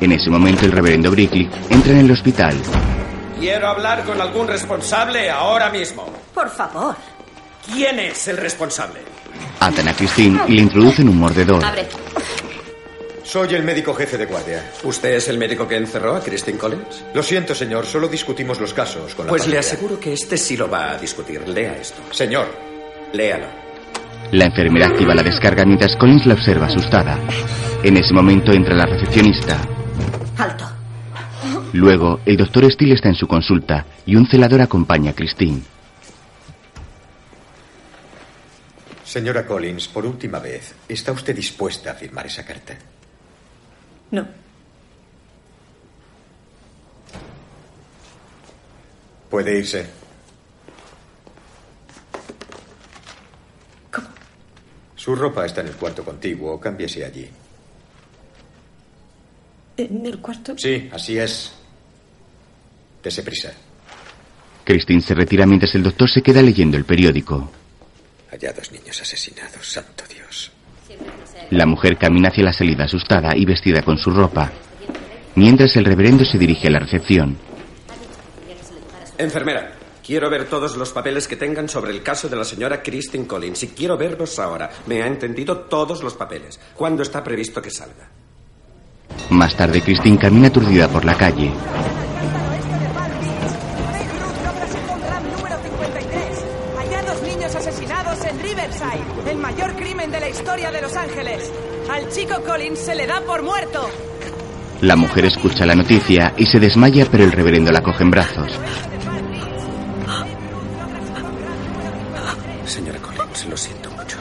[0.00, 2.54] En ese momento el reverendo Brickley entra en el hospital.
[3.40, 6.06] Quiero hablar con algún responsable ahora mismo.
[6.34, 6.94] Por favor.
[7.72, 9.00] ¿Quién es el responsable?
[9.60, 11.62] Atan a Christine y le introducen un mordedor.
[13.24, 14.70] Soy el médico jefe de guardia.
[14.84, 17.04] ¿Usted es el médico que encerró a Christine Collins?
[17.12, 17.84] Lo siento, señor.
[17.84, 20.98] Solo discutimos los casos con la Pues le aseguro que este sí lo va a
[20.98, 21.46] discutir.
[21.48, 22.00] Lea esto.
[22.12, 22.46] Señor.
[23.12, 23.46] Léalo.
[24.30, 27.18] La enfermera activa la descarga mientras Collins la observa asustada.
[27.82, 29.58] En ese momento entra la recepcionista.
[30.38, 30.64] Alto.
[31.72, 35.62] Luego, el doctor Steele está en su consulta y un celador acompaña a Christine.
[39.16, 42.76] Señora Collins, por última vez, ¿está usted dispuesta a firmar esa carta?
[44.10, 44.28] No.
[49.30, 49.86] Puede irse.
[54.96, 56.60] Su ropa está en el cuarto contiguo.
[56.60, 57.26] Cámbiese allí.
[59.78, 60.58] ¿En el cuarto?
[60.58, 61.54] Sí, así es.
[63.02, 63.50] Dese prisa.
[64.62, 67.50] Christine se retira mientras el doctor se queda leyendo el periódico.
[68.30, 70.52] Allá dos niños asesinados, santo Dios.
[71.50, 74.52] La mujer camina hacia la salida asustada y vestida con su ropa.
[75.36, 77.36] Mientras el reverendo se dirige a la recepción.
[79.18, 79.72] Enfermera,
[80.04, 83.62] quiero ver todos los papeles que tengan sobre el caso de la señora Christine Collins
[83.62, 84.70] y quiero verlos ahora.
[84.86, 85.60] ¿Me ha entendido?
[85.60, 86.58] Todos los papeles.
[86.74, 88.08] ¿Cuándo está previsto que salga?
[89.30, 91.52] Más tarde, Christine camina aturdida por la calle.
[101.06, 101.52] Ángeles.
[101.90, 103.88] Al chico Collins se le da por muerto.
[104.80, 108.58] La mujer escucha la noticia y se desmaya, pero el reverendo la coge en brazos.
[112.64, 114.18] Señora Collins, lo siento mucho.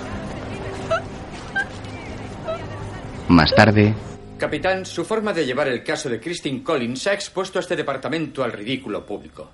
[3.28, 3.96] Más tarde,
[4.38, 8.44] Capitán, su forma de llevar el caso de Christine Collins ha expuesto a este departamento
[8.44, 9.50] al ridículo público.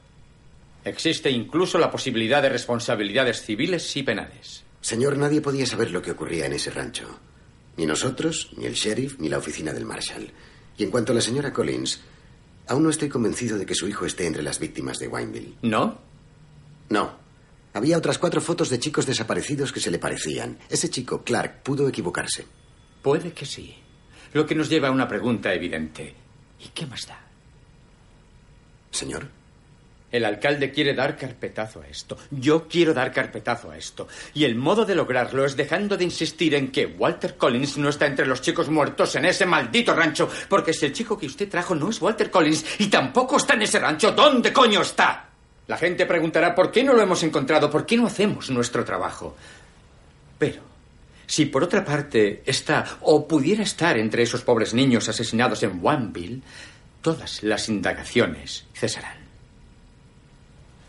[0.83, 4.63] Existe incluso la posibilidad de responsabilidades civiles y penales.
[4.81, 7.19] Señor, nadie podía saber lo que ocurría en ese rancho.
[7.77, 10.31] Ni nosotros, ni el sheriff, ni la oficina del Marshal.
[10.77, 12.01] Y en cuanto a la señora Collins,
[12.67, 15.55] aún no estoy convencido de que su hijo esté entre las víctimas de Wineville.
[15.61, 15.99] ¿No?
[16.89, 17.19] No.
[17.73, 20.57] Había otras cuatro fotos de chicos desaparecidos que se le parecían.
[20.69, 22.45] Ese chico, Clark, pudo equivocarse.
[23.01, 23.75] Puede que sí.
[24.33, 26.13] Lo que nos lleva a una pregunta evidente.
[26.59, 27.19] ¿Y qué más da?
[28.91, 29.40] Señor.
[30.11, 32.17] El alcalde quiere dar carpetazo a esto.
[32.31, 34.07] Yo quiero dar carpetazo a esto.
[34.33, 38.07] Y el modo de lograrlo es dejando de insistir en que Walter Collins no está
[38.07, 40.29] entre los chicos muertos en ese maldito rancho.
[40.49, 43.61] Porque si el chico que usted trajo no es Walter Collins y tampoco está en
[43.61, 45.29] ese rancho, ¿dónde coño está?
[45.67, 49.38] La gente preguntará por qué no lo hemos encontrado, por qué no hacemos nuestro trabajo.
[50.38, 50.61] Pero,
[51.25, 56.41] si por otra parte está o pudiera estar entre esos pobres niños asesinados en Wanville,
[57.01, 59.20] todas las indagaciones cesarán.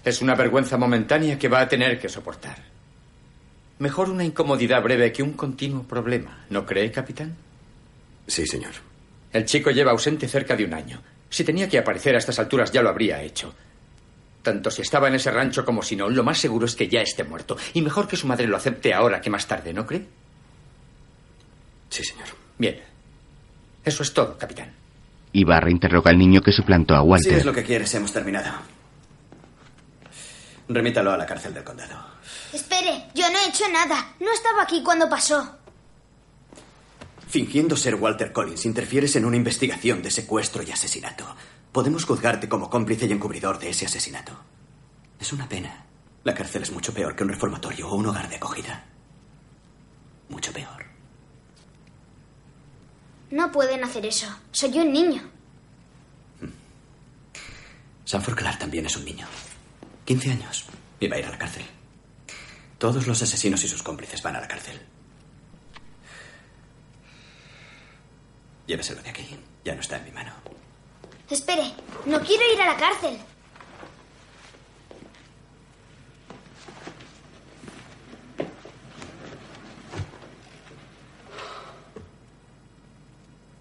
[0.05, 2.57] Es una vergüenza momentánea que va a tener que soportar.
[3.79, 7.37] Mejor una incomodidad breve que un continuo problema, ¿no cree, capitán?
[8.27, 8.73] Sí, señor.
[9.33, 11.01] El chico lleva ausente cerca de un año.
[11.31, 13.55] Si tenía que aparecer a estas alturas ya lo habría hecho.
[14.43, 17.01] Tanto si estaba en ese rancho como si no, lo más seguro es que ya
[17.01, 17.57] esté muerto.
[17.75, 20.07] Y mejor que su madre lo acepte ahora que más tarde, ¿no cree?
[21.89, 22.27] Sí, señor.
[22.59, 22.81] Bien.
[23.85, 24.73] Eso es todo, capitán.
[25.33, 27.33] Ibarra interroga al niño que suplantó a Walter.
[27.33, 28.51] Si es lo que quieres, hemos terminado.
[30.75, 31.99] Remítalo a la cárcel del condado.
[32.53, 34.15] Espere, yo no he hecho nada.
[34.21, 35.59] No estaba aquí cuando pasó.
[37.29, 41.25] Fingiendo ser Walter Collins, interfieres en una investigación de secuestro y asesinato.
[41.73, 44.33] Podemos juzgarte como cómplice y encubridor de ese asesinato.
[45.19, 45.87] Es una pena.
[46.25, 48.85] La cárcel es mucho peor que un reformatorio o un hogar de acogida.
[50.29, 50.87] Mucho peor.
[53.31, 54.27] No pueden hacer eso.
[54.51, 55.23] Soy un niño.
[58.05, 59.27] Sanford Clark también es un niño.
[60.05, 60.67] 15 años.
[61.01, 61.65] Iba a ir a la cárcel.
[62.79, 64.81] Todos los asesinos y sus cómplices van a la cárcel.
[68.67, 69.39] Lléveselo de aquí.
[69.65, 70.33] Ya no está en mi mano.
[71.31, 71.73] Espere,
[72.07, 73.19] no quiero ir a la cárcel.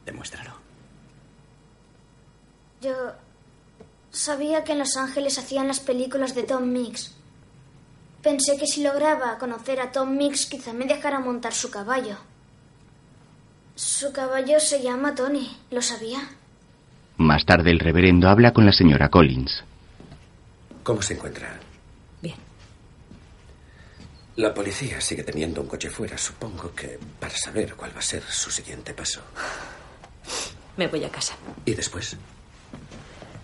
[0.06, 0.52] Demuéstralo.
[2.82, 3.14] Yo
[4.12, 7.16] sabía que en Los Ángeles hacían las películas de Tom Mix.
[8.22, 12.18] Pensé que si lograba conocer a Tom Mix quizá me dejara montar su caballo.
[13.76, 16.20] Su caballo se llama Tony, ¿lo sabía?
[17.18, 19.64] Más tarde el reverendo habla con la señora Collins.
[20.84, 21.60] ¿Cómo se encuentra?
[22.22, 22.36] Bien.
[24.36, 28.24] La policía sigue teniendo un coche fuera, supongo que para saber cuál va a ser
[28.24, 29.22] su siguiente paso.
[30.78, 31.36] Me voy a casa.
[31.66, 32.18] ¿Y después?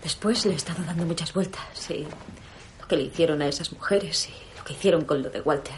[0.08, 2.06] Después le he estado dando muchas vueltas y
[2.80, 5.76] lo que le hicieron a esas mujeres y lo que hicieron con lo de Walter.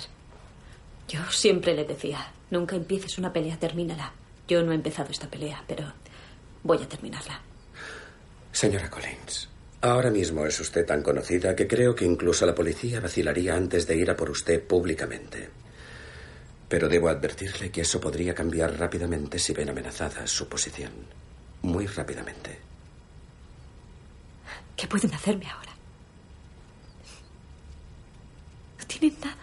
[1.08, 4.12] Yo siempre le decía, nunca empieces una pelea, termínala.
[4.46, 5.92] Yo no he empezado esta pelea, pero
[6.62, 7.40] voy a terminarla.
[8.52, 9.48] Señora Collins,
[9.80, 13.96] ahora mismo es usted tan conocida que creo que incluso la policía vacilaría antes de
[13.96, 15.50] ir a por usted públicamente.
[16.68, 20.92] Pero debo advertirle que eso podría cambiar rápidamente si ven amenazada su posición.
[21.62, 22.69] Muy rápidamente.
[24.80, 25.72] ¿Qué pueden hacerme ahora?
[28.78, 29.36] No tienen nada.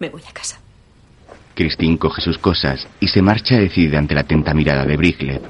[0.00, 0.58] Me voy a casa.
[1.54, 5.42] Christine coge sus cosas y se marcha decidida ante la atenta mirada de Briglet.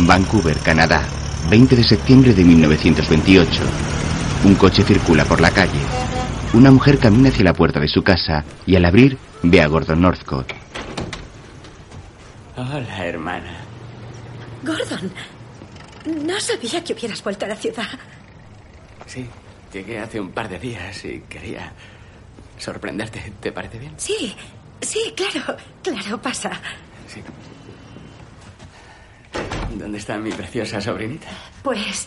[0.00, 1.02] Vancouver, Canadá,
[1.48, 3.62] 20 de septiembre de 1928.
[4.44, 5.80] Un coche circula por la calle.
[6.54, 10.00] Una mujer camina hacia la puerta de su casa y al abrir ve a Gordon
[10.00, 10.52] Northcott.
[12.56, 13.56] Hola, hermana.
[14.62, 15.12] Gordon,
[16.24, 17.88] no sabía que hubieras vuelto a la ciudad.
[19.04, 19.26] Sí,
[19.72, 21.72] llegué hace un par de días y quería
[22.56, 23.32] sorprenderte.
[23.40, 23.94] ¿Te parece bien?
[23.96, 24.32] Sí,
[24.80, 26.52] sí, claro, claro, pasa.
[27.08, 27.20] Sí.
[29.76, 31.26] ¿Dónde está mi preciosa sobrinita?
[31.64, 32.06] Pues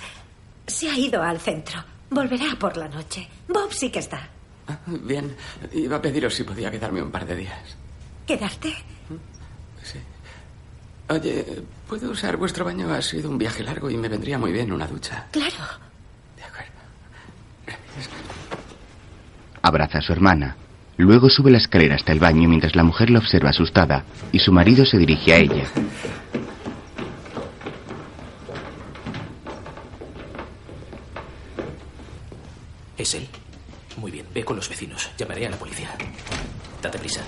[0.65, 1.83] se ha ido al centro.
[2.09, 3.27] Volverá por la noche.
[3.49, 4.29] Bob sí que está.
[4.67, 5.35] Ah, bien,
[5.73, 7.77] iba a pediros si podía quedarme un par de días.
[8.25, 8.73] ¿Quedarte?
[9.83, 9.99] Sí.
[11.09, 12.91] Oye, ¿puedo usar vuestro baño?
[12.91, 15.27] Ha sido un viaje largo y me vendría muy bien una ducha.
[15.31, 15.55] Claro.
[19.61, 20.55] Abraza a su hermana.
[20.97, 24.51] Luego sube la escalera hasta el baño mientras la mujer la observa asustada y su
[24.51, 25.63] marido se dirige a ella.
[32.97, 33.27] ¿Es él?
[34.37, 35.09] Ve con los vecinos.
[35.17, 35.89] Llamaré a la policía.
[36.79, 37.21] Date prisa.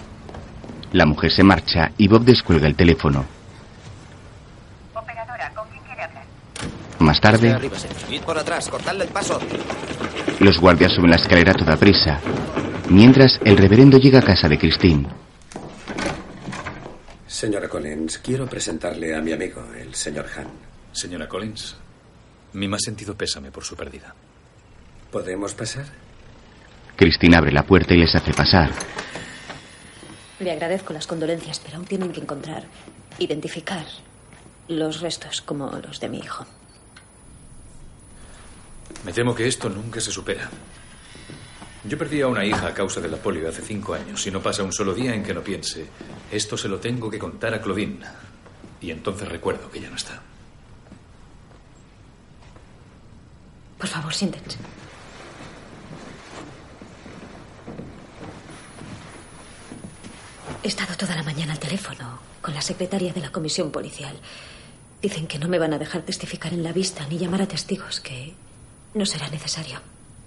[0.91, 3.25] La mujer se marcha y Bob descuelga el teléfono.
[4.93, 6.23] Operadora, ¿con quién quiere hablar?
[6.99, 7.57] Más tarde,
[8.23, 9.39] por atrás, cortadle el paso.
[10.39, 12.19] los guardias suben la escalera a toda prisa.
[12.89, 15.09] Mientras, el reverendo llega a casa de Christine.
[17.25, 20.49] Señora Collins, quiero presentarle a mi amigo, el señor Han.
[20.91, 21.75] Señora Collins,
[22.53, 24.13] mi más sentido pésame por su pérdida.
[25.09, 25.87] ¿Podemos pasar?
[26.99, 28.71] Christine abre la puerta y les hace pasar.
[30.41, 32.65] Le agradezco las condolencias, pero aún tienen que encontrar,
[33.19, 33.85] identificar
[34.67, 36.45] los restos como los de mi hijo.
[39.05, 40.49] Me temo que esto nunca se supera.
[41.85, 44.41] Yo perdí a una hija a causa de la polio hace cinco años y no
[44.41, 45.87] pasa un solo día en que no piense,
[46.29, 48.05] esto se lo tengo que contar a Claudine.
[48.81, 50.21] Y entonces recuerdo que ya no está.
[53.77, 54.57] Por favor, siéntense.
[60.61, 64.13] He estado toda la mañana al teléfono con la secretaria de la comisión policial.
[65.01, 68.01] Dicen que no me van a dejar testificar en la vista ni llamar a testigos,
[68.01, 68.33] que
[68.93, 69.79] no será necesario.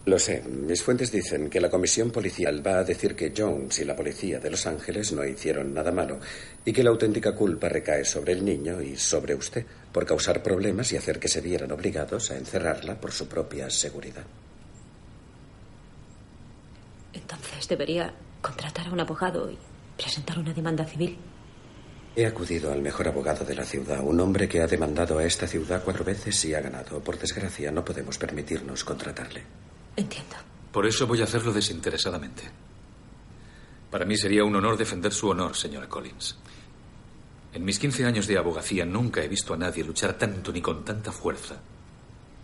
[0.06, 0.42] Lo sé.
[0.42, 4.40] Mis fuentes dicen que la comisión policial va a decir que Jones y la policía
[4.40, 6.18] de Los Ángeles no hicieron nada malo
[6.64, 10.90] y que la auténtica culpa recae sobre el niño y sobre usted por causar problemas
[10.92, 14.24] y hacer que se vieran obligados a encerrarla por su propia seguridad.
[17.12, 19.58] Entonces debería contratar a un abogado y
[19.96, 21.18] presentar una demanda civil.
[22.14, 25.46] He acudido al mejor abogado de la ciudad, un hombre que ha demandado a esta
[25.46, 27.02] ciudad cuatro veces y ha ganado.
[27.02, 29.42] Por desgracia, no podemos permitirnos contratarle.
[29.96, 30.36] Entiendo.
[30.70, 32.42] Por eso voy a hacerlo desinteresadamente.
[33.90, 36.36] Para mí sería un honor defender su honor, señora Collins.
[37.54, 40.84] En mis 15 años de abogacía nunca he visto a nadie luchar tanto ni con
[40.84, 41.60] tanta fuerza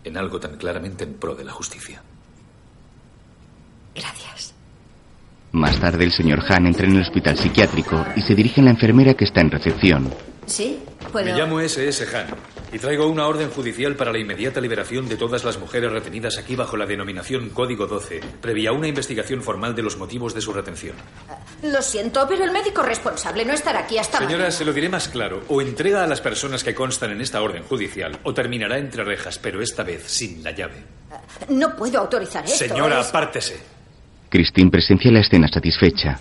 [0.03, 2.01] en algo tan claramente en pro de la justicia.
[3.95, 4.48] Gracias.
[5.51, 8.71] Más tarde el señor Han entra en el hospital psiquiátrico y se dirige a la
[8.71, 10.13] enfermera que está en recepción.
[10.45, 10.79] ¿Sí?
[11.11, 11.25] ¿Puedo...?
[11.25, 12.05] Me llamo S.S.
[12.15, 12.27] Han
[12.71, 16.55] y traigo una orden judicial para la inmediata liberación de todas las mujeres retenidas aquí
[16.55, 20.95] bajo la denominación Código 12, previa una investigación formal de los motivos de su retención.
[21.63, 24.51] Lo siento, pero el médico responsable no estará aquí hasta Señora, mañana.
[24.51, 25.41] se lo diré más claro.
[25.47, 29.39] O entrega a las personas que constan en esta orden judicial o terminará entre rejas,
[29.39, 30.75] pero esta vez sin la llave.
[31.49, 32.55] No puedo autorizar esto.
[32.67, 33.78] Señora, es- apártese.
[34.29, 36.19] Christine presencia la escena satisfecha.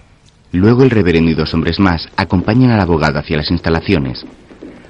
[0.52, 4.24] Luego el reverendo y dos hombres más acompañan al abogado hacia las instalaciones.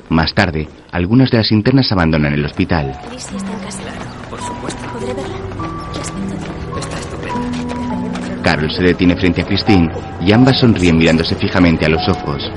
[0.08, 2.90] Más tarde, algunas de las internas abandonan el hospital.
[3.14, 3.82] Está en casa.
[4.30, 4.80] Por supuesto.
[4.92, 5.36] ¿Podré verla?
[5.92, 6.80] ¿Qué aspecto tiene?
[6.80, 8.42] Está estupenda.
[8.42, 9.90] Carol se detiene frente a Christine
[10.24, 12.50] y ambas sonríen mirándose fijamente a los ojos.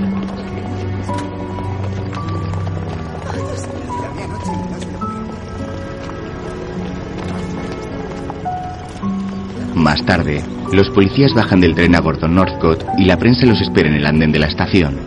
[9.81, 13.89] Más tarde, los policías bajan del tren a Gordon Northcott y la prensa los espera
[13.89, 14.99] en el andén de la estación.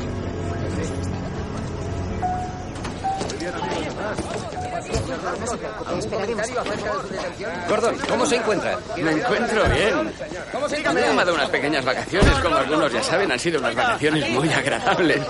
[7.69, 8.77] Gordon, ¿cómo se encuentra?
[8.97, 10.93] Me encuentro bien.
[10.93, 14.49] Me he tomado unas pequeñas vacaciones, como algunos ya saben, han sido unas vacaciones muy
[14.49, 15.23] agradables.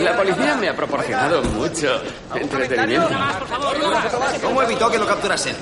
[0.00, 2.00] La policía me ha proporcionado mucho
[2.34, 3.10] entretenimiento.
[4.42, 5.54] ¿Cómo evitó que lo capturasen?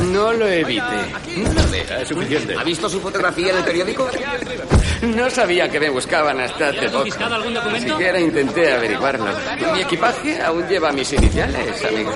[0.00, 0.82] No lo evité.
[1.36, 2.54] No era suficiente.
[2.58, 4.08] ¿Ha visto su fotografía en el periódico?
[5.02, 7.24] No sabía que me buscaban hasta hace poco.
[7.24, 7.86] algún documento?
[7.86, 9.26] Ni siquiera intenté averiguarlo.
[9.72, 12.12] Mi equipaje aún lleva mis iniciales, amigo.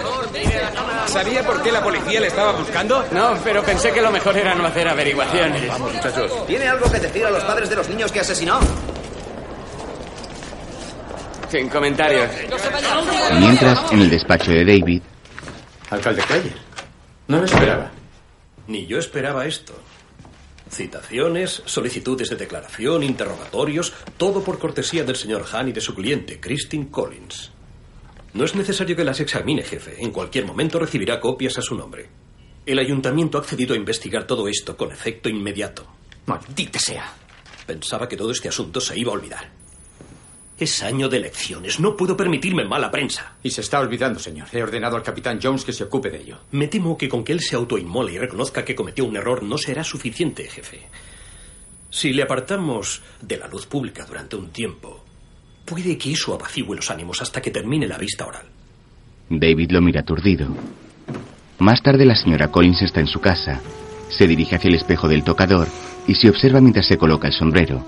[1.07, 3.05] ¿Sabía por qué la policía le estaba buscando?
[3.13, 5.69] No, pero pensé que lo mejor era no hacer averiguaciones.
[5.69, 6.47] Vamos, muchachos.
[6.47, 8.59] ¿Tiene algo que decir a los padres de los niños que asesinó?
[11.51, 12.31] Sin comentarios.
[13.39, 15.03] Mientras, en el despacho de David,
[15.91, 16.55] Alcalde Clayer,
[17.29, 17.93] no lo esperaba.
[18.67, 19.75] Ni yo esperaba esto.
[20.71, 26.41] Citaciones, solicitudes de declaración, interrogatorios, todo por cortesía del señor Han y de su cliente,
[26.41, 27.51] Christine Collins.
[28.35, 29.97] No es necesario que las examine, jefe.
[30.03, 32.09] En cualquier momento recibirá copias a su nombre.
[32.65, 35.87] El ayuntamiento ha accedido a investigar todo esto con efecto inmediato.
[36.27, 37.13] Maldita sea.
[37.67, 39.62] Pensaba que todo este asunto se iba a olvidar.
[40.63, 41.81] Es año de elecciones.
[41.81, 43.35] No puedo permitirme mala prensa.
[43.43, 44.47] Y se está olvidando, señor.
[44.53, 46.39] He ordenado al capitán Jones que se ocupe de ello.
[46.53, 49.59] Me temo que con que él se autoinmole y reconozca que cometió un error no
[49.59, 50.83] será suficiente, jefe.
[51.91, 55.05] Si le apartamos de la luz pública durante un tiempo,
[55.65, 58.47] puede que eso apacigüe los ánimos hasta que termine la vista oral.
[59.31, 60.47] David lo mira aturdido.
[61.59, 63.61] Más tarde la señora Collins está en su casa.
[64.11, 65.67] Se dirige hacia el espejo del tocador
[66.07, 67.85] y se observa mientras se coloca el sombrero.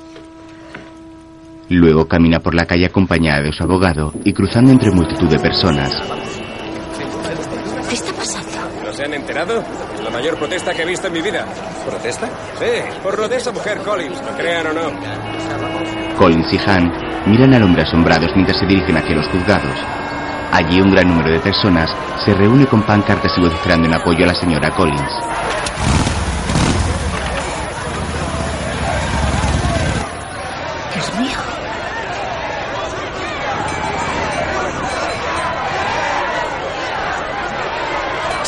[1.69, 5.91] Luego camina por la calle acompañada de su abogado y cruzando entre multitud de personas.
[7.89, 8.51] ¿Qué está pasando?
[8.85, 9.63] ¿No se han enterado?
[9.95, 11.47] Es la mayor protesta que he visto en mi vida.
[11.87, 12.27] ¿Protesta?
[12.59, 16.19] Sí, por lo de esa mujer Collins, lo crean o no.
[16.19, 16.93] Collins y Han
[17.27, 19.79] miran al hombre asombrados mientras se dirigen hacia los juzgados.
[20.53, 21.91] Allí un gran número de personas
[22.25, 26.14] se reúne con pancartas y vociferando en apoyo a la señora Collins.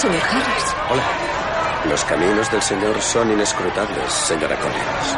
[0.04, 1.02] Hola.
[1.88, 5.16] Los caminos del Señor son inescrutables, señora Collins.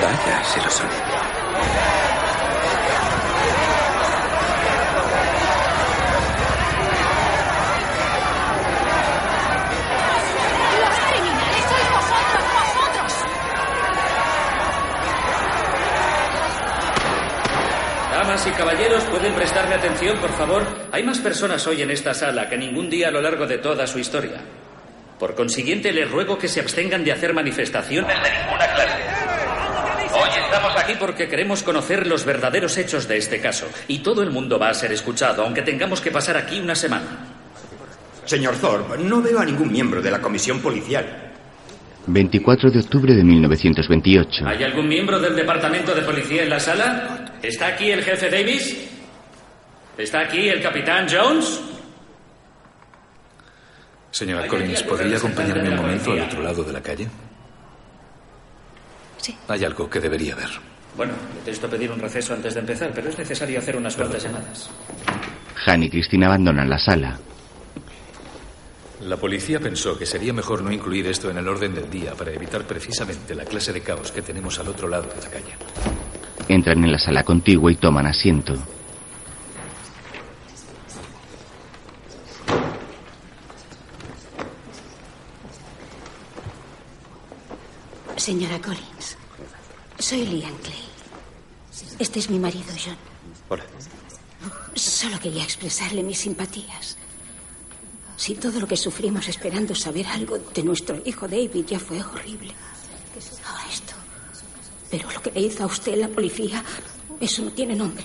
[0.00, 2.01] Vaya, si lo son.
[18.50, 20.64] Caballeros, ¿pueden prestarme atención, por favor?
[20.90, 23.86] Hay más personas hoy en esta sala que ningún día a lo largo de toda
[23.86, 24.40] su historia.
[25.18, 29.02] Por consiguiente, les ruego que se abstengan de hacer manifestaciones de ninguna clase.
[30.14, 33.68] Hoy estamos aquí porque queremos conocer los verdaderos hechos de este caso.
[33.86, 37.26] Y todo el mundo va a ser escuchado, aunque tengamos que pasar aquí una semana.
[38.24, 41.32] Señor Thorpe, no veo a ningún miembro de la comisión policial.
[42.06, 44.46] 24 de octubre de 1928.
[44.46, 47.21] ¿Hay algún miembro del departamento de policía en la sala?
[47.42, 48.76] ¿Está aquí el jefe Davis?
[49.98, 51.60] ¿Está aquí el capitán Jones?
[54.10, 57.08] Señora Collins, ¿podría acompañarme un momento al otro lado de la calle?
[59.16, 59.36] Sí.
[59.48, 60.50] Hay algo que debería ver.
[60.96, 64.70] Bueno, detesto pedir un receso antes de empezar, pero es necesario hacer unas cuantas llamadas.
[65.66, 67.18] Han y Cristina abandonan la sala.
[69.00, 72.30] La policía pensó que sería mejor no incluir esto en el orden del día para
[72.32, 76.11] evitar precisamente la clase de caos que tenemos al otro lado de la calle.
[76.48, 78.54] Entran en la sala contigua y toman asiento.
[88.16, 89.16] Señora Collins,
[89.98, 90.84] soy Lian Clay.
[91.98, 92.96] Este es mi marido, John.
[93.48, 93.64] Hola.
[94.74, 96.96] Solo quería expresarle mis simpatías.
[98.16, 102.54] Si todo lo que sufrimos esperando saber algo de nuestro hijo David ya fue horrible.
[103.44, 103.91] Ahora esto.
[104.92, 106.62] Pero lo que le hizo a usted la policía,
[107.18, 108.04] eso no tiene nombre.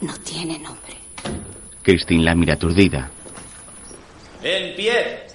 [0.00, 0.96] No tiene nombre.
[1.82, 3.10] Christine la mira aturdida.
[4.44, 5.26] ¡En pie!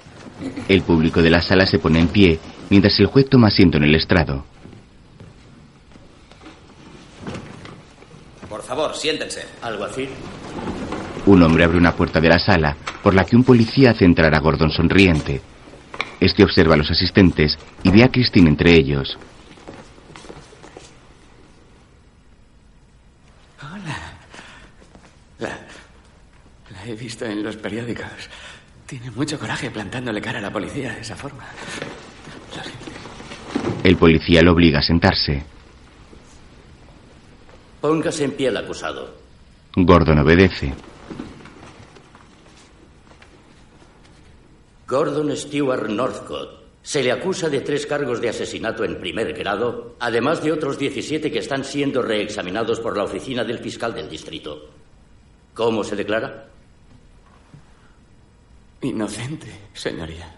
[0.69, 3.83] El público de la sala se pone en pie mientras el juez toma asiento en
[3.83, 4.45] el estrado.
[8.47, 9.45] Por favor, siéntense.
[9.61, 10.07] ¿Algo así?
[11.25, 14.33] Un hombre abre una puerta de la sala por la que un policía hace entrar
[14.33, 15.41] a Gordon sonriente.
[16.21, 19.17] Este observa a los asistentes y ve a Christine entre ellos.
[23.61, 23.97] Hola.
[25.39, 25.57] La, la
[26.85, 28.07] he visto en los periódicos.
[28.85, 31.45] Tiene mucho coraje plantándole cara a la policía de esa forma.
[33.83, 35.43] El policía lo obliga a sentarse.
[37.81, 39.13] Póngase en pie el acusado.
[39.75, 40.73] Gordon obedece.
[44.87, 46.63] Gordon Stewart Northcott.
[46.81, 51.31] Se le acusa de tres cargos de asesinato en primer grado, además de otros 17
[51.31, 54.69] que están siendo reexaminados por la oficina del fiscal del distrito.
[55.53, 56.52] ¿Cómo se declara?
[58.83, 60.29] Inocente, señoría.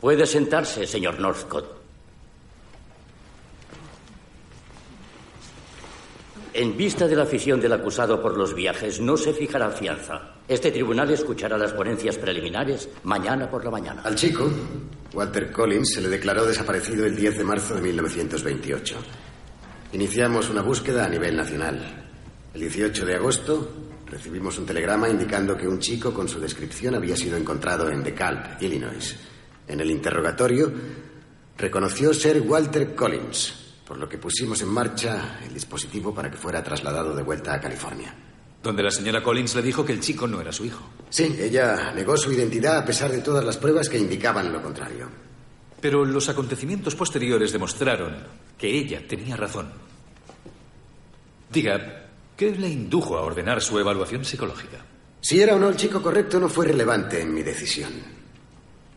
[0.00, 1.76] Puede sentarse, señor Northcott.
[6.54, 10.36] En vista de la afición del acusado por los viajes, no se fijará fianza.
[10.48, 14.00] Este tribunal escuchará las ponencias preliminares mañana por la mañana.
[14.02, 14.50] Al chico,
[15.12, 18.96] Walter Collins, se le declaró desaparecido el 10 de marzo de 1928.
[19.92, 22.06] Iniciamos una búsqueda a nivel nacional.
[22.54, 27.16] El 18 de agosto recibimos un telegrama indicando que un chico con su descripción había
[27.16, 29.16] sido encontrado en DeKalb, Illinois.
[29.68, 30.72] En el interrogatorio
[31.58, 33.54] reconoció ser Walter Collins,
[33.86, 37.60] por lo que pusimos en marcha el dispositivo para que fuera trasladado de vuelta a
[37.60, 38.14] California.
[38.62, 40.84] Donde la señora Collins le dijo que el chico no era su hijo.
[41.08, 45.08] Sí, ella negó su identidad a pesar de todas las pruebas que indicaban lo contrario.
[45.80, 48.16] Pero los acontecimientos posteriores demostraron
[48.58, 49.70] que ella tenía razón.
[51.52, 52.05] Diga,
[52.36, 54.84] ¿qué le indujo a ordenar su evaluación psicológica?
[55.20, 57.90] Si era o no el chico correcto no fue relevante en mi decisión.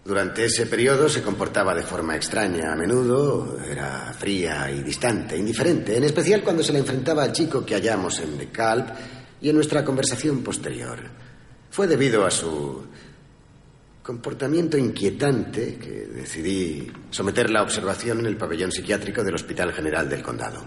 [0.04, 2.74] Durante ese periodo se comportaba de forma extraña.
[2.74, 7.66] A menudo era fría y distante, indiferente, en especial cuando se le enfrentaba al chico
[7.66, 8.88] que hallamos en DeKalb
[9.42, 11.00] y en nuestra conversación posterior.
[11.70, 12.86] Fue debido a su
[14.02, 20.24] comportamiento inquietante que decidí someterla a observación en el pabellón psiquiátrico del Hospital General del
[20.24, 20.66] Condado.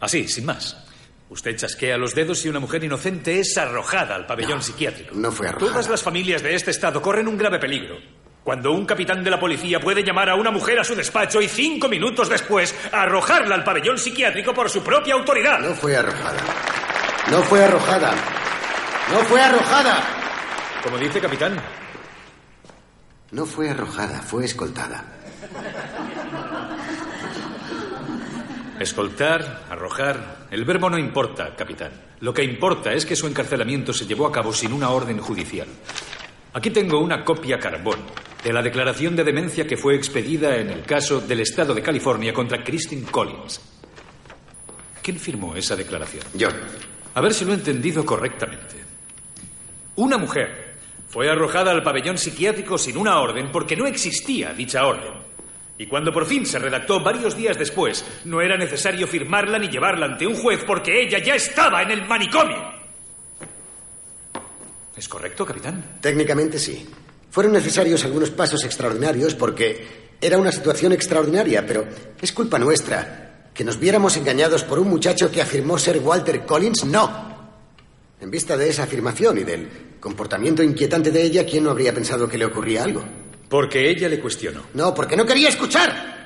[0.00, 0.85] Así, sin más.
[1.28, 5.14] Usted chasquea los dedos y una mujer inocente es arrojada al pabellón No, psiquiátrico.
[5.14, 5.70] no fue arrojada.
[5.72, 7.96] Todas las familias de este estado corren un grave peligro.
[8.44, 11.48] Cuando un capitán de la policía puede llamar a una mujer a su despacho y
[11.48, 15.58] cinco minutos después arrojarla al pabellón psiquiátrico por su propia autoridad.
[15.58, 16.38] No fue arrojada.
[17.28, 18.14] No fue arrojada.
[19.12, 19.98] No fue arrojada.
[20.84, 21.60] Como dice capitán.
[23.32, 25.04] No fue arrojada, fue escoltada.
[28.80, 30.46] Escoltar, arrojar.
[30.50, 31.92] El verbo no importa, capitán.
[32.20, 35.66] Lo que importa es que su encarcelamiento se llevó a cabo sin una orden judicial.
[36.52, 37.98] Aquí tengo una copia carbón
[38.42, 42.32] de la declaración de demencia que fue expedida en el caso del Estado de California
[42.32, 43.60] contra Christine Collins.
[45.02, 46.24] ¿Quién firmó esa declaración?
[46.34, 46.48] Yo.
[47.14, 48.76] A ver si lo he entendido correctamente.
[49.96, 50.74] Una mujer
[51.08, 55.14] fue arrojada al pabellón psiquiátrico sin una orden porque no existía dicha orden.
[55.78, 60.06] Y cuando por fin se redactó varios días después, no era necesario firmarla ni llevarla
[60.06, 62.76] ante un juez porque ella ya estaba en el manicomio.
[64.96, 65.98] ¿Es correcto, capitán?
[66.00, 66.86] Técnicamente sí.
[67.30, 71.86] Fueron necesarios algunos pasos extraordinarios porque era una situación extraordinaria, pero
[72.20, 76.86] es culpa nuestra que nos viéramos engañados por un muchacho que afirmó ser Walter Collins.
[76.86, 77.36] No.
[78.20, 82.26] En vista de esa afirmación y del comportamiento inquietante de ella, ¿quién no habría pensado
[82.26, 83.04] que le ocurría algo?
[83.48, 84.64] Porque ella le cuestionó.
[84.74, 86.16] No, porque no quería escuchar.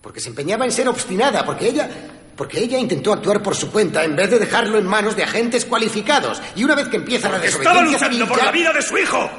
[0.00, 1.88] Porque se empeñaba en ser obstinada, porque ella
[2.36, 5.64] porque ella intentó actuar por su cuenta en vez de dejarlo en manos de agentes
[5.66, 6.40] cualificados.
[6.56, 9.30] Y una vez que empieza la Estaba luchando por ya- la vida de su hijo.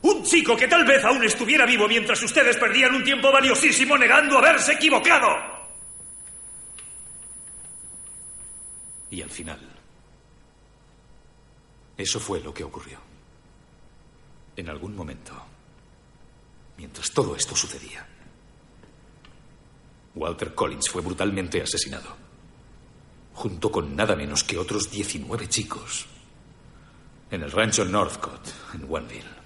[0.00, 4.38] Un chico que tal vez aún estuviera vivo mientras ustedes perdían un tiempo valiosísimo negando
[4.38, 5.28] haberse equivocado.
[9.10, 9.58] Y al final,
[11.96, 12.98] eso fue lo que ocurrió.
[14.56, 15.32] En algún momento,
[16.78, 18.06] mientras todo esto sucedía,
[20.14, 22.16] Walter Collins fue brutalmente asesinado,
[23.34, 26.06] junto con nada menos que otros 19 chicos,
[27.30, 29.38] en el rancho Northcott, en Wanville.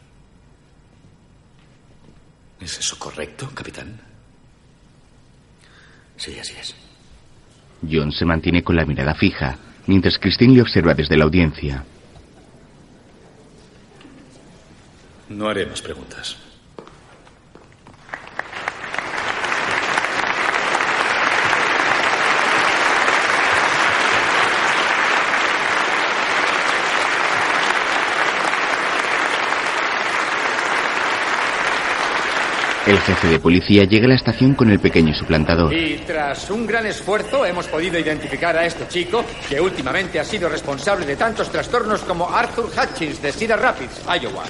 [2.61, 4.01] ¿Es eso correcto, capitán?
[6.17, 6.77] Sí, así es.
[7.91, 11.85] John se mantiene con la mirada fija, mientras Christine le observa desde la audiencia.
[15.29, 16.37] No haré más preguntas.
[32.85, 35.73] El jefe de policía llega a la estación con el pequeño suplantador.
[35.73, 40.49] Y tras un gran esfuerzo hemos podido identificar a este chico que últimamente ha sido
[40.49, 44.43] responsable de tantos trastornos como Arthur Hutchins de Cedar Rapids, Iowa.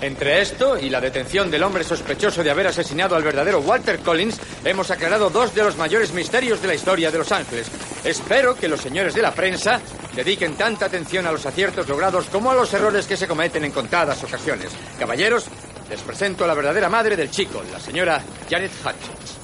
[0.00, 4.38] Entre esto y la detención del hombre sospechoso de haber asesinado al verdadero Walter Collins,
[4.64, 7.68] hemos aclarado dos de los mayores misterios de la historia de Los Ángeles.
[8.04, 9.80] Espero que los señores de la prensa
[10.14, 13.72] dediquen tanta atención a los aciertos logrados como a los errores que se cometen en
[13.72, 14.68] contadas ocasiones.
[14.98, 15.46] Caballeros,
[15.88, 19.34] les presento a la verdadera madre del chico, la señora Janet Hutchins.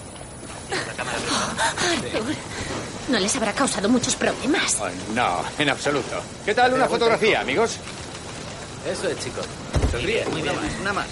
[1.81, 2.35] Arthur,
[3.09, 4.79] no les habrá causado muchos problemas.
[4.81, 6.23] Oh, no, en absoluto.
[6.45, 7.77] ¿Qué tal una fotografía, amigos?
[8.91, 9.41] Eso es, chico.
[9.91, 10.25] Sonríe.
[10.27, 10.55] Muy bien.
[10.81, 11.09] Una más.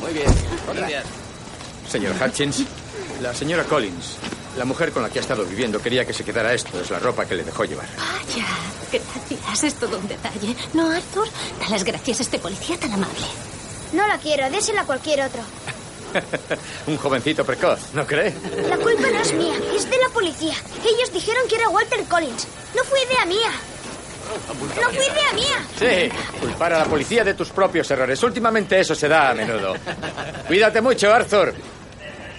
[0.00, 0.26] Muy bien.
[0.86, 1.02] Bien.
[1.88, 2.64] Señor Hutchins,
[3.20, 4.16] la señora Collins,
[4.56, 6.80] la mujer con la que ha estado viviendo, quería que se quedara esto.
[6.80, 7.86] Es la ropa que le dejó llevar.
[7.96, 8.46] Vaya,
[8.90, 9.64] gracias.
[9.64, 10.56] Es todo un detalle.
[10.72, 11.28] ¿No, Arthur?
[11.60, 13.26] Da las gracias a este policía tan amable.
[13.92, 15.40] No la quiero, désela a cualquier otro.
[16.86, 18.34] Un jovencito precoz, ¿no cree?
[18.68, 20.54] La culpa no es mía, es de la policía.
[20.84, 22.46] Ellos dijeron que era Walter Collins.
[22.76, 23.50] No fue idea mía.
[24.80, 25.66] No fue idea mía.
[25.78, 28.22] Sí, culpar a la policía de tus propios errores.
[28.22, 29.74] Últimamente eso se da a menudo.
[30.46, 31.54] Cuídate mucho, Arthur.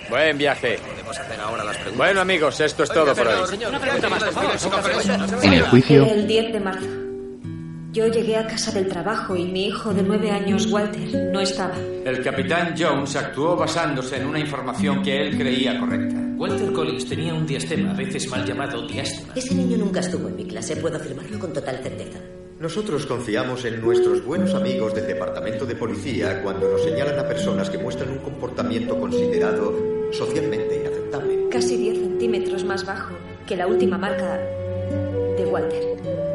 [0.10, 0.80] Buen viaje.
[0.80, 1.98] Podemos hacer ahora las preguntas.
[1.98, 3.66] Bueno, amigos, esto es todo por hoy.
[3.68, 5.44] Una pregunta más, por favor.
[5.44, 7.03] En el juicio, El 10 de marzo.
[7.94, 11.78] Yo llegué a casa del trabajo y mi hijo de nueve años, Walter, no estaba.
[11.78, 16.16] El capitán Jones actuó basándose en una información que él creía correcta.
[16.36, 19.34] Walter Collins tenía un diastema, a veces mal llamado diástema.
[19.36, 22.18] Ese niño nunca estuvo en mi clase, puedo afirmarlo con total certeza.
[22.60, 27.70] Nosotros confiamos en nuestros buenos amigos del Departamento de Policía cuando nos señalan a personas
[27.70, 31.48] que muestran un comportamiento considerado socialmente inaceptable.
[31.52, 33.14] Casi 10 centímetros más bajo
[33.46, 34.40] que la última marca
[35.38, 35.84] de Walter.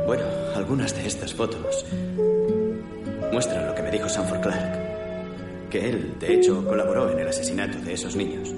[0.07, 1.85] Bueno, algunas de estas fotos
[3.33, 4.89] muestran lo que me dijo Sanford Clark.
[5.70, 8.55] Que él, de hecho, colaboró en el asesinato de esos niños.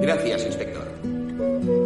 [0.00, 0.88] Gracias, inspector.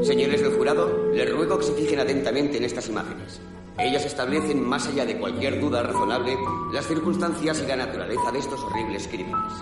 [0.02, 3.40] Señores del jurado, les ruego que se fijen atentamente en estas imágenes.
[3.78, 6.36] Ellas establecen, más allá de cualquier duda razonable,
[6.72, 9.52] las circunstancias y la naturaleza de estos horribles crímenes.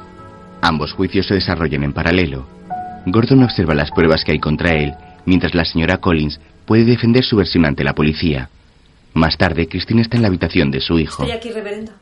[0.60, 2.46] ambos juicios se desarrollan en paralelo.
[3.06, 4.94] Gordon observa las pruebas que hay contra él,
[5.26, 8.48] mientras la señora Collins puede defender su versión ante la policía.
[9.14, 11.22] Más tarde, Christine está en la habitación de su hijo.
[11.22, 11.92] Estoy aquí, reverendo.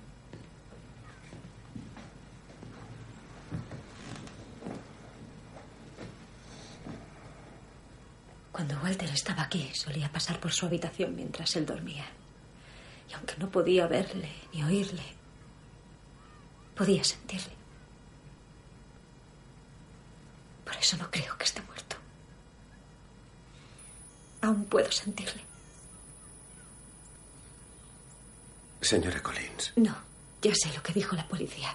[8.51, 12.05] Cuando Walter estaba aquí, solía pasar por su habitación mientras él dormía.
[13.11, 15.03] Y aunque no podía verle ni oírle,
[16.75, 17.53] podía sentirle.
[20.65, 21.97] Por eso no creo que esté muerto.
[24.43, 25.43] Aún puedo sentirle.
[28.81, 29.95] Señora Collins, No,
[30.43, 31.75] ya sé lo que dijo la policía.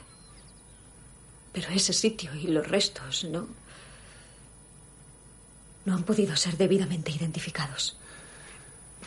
[1.53, 3.47] Pero ese sitio y los restos no.
[5.85, 7.97] no han podido ser debidamente identificados.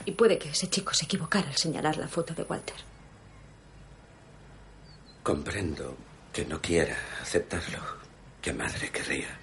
[0.06, 2.76] Y puede que ese chico se equivocara al señalar la foto de Walter.
[5.22, 5.96] comprendo
[6.32, 7.78] que no quiera aceptarlo.
[8.40, 9.38] ¿Qué madre querría?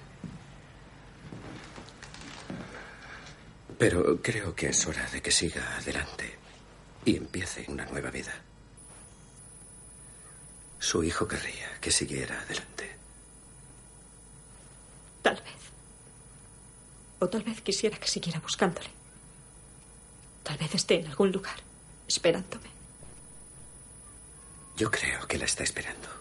[3.78, 6.36] Pero creo que es hora de que siga adelante
[7.06, 8.34] y empiece una nueva vida.
[10.80, 12.96] Su hijo querría que siguiera adelante.
[15.22, 15.62] Tal vez.
[17.20, 18.90] O tal vez quisiera que siguiera buscándole.
[20.44, 21.58] Tal vez esté en algún lugar,
[22.08, 22.70] esperándome.
[24.76, 26.17] Yo creo que la está esperando.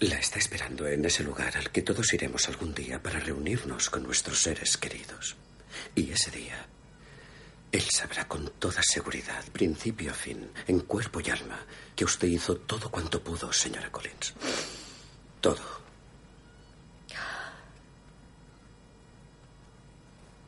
[0.00, 4.02] La está esperando en ese lugar al que todos iremos algún día para reunirnos con
[4.02, 5.36] nuestros seres queridos.
[5.94, 6.66] Y ese día,
[7.70, 11.60] él sabrá con toda seguridad, principio a fin, en cuerpo y alma,
[11.94, 14.34] que usted hizo todo cuanto pudo, señora Collins.
[15.40, 15.84] Todo.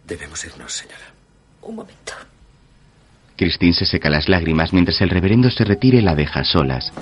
[0.04, 1.12] Debemos irnos, señora.
[1.62, 2.12] Un momento.
[3.36, 6.92] Christine se seca las lágrimas mientras el reverendo se retira y la deja solas.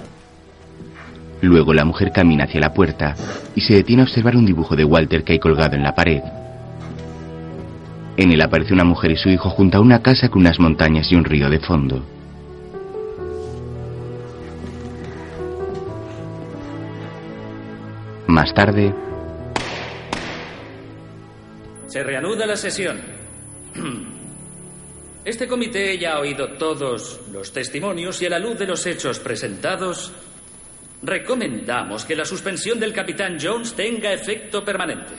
[1.45, 3.15] Luego la mujer camina hacia la puerta
[3.55, 6.23] y se detiene a observar un dibujo de Walter que hay colgado en la pared.
[8.17, 11.13] En él aparece una mujer y su hijo junto a una casa con unas montañas
[11.13, 12.03] y un río de fondo.
[18.27, 18.95] Más tarde,
[21.87, 22.99] Se reanuda la sesión.
[25.25, 29.19] Este comité ya ha oído todos los testimonios y a la luz de los hechos
[29.21, 30.13] presentados,
[31.05, 35.13] recomendamos que la suspensión del capitán Jones tenga efecto permanente.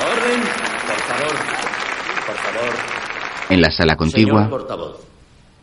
[0.00, 0.40] Orden,
[0.86, 1.36] por favor,
[2.26, 2.74] por favor.
[3.50, 5.06] en la sala contigua, Señor portavoz,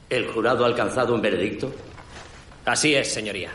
[0.09, 1.71] ¿el jurado ha alcanzado un veredicto?
[2.65, 3.51] Así es, señoría.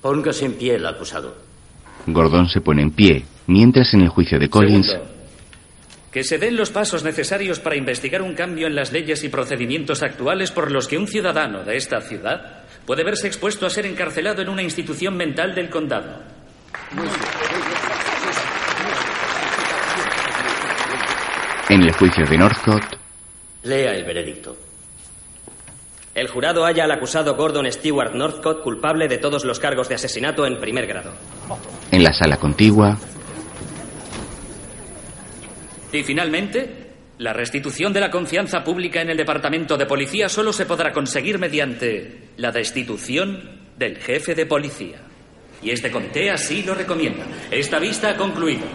[0.00, 1.36] Póngase en pie el acusado.
[2.06, 5.15] Gordon se pone en pie, mientras en el juicio de Collins, Segundo,
[6.16, 10.02] que se den los pasos necesarios para investigar un cambio en las leyes y procedimientos
[10.02, 14.40] actuales por los que un ciudadano de esta ciudad puede verse expuesto a ser encarcelado
[14.40, 16.22] en una institución mental del condado.
[21.68, 22.98] en el juicio de Northcott,
[23.64, 24.56] Lea el veredicto.
[26.14, 30.46] El jurado halla al acusado Gordon Stewart Northcott culpable de todos los cargos de asesinato
[30.46, 31.12] en primer grado.
[31.90, 32.96] en la sala contigua,
[35.96, 36.68] Y finalmente,
[37.18, 41.38] la restitución de la confianza pública en el Departamento de Policía solo se podrá conseguir
[41.38, 44.98] mediante la destitución del jefe de policía.
[45.62, 47.24] Y este comité así lo recomienda.
[47.50, 48.66] Esta vista ha concluido.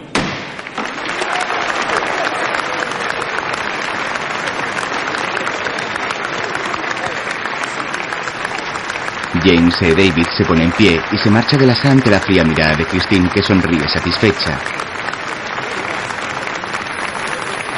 [9.44, 9.94] James E.
[9.94, 12.76] David se pone en pie y se marcha de la sala ante la fría mirada
[12.76, 14.58] de Christine que sonríe satisfecha.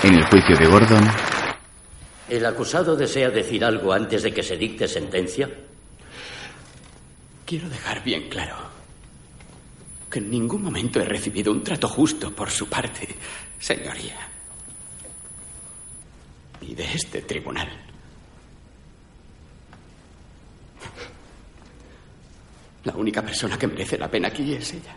[0.04, 1.02] En el juicio de Gordon,
[2.28, 5.48] ¿El acusado desea decir algo antes de que se dicte sentencia?
[7.46, 8.54] Quiero dejar bien claro
[10.10, 13.16] que en ningún momento he recibido un trato justo por su parte,
[13.58, 14.28] señoría.
[16.60, 17.68] Ni de este tribunal.
[22.84, 24.96] La única persona que merece la pena aquí es ella.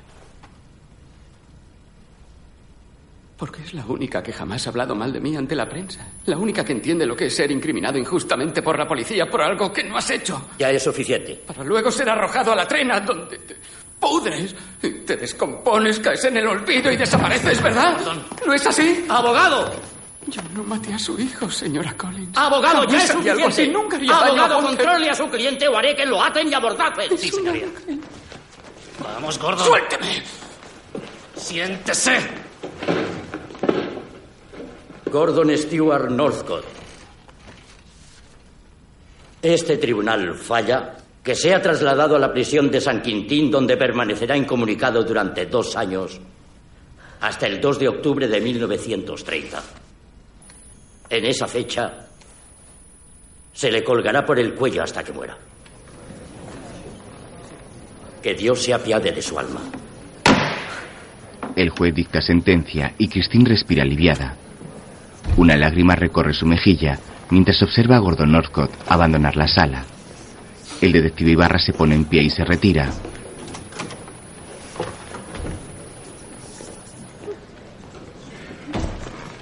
[3.38, 6.08] Porque es la única que jamás ha hablado mal de mí ante la prensa.
[6.26, 9.72] La única que entiende lo que es ser incriminado injustamente por la policía por algo
[9.72, 10.50] que no has hecho.
[10.58, 11.36] Ya es suficiente.
[11.46, 13.56] Para luego ser arrojado a la trena donde te
[14.00, 17.98] pudres, te descompones, caes en el olvido y desapareces, ¿verdad?
[18.46, 19.06] ¿No es así?
[19.08, 19.72] ¡Abogado!
[20.28, 22.36] Yo no maté a su hijo, señora Collins.
[22.36, 23.74] ¡Abogado, ya es algo así, suficiente!
[23.74, 26.54] nunca haría daño a ¡Abogado, controle a su cliente o haré que lo aten y
[26.54, 27.18] abordajen!
[27.18, 27.68] Sí, señoría.
[29.00, 29.66] Vamos, Gordon.
[29.66, 30.24] ¡Suélteme!
[31.36, 32.47] ¡Siéntese!
[35.10, 36.66] Gordon Stewart Northcott.
[39.42, 45.04] Este tribunal falla que sea trasladado a la prisión de San Quintín, donde permanecerá incomunicado
[45.04, 46.20] durante dos años,
[47.22, 49.64] hasta el 2 de octubre de 1930.
[51.10, 52.08] En esa fecha,
[53.54, 55.38] se le colgará por el cuello hasta que muera.
[58.22, 59.62] Que Dios se apiade de su alma.
[61.58, 64.38] el juez dicta sentencia y Christine respira aliviada.
[65.36, 67.00] Una lágrima recorre su mejilla
[67.30, 69.84] mientras observa a Gordon Northcott abandonar la sala.
[70.82, 72.90] El detective Ibarra se pone en pie y se retira.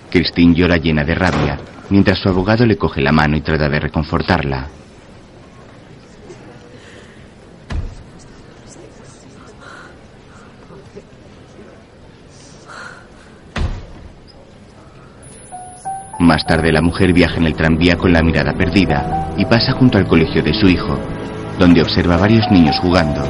[0.10, 1.60] Christine llora llena de rabia,
[1.90, 4.68] mientras su abogado le coge la mano y trata de reconfortarla.
[16.20, 19.98] Más tarde la mujer viaja en el tranvía con la mirada perdida y pasa junto
[19.98, 20.98] al colegio de su hijo,
[21.60, 23.22] donde observa varios niños jugando.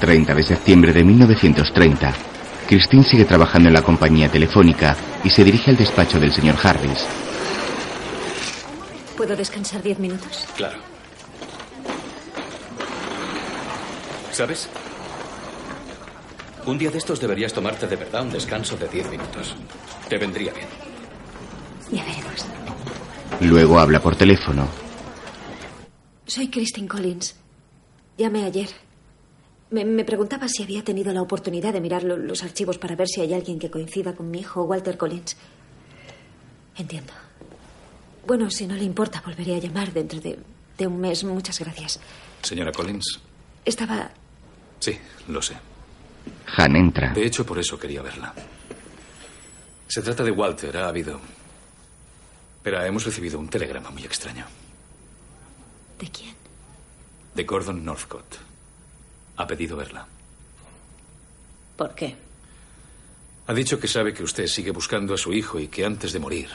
[0.00, 2.27] ...30 de septiembre de 1930...
[2.68, 7.06] Christine sigue trabajando en la compañía telefónica y se dirige al despacho del señor Harris.
[9.16, 10.46] ¿Puedo descansar diez minutos?
[10.54, 10.76] Claro.
[14.30, 14.68] ¿Sabes?
[16.66, 19.56] Un día de estos deberías tomarte de verdad un descanso de diez minutos.
[20.06, 20.68] Te vendría bien.
[21.90, 22.44] Ya veremos.
[23.40, 24.68] Luego habla por teléfono.
[26.26, 27.34] Soy Christine Collins.
[28.18, 28.68] Llamé ayer.
[29.70, 33.06] Me, me preguntaba si había tenido la oportunidad de mirar lo- los archivos para ver
[33.08, 35.36] si hay alguien que coincida con mi hijo, Walter Collins.
[36.76, 37.12] Entiendo.
[38.26, 40.38] Bueno, si no le importa, volveré a llamar dentro de,
[40.76, 41.24] de un mes.
[41.24, 42.00] Muchas gracias.
[42.42, 43.20] Señora Collins,
[43.64, 44.10] Estaba...
[44.80, 45.54] sí, lo sé.
[46.56, 47.12] Han entra.
[47.12, 48.32] De hecho, por eso quería verla.
[49.86, 51.20] Se trata de Walter, ha habido.
[52.62, 54.44] Pero hemos recibido un telegrama muy extraño.
[55.98, 56.34] ¿De quién?
[57.34, 58.36] De Gordon Northcott.
[59.38, 60.06] Ha pedido verla.
[61.76, 62.16] ¿Por qué?
[63.46, 66.18] Ha dicho que sabe que usted sigue buscando a su hijo y que antes de
[66.18, 66.50] morir.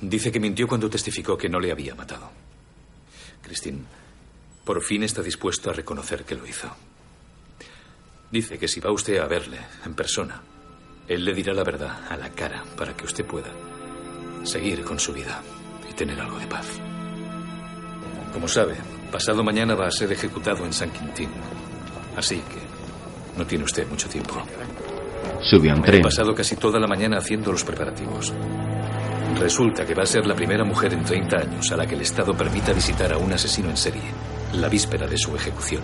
[0.00, 2.30] Dice que mintió cuando testificó que no le había matado.
[3.42, 3.82] Christine,
[4.64, 6.74] por fin está dispuesto a reconocer que lo hizo.
[8.30, 10.40] Dice que si va usted a verle en persona,
[11.08, 13.50] él le dirá la verdad a la cara para que usted pueda
[14.44, 15.42] seguir con su vida
[15.90, 16.66] y tener algo de paz.
[18.34, 18.74] Como sabe,
[19.12, 21.30] pasado mañana va a ser ejecutado en San Quintín.
[22.16, 24.34] Así que no tiene usted mucho tiempo.
[25.40, 26.00] Sube a un Me tren.
[26.00, 28.32] he pasado casi toda la mañana haciendo los preparativos.
[29.38, 32.00] Resulta que va a ser la primera mujer en 30 años a la que el
[32.00, 34.02] Estado permita visitar a un asesino en serie,
[34.54, 35.82] la víspera de su ejecución.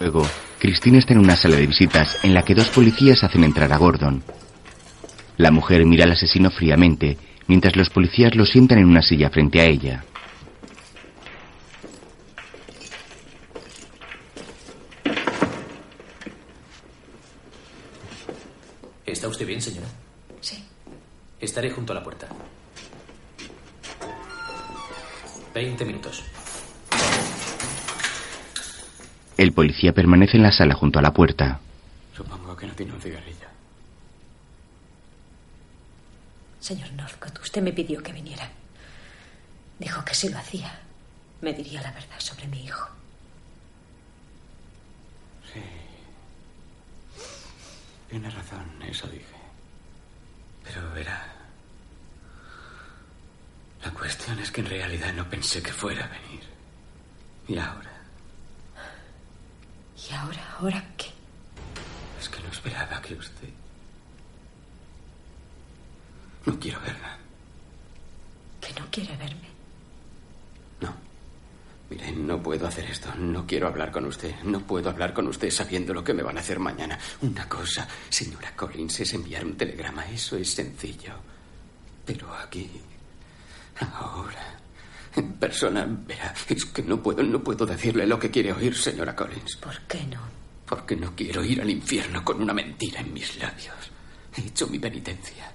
[0.00, 0.26] Luego,
[0.58, 3.76] Christine está en una sala de visitas en la que dos policías hacen entrar a
[3.76, 4.22] Gordon.
[5.36, 9.60] La mujer mira al asesino fríamente, mientras los policías lo sientan en una silla frente
[9.60, 10.04] a ella.
[19.14, 19.86] ¿Está usted bien, señora?
[20.40, 20.60] Sí.
[21.40, 22.26] Estaré junto a la puerta.
[25.54, 26.24] Veinte minutos.
[29.36, 31.60] El policía permanece en la sala junto a la puerta.
[32.16, 33.46] Supongo que no tiene un cigarrillo.
[36.58, 38.50] Señor Northcott, usted me pidió que viniera.
[39.78, 40.80] Dijo que si lo hacía,
[41.40, 42.88] me diría la verdad sobre mi hijo.
[45.52, 45.60] Sí.
[48.14, 49.34] Tiene razón, eso dije.
[50.62, 51.34] Pero verá.
[53.82, 56.44] La cuestión es que en realidad no pensé que fuera a venir.
[57.48, 57.90] Y ahora.
[59.98, 61.10] ¿Y ahora, ahora qué?
[62.20, 63.48] Es que no esperaba que usted.
[66.46, 67.18] No quiero verla.
[68.60, 69.53] ¿Que no quiere verme?
[71.94, 73.14] Mire, no puedo hacer esto.
[73.14, 74.34] No quiero hablar con usted.
[74.42, 76.98] No puedo hablar con usted sabiendo lo que me van a hacer mañana.
[77.20, 80.04] Una cosa, señora Collins, es enviar un telegrama.
[80.10, 81.14] Eso es sencillo.
[82.04, 82.68] Pero aquí,
[83.78, 84.58] ahora,
[85.14, 89.14] en persona, verá, es que no puedo, no puedo decirle lo que quiere oír, señora
[89.14, 89.56] Collins.
[89.56, 90.20] ¿Por qué no?
[90.66, 93.76] Porque no quiero ir al infierno con una mentira en mis labios.
[94.36, 95.52] He hecho mi penitencia.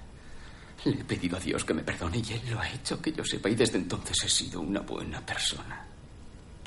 [0.84, 3.22] Le he pedido a Dios que me perdone y Él lo ha hecho, que yo
[3.26, 5.89] sepa, y desde entonces he sido una buena persona.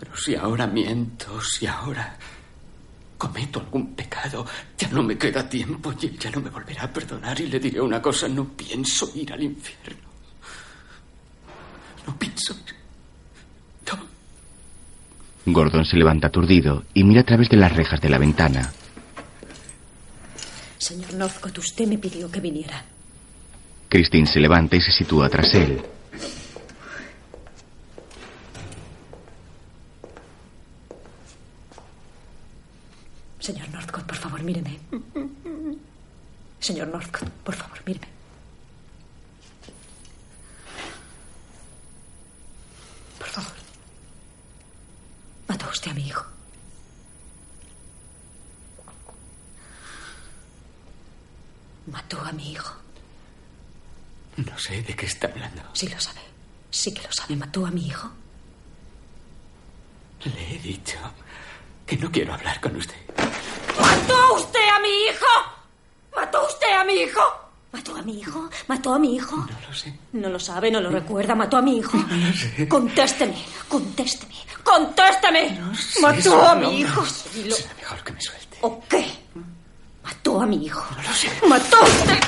[0.03, 2.17] Pero si ahora miento, si ahora
[3.17, 4.45] cometo algún pecado,
[4.77, 7.57] ya no me queda tiempo y Él ya no me volverá a perdonar y le
[7.57, 10.09] diré una cosa, no pienso ir al infierno.
[12.05, 12.73] No pienso ir.
[15.45, 18.71] Gordon se levanta aturdido y mira a través de las rejas de la ventana.
[20.77, 22.83] Señor Northcott, usted me pidió que viniera.
[23.89, 25.81] Christine se levanta y se sitúa tras él.
[33.43, 34.79] Señor Northcott, por favor, míreme.
[36.61, 38.07] Señor Northcott, por favor, míreme.
[43.19, 43.51] Por favor.
[45.49, 46.23] Mató usted a mi hijo.
[51.87, 52.75] Mató a mi hijo.
[54.37, 55.61] No sé de qué está hablando.
[55.73, 56.21] Sí lo sabe.
[56.71, 57.35] Sí que lo sabe.
[57.35, 58.09] Mató a mi hijo.
[60.23, 60.97] Le he dicho
[61.85, 62.95] que no quiero hablar con usted.
[63.79, 65.25] ¡Mató usted a mi hijo!
[66.15, 67.21] ¡Mató usted a mi hijo!
[67.71, 68.49] ¿Mató a mi hijo?
[68.67, 69.35] ¿Mató a mi hijo?
[69.35, 69.99] No lo sé.
[70.13, 71.33] No lo sabe, no lo recuerda.
[71.33, 71.97] ¿Mató a mi hijo?
[72.69, 73.35] Contésteme,
[73.67, 75.59] contésteme, ¡Contésteme!
[75.73, 77.05] sé ¡Mató a mi hijo!
[77.05, 78.57] Será mejor que me suelte.
[78.61, 79.05] ¿O qué?
[80.03, 80.85] ¿Mató a mi hijo?
[80.95, 81.29] No lo sé.
[81.47, 82.19] ¡Mató usted!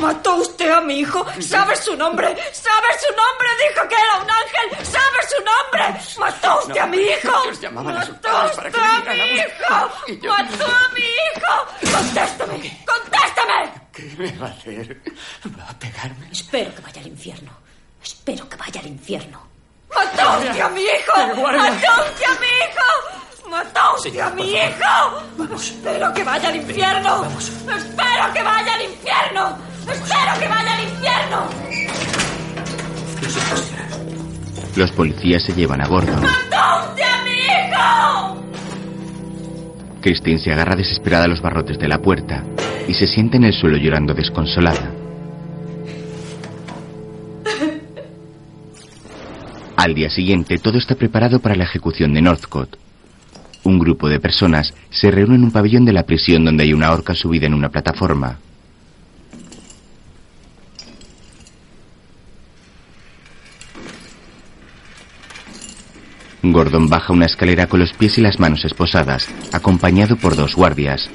[0.00, 1.24] Mató usted a mi hijo.
[1.40, 2.26] ¿Sabe su nombre?
[2.52, 3.48] ¿Sabe su nombre?
[3.68, 4.86] Dijo que era un ángel.
[4.86, 6.00] ¿Sabe su nombre?
[6.18, 7.30] Mató usted a mi hijo.
[7.30, 7.80] Mató usted a mi
[9.34, 10.28] hijo.
[10.28, 11.96] Mató a mi hijo.
[11.96, 12.84] Contéstame.
[12.84, 13.72] Contéstame.
[13.92, 15.00] ¿Qué me va a hacer?
[15.58, 16.28] ¿Va a pegarme?
[16.32, 17.52] Espero que vaya al infierno.
[18.02, 19.52] Espero que vaya al infierno.
[19.94, 21.16] ¡Mató usted a mi hijo!
[21.16, 22.88] ¡Mató usted a mi hijo!
[23.50, 25.54] ¡Mató usted a mi hijo!
[25.54, 27.24] ¡Espero que vaya al infierno!
[27.24, 29.58] ¡Espero que vaya al infierno!
[29.80, 31.48] ¡Espero que vaya al infierno!
[34.76, 36.22] Los policías se llevan a Gordon.
[36.22, 38.42] ¡Mató usted a mi hijo!
[40.00, 42.44] Christine se agarra desesperada a los barrotes de la puerta
[42.88, 44.90] y se sienta en el suelo llorando desconsolada.
[49.76, 52.81] Al día siguiente, todo está preparado para la ejecución de Northcott.
[53.64, 56.90] Un grupo de personas se reúne en un pabellón de la prisión donde hay una
[56.90, 58.38] horca subida en una plataforma.
[66.42, 71.08] Gordon baja una escalera con los pies y las manos esposadas, acompañado por dos guardias.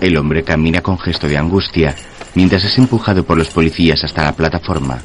[0.00, 1.94] El hombre camina con gesto de angustia
[2.36, 5.02] mientras es empujado por los policías hasta la plataforma.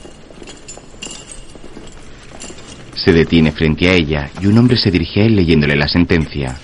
[2.94, 6.56] Se detiene frente a ella y un hombre se dirige a él leyéndole la sentencia.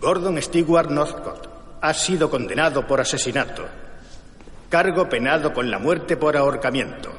[0.00, 1.48] Gordon Stewart Northcott
[1.80, 3.64] ha sido condenado por asesinato.
[4.68, 7.12] Cargo penado con la muerte por ahorcamiento.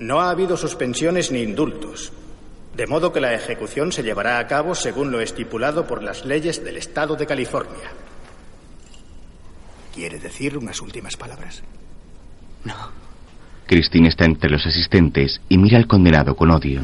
[0.00, 2.12] No ha habido suspensiones ni indultos,
[2.74, 6.64] de modo que la ejecución se llevará a cabo según lo estipulado por las leyes
[6.64, 7.92] del Estado de California.
[9.94, 11.62] ¿Quiere decir unas últimas palabras?
[13.66, 16.82] Christine está entre los asistentes y mira al condenado con odio.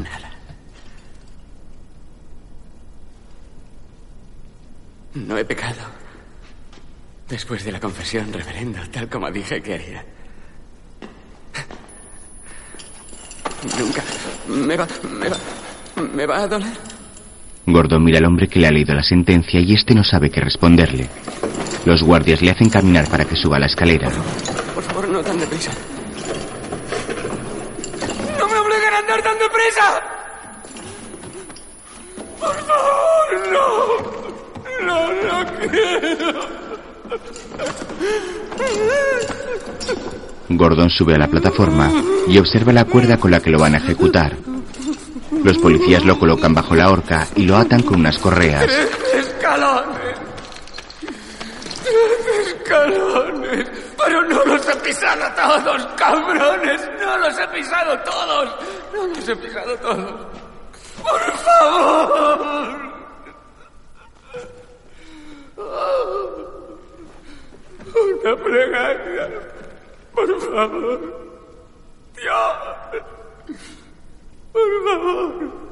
[5.15, 5.81] No he pecado.
[7.27, 10.05] Después de la confesión, reverendo, tal como dije que haría.
[13.77, 14.03] Nunca.
[14.47, 14.87] Me va.
[15.03, 15.37] Me va.
[16.13, 16.98] Me va a doler.
[17.71, 20.41] Gordon mira al hombre que le ha leído la sentencia y este no sabe qué
[20.41, 21.09] responderle.
[21.85, 24.09] Los guardias le hacen caminar para que suba la escalera.
[24.75, 25.71] Por favor, no tan deprisa.
[28.37, 30.01] ¡No me obliguen a andar tan deprisa!
[32.39, 34.85] ¡Por favor, no!
[34.85, 36.59] ¡No, no quiero!
[40.49, 41.91] Gordon sube a la plataforma
[42.27, 44.35] y observa la cuerda con la que lo van a ejecutar.
[45.43, 48.65] Los policías lo colocan bajo la horca y lo atan con unas correas.
[48.65, 50.17] ¡Tres escalones!
[51.83, 53.67] ¡Tres escalones!
[53.97, 56.89] ¡Pero no los he pisado todos, cabrones!
[56.99, 58.49] ¡No los he pisado todos!
[58.93, 60.27] ¡No los he pisado todos!
[61.01, 62.89] ¡Por favor!
[67.95, 69.29] Una plegaria.
[70.13, 70.99] Por favor.
[72.15, 73.18] Dios.
[74.51, 75.69] Por favor.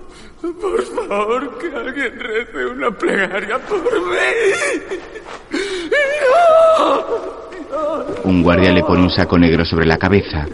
[0.62, 4.18] Por favor, que alguien rece una plegaria por mí.
[8.24, 10.46] Un guardia le pone un saco negro sobre la cabeza.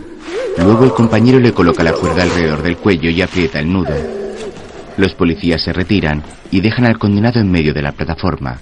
[0.57, 3.93] Luego el compañero le coloca la cuerda alrededor del cuello y aprieta el nudo.
[4.97, 8.59] Los policías se retiran y dejan al condenado en medio de la plataforma.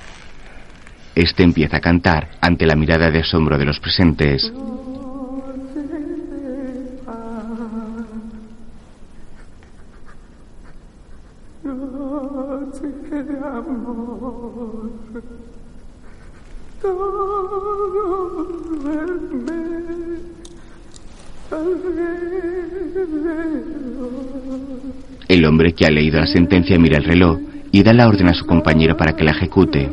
[1.13, 4.51] Este empieza a cantar ante la mirada de asombro de los presentes.
[25.27, 27.39] El hombre que ha leído la sentencia mira el reloj
[27.71, 29.91] y da la orden a su compañero para que la ejecute.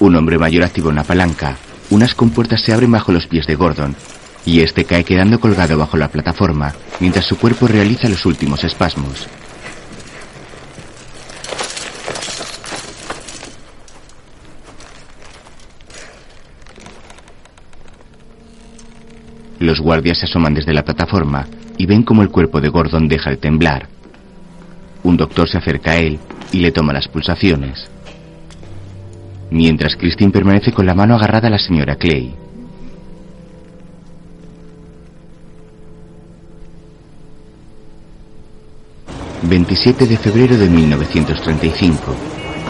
[0.00, 1.56] Un hombre mayor activa una palanca.
[1.90, 3.94] Unas compuertas se abren bajo los pies de Gordon
[4.46, 9.26] y este cae quedando colgado bajo la plataforma mientras su cuerpo realiza los últimos espasmos.
[19.58, 21.46] Los guardias se asoman desde la plataforma
[21.76, 23.88] y ven como el cuerpo de Gordon deja de temblar.
[25.02, 26.20] Un doctor se acerca a él
[26.52, 27.90] y le toma las pulsaciones.
[29.50, 32.45] Mientras Christine permanece con la mano agarrada a la señora Clay.
[39.44, 42.14] ...27 de febrero de 1935...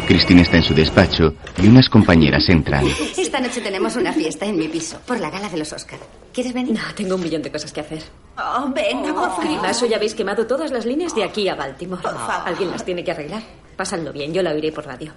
[0.06, 2.86] Christine está en su despacho y unas compañeras entran.
[3.16, 5.98] Esta noche tenemos una fiesta en mi piso, por la gala de los Oscar.
[6.32, 6.74] ¿Quieres venir?
[6.74, 8.04] No, tengo un millón de cosas que hacer.
[8.38, 9.44] Oh, venga, por favor.
[9.44, 12.02] Grimazo, ya habéis quemado todas las líneas de aquí a Baltimore.
[12.44, 13.42] Alguien las tiene que arreglar.
[13.74, 15.10] Pásadlo bien, yo la oiré por radio.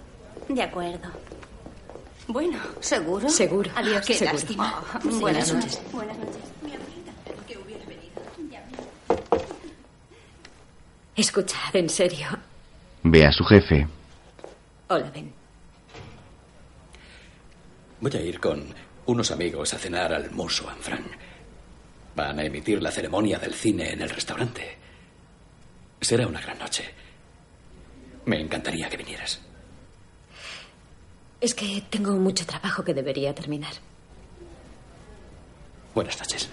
[0.47, 1.07] De acuerdo.
[2.27, 3.29] Bueno, ¿seguro?
[3.29, 3.69] Seguro.
[3.75, 4.37] Adiós, qué Seguro.
[4.39, 4.81] lástima.
[5.03, 5.59] Sí, Buenas no.
[5.59, 5.81] noches.
[5.91, 6.35] Buenas noches.
[11.19, 12.27] Escuchad, en serio.
[13.03, 13.85] Ve a su jefe.
[14.87, 15.33] Hola, Ben.
[17.99, 18.73] Voy a ir con
[19.05, 21.11] unos amigos a cenar al Musso en Frank.
[22.15, 24.77] Van a emitir la ceremonia del cine en el restaurante.
[25.99, 26.85] Será una gran noche.
[28.23, 29.41] Me encantaría que vinieras.
[31.41, 33.73] Es que tengo mucho trabajo que debería terminar.
[35.93, 36.47] Buenas noches.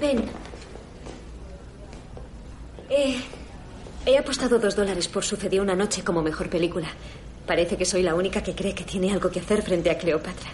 [0.00, 0.51] Ben.
[2.94, 3.16] Eh,
[4.04, 6.88] he apostado dos dólares por Sucedió una noche como mejor película.
[7.46, 10.50] Parece que soy la única que cree que tiene algo que hacer frente a Cleopatra.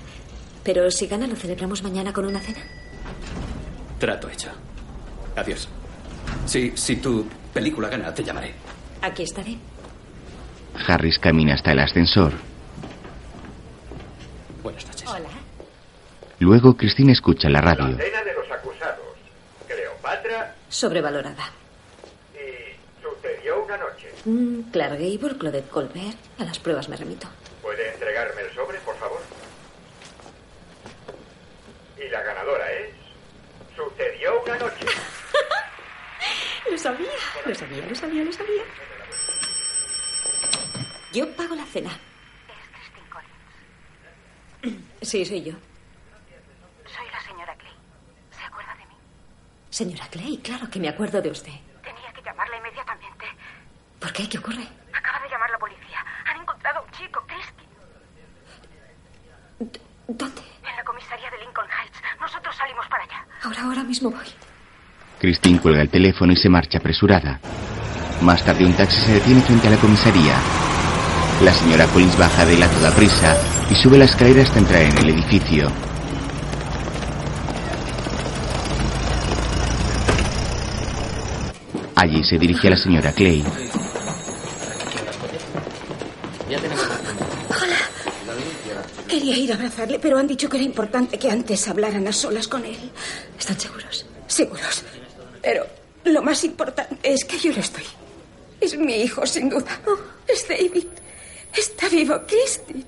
[0.63, 2.61] Pero si gana, lo celebramos mañana con una cena.
[3.99, 4.51] Trato hecho.
[5.35, 5.69] Adiós.
[6.47, 8.55] Si, si tu película gana, te llamaré.
[9.03, 9.57] Aquí estaré.
[10.87, 12.33] Harris camina hasta el ascensor.
[14.63, 15.09] Buenas noches.
[15.09, 15.29] Hola.
[16.39, 17.97] Luego Christine escucha la radio.
[17.97, 19.05] Cena de los acusados.
[19.67, 21.51] Cleopatra Sobrevalorada.
[22.35, 24.08] y sucedió una noche.
[24.25, 26.17] Mm, Clark Gable, Claudette Colbert.
[26.39, 27.29] A las pruebas me remito.
[27.63, 29.21] ¿Puede entregarme el sobre, por favor?
[31.97, 32.95] Y la ganadora es...
[33.77, 34.87] Sucedió una noche.
[36.71, 37.09] Lo sabía,
[37.47, 38.63] lo sabía, lo sabía, lo sabía.
[41.15, 41.91] Yo pago la cena.
[45.01, 45.55] Sí, soy yo.
[46.85, 47.73] Soy la señora Clay.
[48.39, 48.95] ¿Se acuerda de mí?
[49.71, 51.53] Señora Clay, claro que me acuerdo de usted.
[51.83, 53.18] Tenía que llamarla inmediatamente.
[54.01, 54.29] ¿Por qué?
[54.29, 54.67] ¿Qué ocurre?
[54.93, 56.05] Acaba de llamar la policía.
[56.27, 57.65] Han encontrado a un chico, Christy.
[60.09, 60.43] ¿Dónde?
[60.69, 61.99] En la comisaría de Lincoln Heights.
[62.21, 63.27] Nosotros salimos para allá.
[63.43, 64.27] Ahora, ahora mismo voy.
[65.19, 67.41] Christine cuelga el teléfono y se marcha apresurada.
[68.23, 70.37] Más tarde un taxi se detiene frente a la comisaría.
[71.43, 73.37] La señora Collins baja de él a toda prisa
[73.71, 75.71] y sube la escalera hasta entrar en el edificio.
[81.95, 83.45] Allí se dirige a la señora Clay.
[89.09, 92.47] Quería ir a abrazarle, pero han dicho que era importante que antes hablaran a solas
[92.49, 92.91] con él.
[93.39, 94.07] ¿Están seguros?
[94.27, 94.85] Seguros.
[95.43, 95.67] Pero
[96.05, 97.85] lo más importante es que yo lo estoy.
[98.61, 99.81] Es mi hijo, sin duda.
[100.27, 100.87] es David.
[101.57, 102.85] Está vivo, Christy.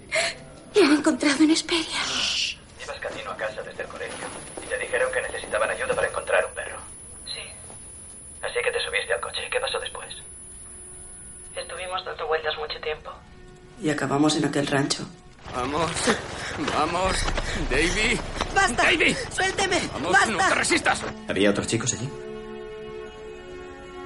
[0.75, 2.01] Le han encontrado en Esperia.
[2.85, 4.27] Ibas camino a casa desde el colegio
[4.63, 6.79] y te dijeron que necesitaban ayuda para encontrar un perro.
[7.27, 7.41] Sí,
[8.43, 9.41] Así que te subiste al coche.
[9.51, 10.09] ¿Qué pasó después?
[11.57, 13.11] estuvimos dando vueltas mucho tiempo.
[13.83, 15.07] Y acabamos en aquel rancho.
[15.55, 15.91] Vamos,
[16.77, 17.17] vamos,
[17.71, 18.19] Davy.
[18.55, 18.83] ¡Basta!
[18.85, 19.17] Davy.
[19.33, 19.81] ¡Suélteme!
[19.93, 20.31] Vamos, ¡Basta!
[20.31, 21.03] no te resistas.
[21.29, 22.09] ¿Había otros chicos allí?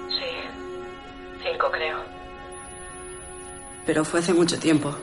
[0.09, 1.98] Sí, cinco creo.
[3.86, 4.94] Pero fue hace mucho tiempo.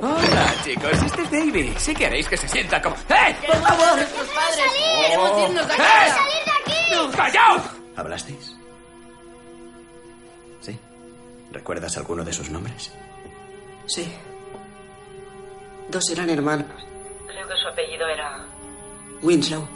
[0.00, 1.74] Hola, chicos, este es Davy.
[1.78, 2.94] Sí que haréis que se sienta como...
[2.96, 3.36] ¡Eh!
[3.46, 3.96] ¡Por favor!
[3.96, 4.72] ¡Nuestros padres!
[5.02, 5.82] ¡Queremos irnos de aquí!
[5.82, 6.10] ¡Eh!
[6.10, 7.16] ¡Salir de aquí!
[7.16, 7.62] ¡Callaos!
[7.96, 8.56] ¿Hablasteis?
[10.60, 10.78] ¿Sí?
[11.50, 12.92] ¿Recuerdas alguno de sus nombres?
[13.86, 14.08] Sí.
[15.90, 16.66] Dos eran hermanos.
[17.26, 18.44] Creo que su apellido era...
[19.22, 19.66] Winslow.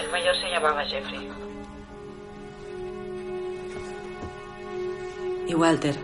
[0.00, 1.30] El mayor se llamaba Jeffrey.
[5.46, 5.94] Y Walter.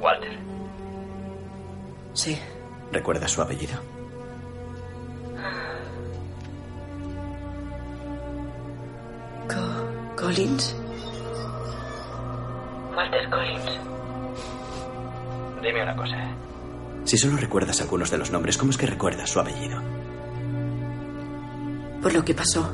[0.00, 0.38] Walter.
[2.14, 2.38] Sí.
[2.92, 3.78] ¿Recuerdas su apellido?
[9.48, 10.74] Co- Collins.
[12.96, 13.70] Walter Collins.
[15.62, 16.16] Dime una cosa.
[17.04, 19.80] Si solo recuerdas algunos de los nombres, ¿cómo es que recuerdas su apellido?
[22.02, 22.70] Por lo que pasó.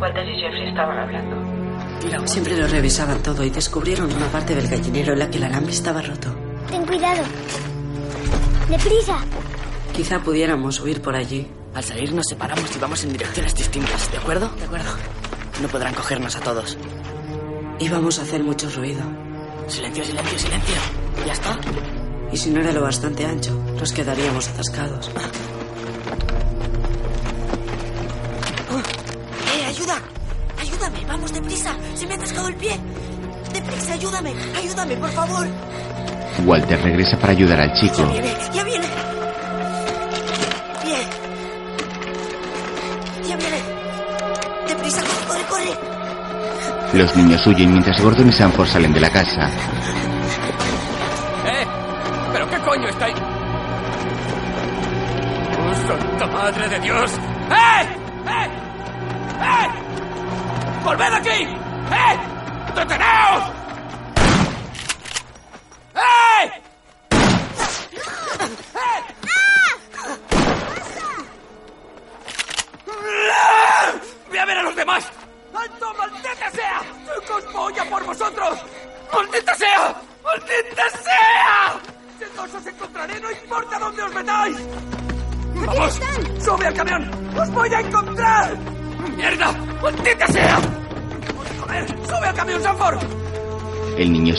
[0.00, 2.26] Walter y Jeffrey estaban hablando.
[2.26, 5.72] Siempre lo revisaban todo y descubrieron una parte del gallinero en la que el alambre
[5.72, 6.34] estaba roto.
[6.68, 7.22] Ten cuidado.
[8.68, 9.18] ¡Deprisa!
[9.94, 11.46] Quizá pudiéramos huir por allí.
[11.74, 14.48] Al salir nos separamos y vamos en direcciones distintas, ¿de acuerdo?
[14.58, 14.90] De acuerdo.
[15.60, 16.76] No podrán cogernos a todos.
[17.78, 19.02] Íbamos a hacer mucho ruido.
[19.68, 21.01] Silencio, silencio, silencio.
[21.26, 21.58] ¿Ya está?
[22.32, 25.10] Y si no era lo bastante ancho, nos quedaríamos atascados.
[29.54, 29.98] ¡Eh, ayuda!
[30.60, 31.04] ¡Ayúdame!
[31.06, 31.76] ¡Vamos, deprisa!
[31.94, 32.78] ¡Se me ha atascado el pie!
[33.52, 34.34] ¡Deprisa, ayúdame!
[34.56, 35.46] ¡Ayúdame, por favor!
[36.46, 37.98] Walter regresa para ayudar al chico.
[37.98, 38.36] ¡Ya viene!
[38.54, 38.86] ¡Ya viene!
[40.84, 41.08] ¡Bien!
[43.28, 43.58] ¡Ya viene!
[44.66, 46.98] ¡Deprisa, corre, corre, corre!
[46.98, 49.50] Los niños huyen mientras Gordon y Sanford salen de la casa.
[56.92, 57.21] Dios!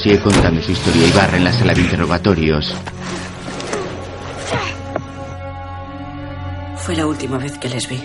[0.04, 2.76] Sigue contando su historia y barra en la sala de interrogatorios.
[6.76, 8.04] Fue la última vez que les vi.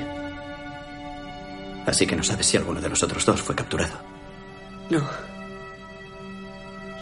[1.85, 3.99] Así que no sabes si alguno de los otros dos fue capturado.
[4.91, 5.03] No.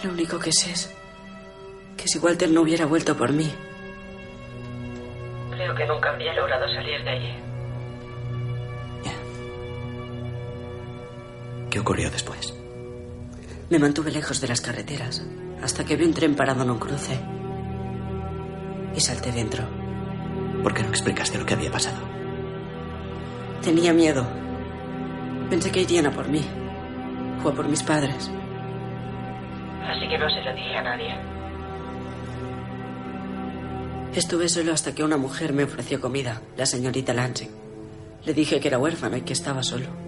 [0.02, 0.90] Lo único que sé es
[1.98, 3.52] que si Walter no hubiera vuelto por mí,
[5.50, 7.34] creo que nunca habría logrado salir de allí.
[11.68, 12.54] ¿Qué ocurrió después?
[13.68, 15.24] Me mantuve lejos de las carreteras
[15.60, 17.18] hasta que vi un tren parado en un cruce
[18.94, 19.64] y salté dentro.
[20.62, 21.98] ¿Por qué no explicaste lo que había pasado?
[23.62, 24.24] Tenía miedo.
[25.50, 26.42] Pensé que irían a por mí
[27.44, 28.30] o a por mis padres.
[29.84, 31.36] Así que no se lo dije a nadie.
[34.14, 37.50] Estuve solo hasta que una mujer me ofreció comida, la señorita Lansing.
[38.24, 40.05] Le dije que era huérfano y que estaba solo.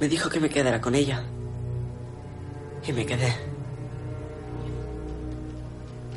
[0.00, 1.22] Me dijo que me quedara con ella.
[2.86, 3.34] Y me quedé.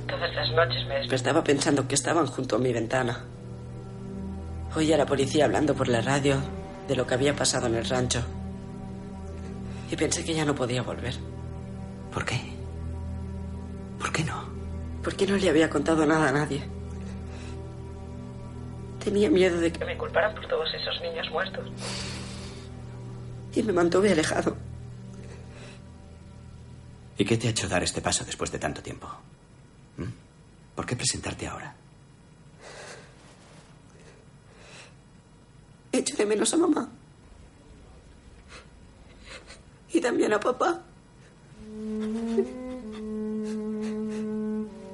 [0.08, 3.26] Todas las noches me despertaba pensando que estaban junto a mi ventana.
[4.76, 6.38] Oía a la policía hablando por la radio
[6.88, 8.22] de lo que había pasado en el rancho.
[9.90, 11.16] Y pensé que ya no podía volver.
[12.14, 12.40] ¿Por qué?
[13.98, 14.44] ¿Por qué no?
[15.04, 16.64] Porque no le había contado nada a nadie.
[19.04, 21.66] Tenía miedo de que me culparan por todos esos niños muertos.
[23.56, 24.56] Y me mantuve alejado.
[27.18, 29.10] ¿Y qué te ha hecho dar este paso después de tanto tiempo?
[29.98, 30.04] ¿Mm?
[30.76, 31.76] ¿Por qué presentarte ahora?
[35.92, 36.90] Echo de menos a mamá.
[39.92, 40.82] Y también a papá.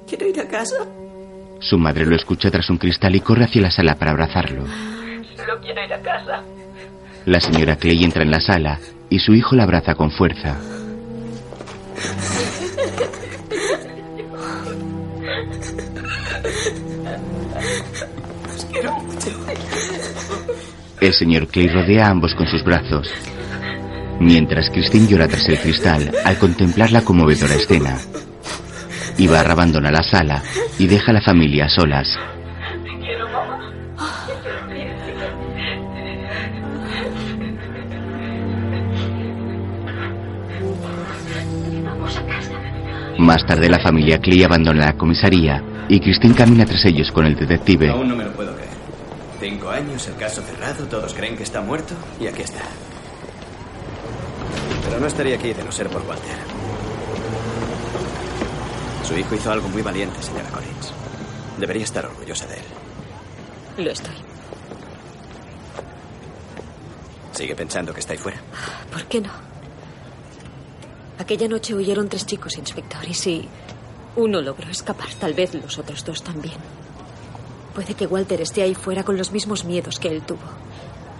[0.08, 0.86] Quiero ir a casa.
[1.60, 4.66] Su madre lo escucha tras un cristal y corre hacia la sala para abrazarlo.
[5.36, 6.42] Solo quiero ir a casa.
[7.26, 8.78] La señora Clay entra en la sala
[9.10, 10.56] y su hijo la abraza con fuerza.
[18.54, 19.30] Os quiero mucho.
[21.00, 23.12] El señor Clay rodea a ambos con sus brazos.
[24.20, 27.98] Mientras Christine llora tras el cristal al contemplar la conmovedora escena.
[29.18, 30.44] Ibarra abandona la sala
[30.78, 32.16] y deja a la familia a solas.
[43.18, 47.34] Más tarde la familia Clay abandona la comisaría y Christine camina tras ellos con el
[47.34, 47.88] detective.
[47.88, 48.70] Aún no me lo puedo creer.
[49.40, 52.60] Cinco años, el caso cerrado, todos creen que está muerto y aquí está.
[54.84, 56.36] Pero no estaría aquí de no ser por Walter.
[59.02, 60.92] Su hijo hizo algo muy valiente, señora Collins.
[61.58, 63.84] Debería estar orgullosa de él.
[63.84, 64.14] Lo estoy.
[67.32, 68.38] ¿Sigue pensando que está ahí fuera?
[68.90, 69.45] ¿Por qué no?
[71.18, 73.48] Aquella noche huyeron tres chicos, inspector, y si
[74.16, 76.56] uno logró escapar, tal vez los otros dos también.
[77.74, 80.40] Puede que Walter esté ahí fuera con los mismos miedos que él tuvo.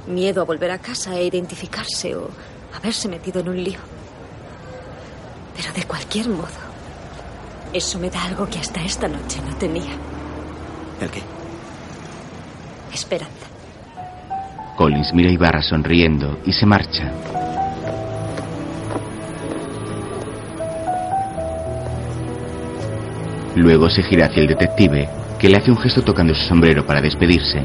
[0.06, 2.30] Miedo a volver a casa e identificarse o
[2.74, 3.80] haberse metido en un lío.
[5.56, 6.66] Pero de cualquier modo,
[7.72, 9.92] eso me da algo que hasta esta noche no tenía.
[11.00, 11.22] ¿El qué?
[12.92, 13.46] Esperanza.
[14.76, 17.12] Collins mira a Ibarra sonriendo y se marcha.
[23.56, 25.08] Luego se gira hacia el detective,
[25.38, 27.64] que le hace un gesto tocando su sombrero para despedirse.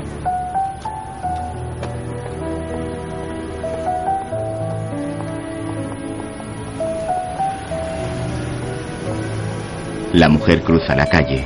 [10.14, 11.46] La mujer cruza la calle.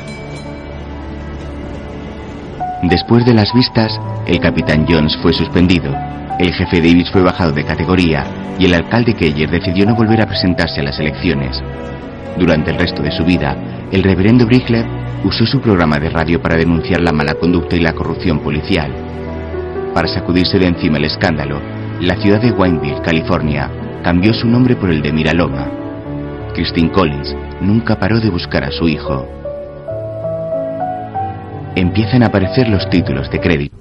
[2.84, 5.92] Después de las vistas, el capitán Jones fue suspendido,
[6.38, 8.26] el jefe Davis fue bajado de categoría
[8.60, 11.64] y el alcalde Keller decidió no volver a presentarse a las elecciones.
[12.38, 13.56] Durante el resto de su vida,
[13.92, 14.86] el reverendo Brickler
[15.24, 18.92] usó su programa de radio para denunciar la mala conducta y la corrupción policial.
[19.94, 21.62] Para sacudirse de encima el escándalo,
[22.02, 23.72] la ciudad de Wineville, California,
[24.04, 25.68] cambió su nombre por el de Miraloma.
[26.54, 29.28] Christine Collins nunca paró de buscar a su hijo.
[31.76, 33.74] Empiezan a aparecer los títulos de crédito.